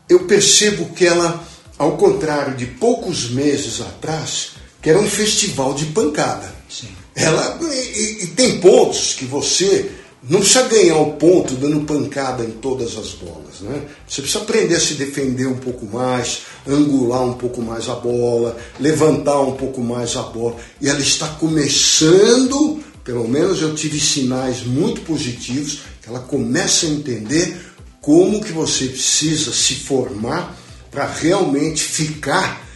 eu 0.08 0.20
percebo 0.20 0.86
que 0.94 1.06
ela, 1.06 1.44
ao 1.76 1.96
contrário 1.96 2.56
de 2.56 2.66
poucos 2.66 3.30
meses 3.30 3.80
atrás, 3.80 4.52
que 4.80 4.90
era 4.90 4.98
um 4.98 5.08
festival 5.08 5.74
de 5.74 5.86
pancada. 5.86 6.52
Sim. 6.68 6.88
Ela 7.14 7.58
e, 7.60 8.24
e, 8.24 8.26
tem 8.28 8.60
pontos 8.60 9.14
que 9.14 9.24
você 9.24 9.90
não 10.22 10.40
precisa 10.40 10.68
ganhar 10.68 10.96
o 10.96 11.12
ponto 11.12 11.54
dando 11.54 11.84
pancada 11.84 12.44
em 12.44 12.50
todas 12.50 12.96
as 12.96 13.10
bolas, 13.12 13.60
né? 13.60 13.82
Você 14.06 14.20
precisa 14.20 14.44
aprender 14.44 14.74
a 14.74 14.80
se 14.80 14.94
defender 14.94 15.46
um 15.46 15.56
pouco 15.56 15.86
mais, 15.86 16.42
angular 16.66 17.24
um 17.24 17.34
pouco 17.34 17.62
mais 17.62 17.88
a 17.88 17.94
bola, 17.94 18.56
levantar 18.78 19.40
um 19.40 19.52
pouco 19.52 19.80
mais 19.80 20.16
a 20.16 20.22
bola. 20.22 20.56
E 20.80 20.88
ela 20.88 21.00
está 21.00 21.28
começando, 21.28 22.80
pelo 23.04 23.28
menos 23.28 23.62
eu 23.62 23.74
tive 23.74 24.00
sinais 24.00 24.62
muito 24.64 25.00
positivos, 25.02 25.80
que 26.02 26.08
ela 26.08 26.20
começa 26.20 26.86
a 26.86 26.90
entender 26.90 27.67
como 28.08 28.42
que 28.42 28.52
você 28.52 28.86
precisa 28.86 29.52
se 29.52 29.74
formar 29.74 30.58
para 30.90 31.04
realmente 31.04 31.82
ficar, 31.82 32.66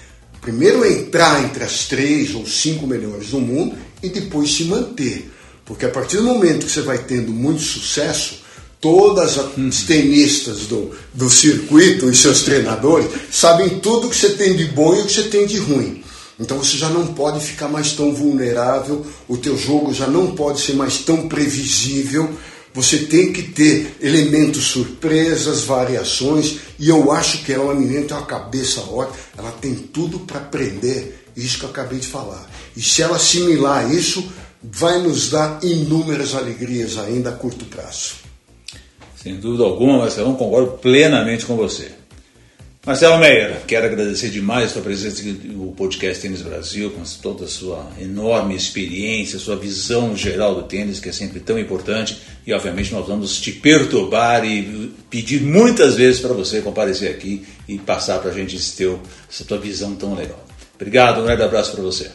primeiro 0.43 0.85
entrar 0.85 1.43
entre 1.43 1.65
as 1.65 1.87
três 1.87 2.35
ou 2.35 2.47
cinco 2.47 2.87
melhores 2.87 3.29
do 3.29 3.41
mundo 3.41 3.75
e 4.03 4.11
depois 4.11 4.53
se 4.53 4.65
manter. 4.65 5.33
Porque 5.65 5.87
a 5.87 5.89
partir 5.89 6.19
do 6.19 6.25
momento 6.25 6.67
que 6.67 6.71
você 6.73 6.83
vai 6.83 6.99
tendo 6.99 7.33
muito 7.33 7.63
sucesso, 7.63 8.43
todas 8.79 9.39
as 9.39 9.57
hum. 9.57 9.71
tenistas 9.87 10.67
do, 10.67 10.91
do 11.15 11.31
circuito 11.31 12.11
e 12.11 12.15
seus 12.15 12.43
treinadores 12.43 13.11
sabem 13.31 13.79
tudo 13.79 14.11
que 14.11 14.17
você 14.17 14.35
tem 14.35 14.55
de 14.55 14.67
bom 14.67 14.95
e 14.95 15.01
o 15.01 15.07
que 15.07 15.13
você 15.15 15.31
tem 15.31 15.47
de 15.47 15.57
ruim. 15.57 16.05
Então 16.39 16.59
você 16.59 16.77
já 16.77 16.91
não 16.91 17.07
pode 17.07 17.43
ficar 17.43 17.69
mais 17.69 17.93
tão 17.93 18.13
vulnerável, 18.13 19.07
o 19.27 19.39
teu 19.39 19.57
jogo 19.57 19.95
já 19.95 20.07
não 20.07 20.33
pode 20.33 20.61
ser 20.61 20.75
mais 20.75 20.99
tão 20.99 21.27
previsível, 21.27 22.37
você 22.75 22.99
tem 23.01 23.33
que 23.33 23.43
ter 23.43 23.97
elementos 24.01 24.65
surpresas, 24.65 25.65
variações, 25.65 26.57
e 26.79 26.89
eu 26.89 27.13
acho 27.13 27.45
que 27.45 27.53
ela, 27.53 27.75
menina, 27.75 28.07
tem 28.07 28.17
uma 28.17 28.27
cabeça 28.27 28.81
ótima, 28.81 29.17
ela 29.37 29.51
tem 29.53 29.75
tudo 29.75 30.21
para 30.21 30.39
aprender 30.39 31.27
isso 31.37 31.59
que 31.59 31.65
eu 31.65 31.71
acabei 31.71 31.99
de 31.99 32.07
falar. 32.07 32.51
E 32.77 32.81
se 32.81 33.03
ela 33.03 33.17
assimilar 33.17 33.93
isso, 33.93 34.31
vai 34.63 35.01
nos 35.01 35.31
dar 35.31 35.63
inúmeras 35.63 36.35
alegrias 36.35 36.97
ainda 36.97 37.31
a 37.31 37.33
curto 37.33 37.65
prazo. 37.67 38.15
Sem 39.23 39.37
dúvida 39.37 39.65
alguma, 39.65 39.99
Marcelão, 39.99 40.35
concordo 40.35 40.79
plenamente 40.79 41.47
com 41.47 41.57
você. 41.57 41.93
Marcelo 42.85 43.17
Meyer, 43.17 43.63
quero 43.65 43.87
agradecer 43.87 44.29
demais 44.29 44.65
a 44.65 44.69
sua 44.73 44.83
presença 44.83 45.23
no 45.45 45.71
podcast 45.71 46.21
Tênis 46.21 46.43
Brasil, 46.43 46.91
com 46.91 47.05
toda 47.23 47.45
a 47.45 47.49
sua 47.49 47.89
enorme 48.01 48.57
experiência, 48.57 49.39
sua 49.39 49.55
visão 49.55 50.17
geral 50.17 50.57
do 50.57 50.65
tênis, 50.65 50.99
que 50.99 51.09
é 51.09 51.13
sempre 51.13 51.39
tão 51.39 51.57
importante. 51.57 52.21
E, 52.45 52.53
obviamente, 52.53 52.93
nós 52.93 53.07
vamos 53.07 53.41
te 53.41 53.53
perturbar 53.53 54.45
e 54.45 54.93
pedir 55.09 55.43
muitas 55.43 55.95
vezes 55.95 56.21
para 56.21 56.33
você 56.33 56.61
comparecer 56.61 57.09
aqui 57.09 57.47
e 57.69 57.79
passar 57.79 58.19
para 58.19 58.33
a 58.33 58.35
gente 58.35 58.57
esse 58.57 58.77
teu, 58.77 59.01
essa 59.31 59.45
tua 59.45 59.59
visão 59.59 59.95
tão 59.95 60.17
legal. 60.17 60.45
Obrigado, 60.75 61.21
um 61.21 61.25
grande 61.25 61.43
abraço 61.43 61.71
para 61.71 61.83
você. 61.83 62.11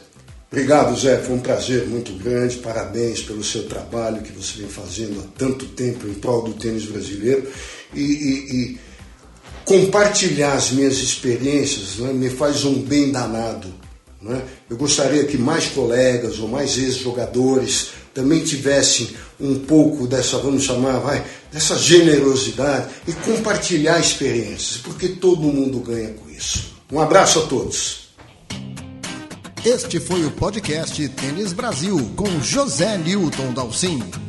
Obrigado, 0.51 0.99
Zé. 0.99 1.17
Foi 1.19 1.35
um 1.35 1.39
prazer 1.39 1.87
muito 1.87 2.11
grande. 2.11 2.57
Parabéns 2.57 3.21
pelo 3.21 3.41
seu 3.41 3.63
trabalho 3.63 4.21
que 4.21 4.33
você 4.33 4.59
vem 4.59 4.67
fazendo 4.67 5.21
há 5.21 5.39
tanto 5.39 5.65
tempo 5.67 6.05
em 6.09 6.13
prol 6.15 6.41
do 6.41 6.51
tênis 6.55 6.83
brasileiro. 6.83 7.49
e, 7.95 8.01
e, 8.01 8.55
e 8.55 8.86
compartilhar 9.67 10.53
as 10.53 10.71
minhas 10.71 10.97
experiências 10.97 11.97
né, 11.97 12.13
me 12.13 12.29
faz 12.29 12.63
um 12.63 12.81
bem 12.81 13.11
danado. 13.11 13.67
Né? 14.21 14.41
Eu 14.69 14.77
gostaria 14.77 15.25
que 15.25 15.37
mais 15.37 15.65
colegas 15.67 16.39
ou 16.39 16.47
mais 16.47 16.77
ex-jogadores 16.77 17.89
também 18.13 18.43
tivessem 18.43 19.09
um 19.39 19.59
pouco 19.59 20.07
dessa, 20.07 20.37
vamos 20.37 20.63
chamar, 20.63 20.99
vai, 20.99 21.23
dessa 21.51 21.77
generosidade 21.77 22.87
e 23.07 23.11
compartilhar 23.11 23.99
experiências, 23.99 24.77
porque 24.77 25.09
todo 25.09 25.41
mundo 25.41 25.79
ganha 25.79 26.13
com 26.13 26.29
isso. 26.29 26.73
Um 26.91 26.99
abraço 27.01 27.39
a 27.39 27.41
todos. 27.43 28.07
Este 29.65 29.99
foi 29.99 30.23
o 30.23 30.31
podcast 30.31 31.09
Tênis 31.09 31.51
Brasil 31.51 32.09
com 32.15 32.39
José 32.39 32.97
Newton 32.97 33.53
Dalcin. 33.53 34.26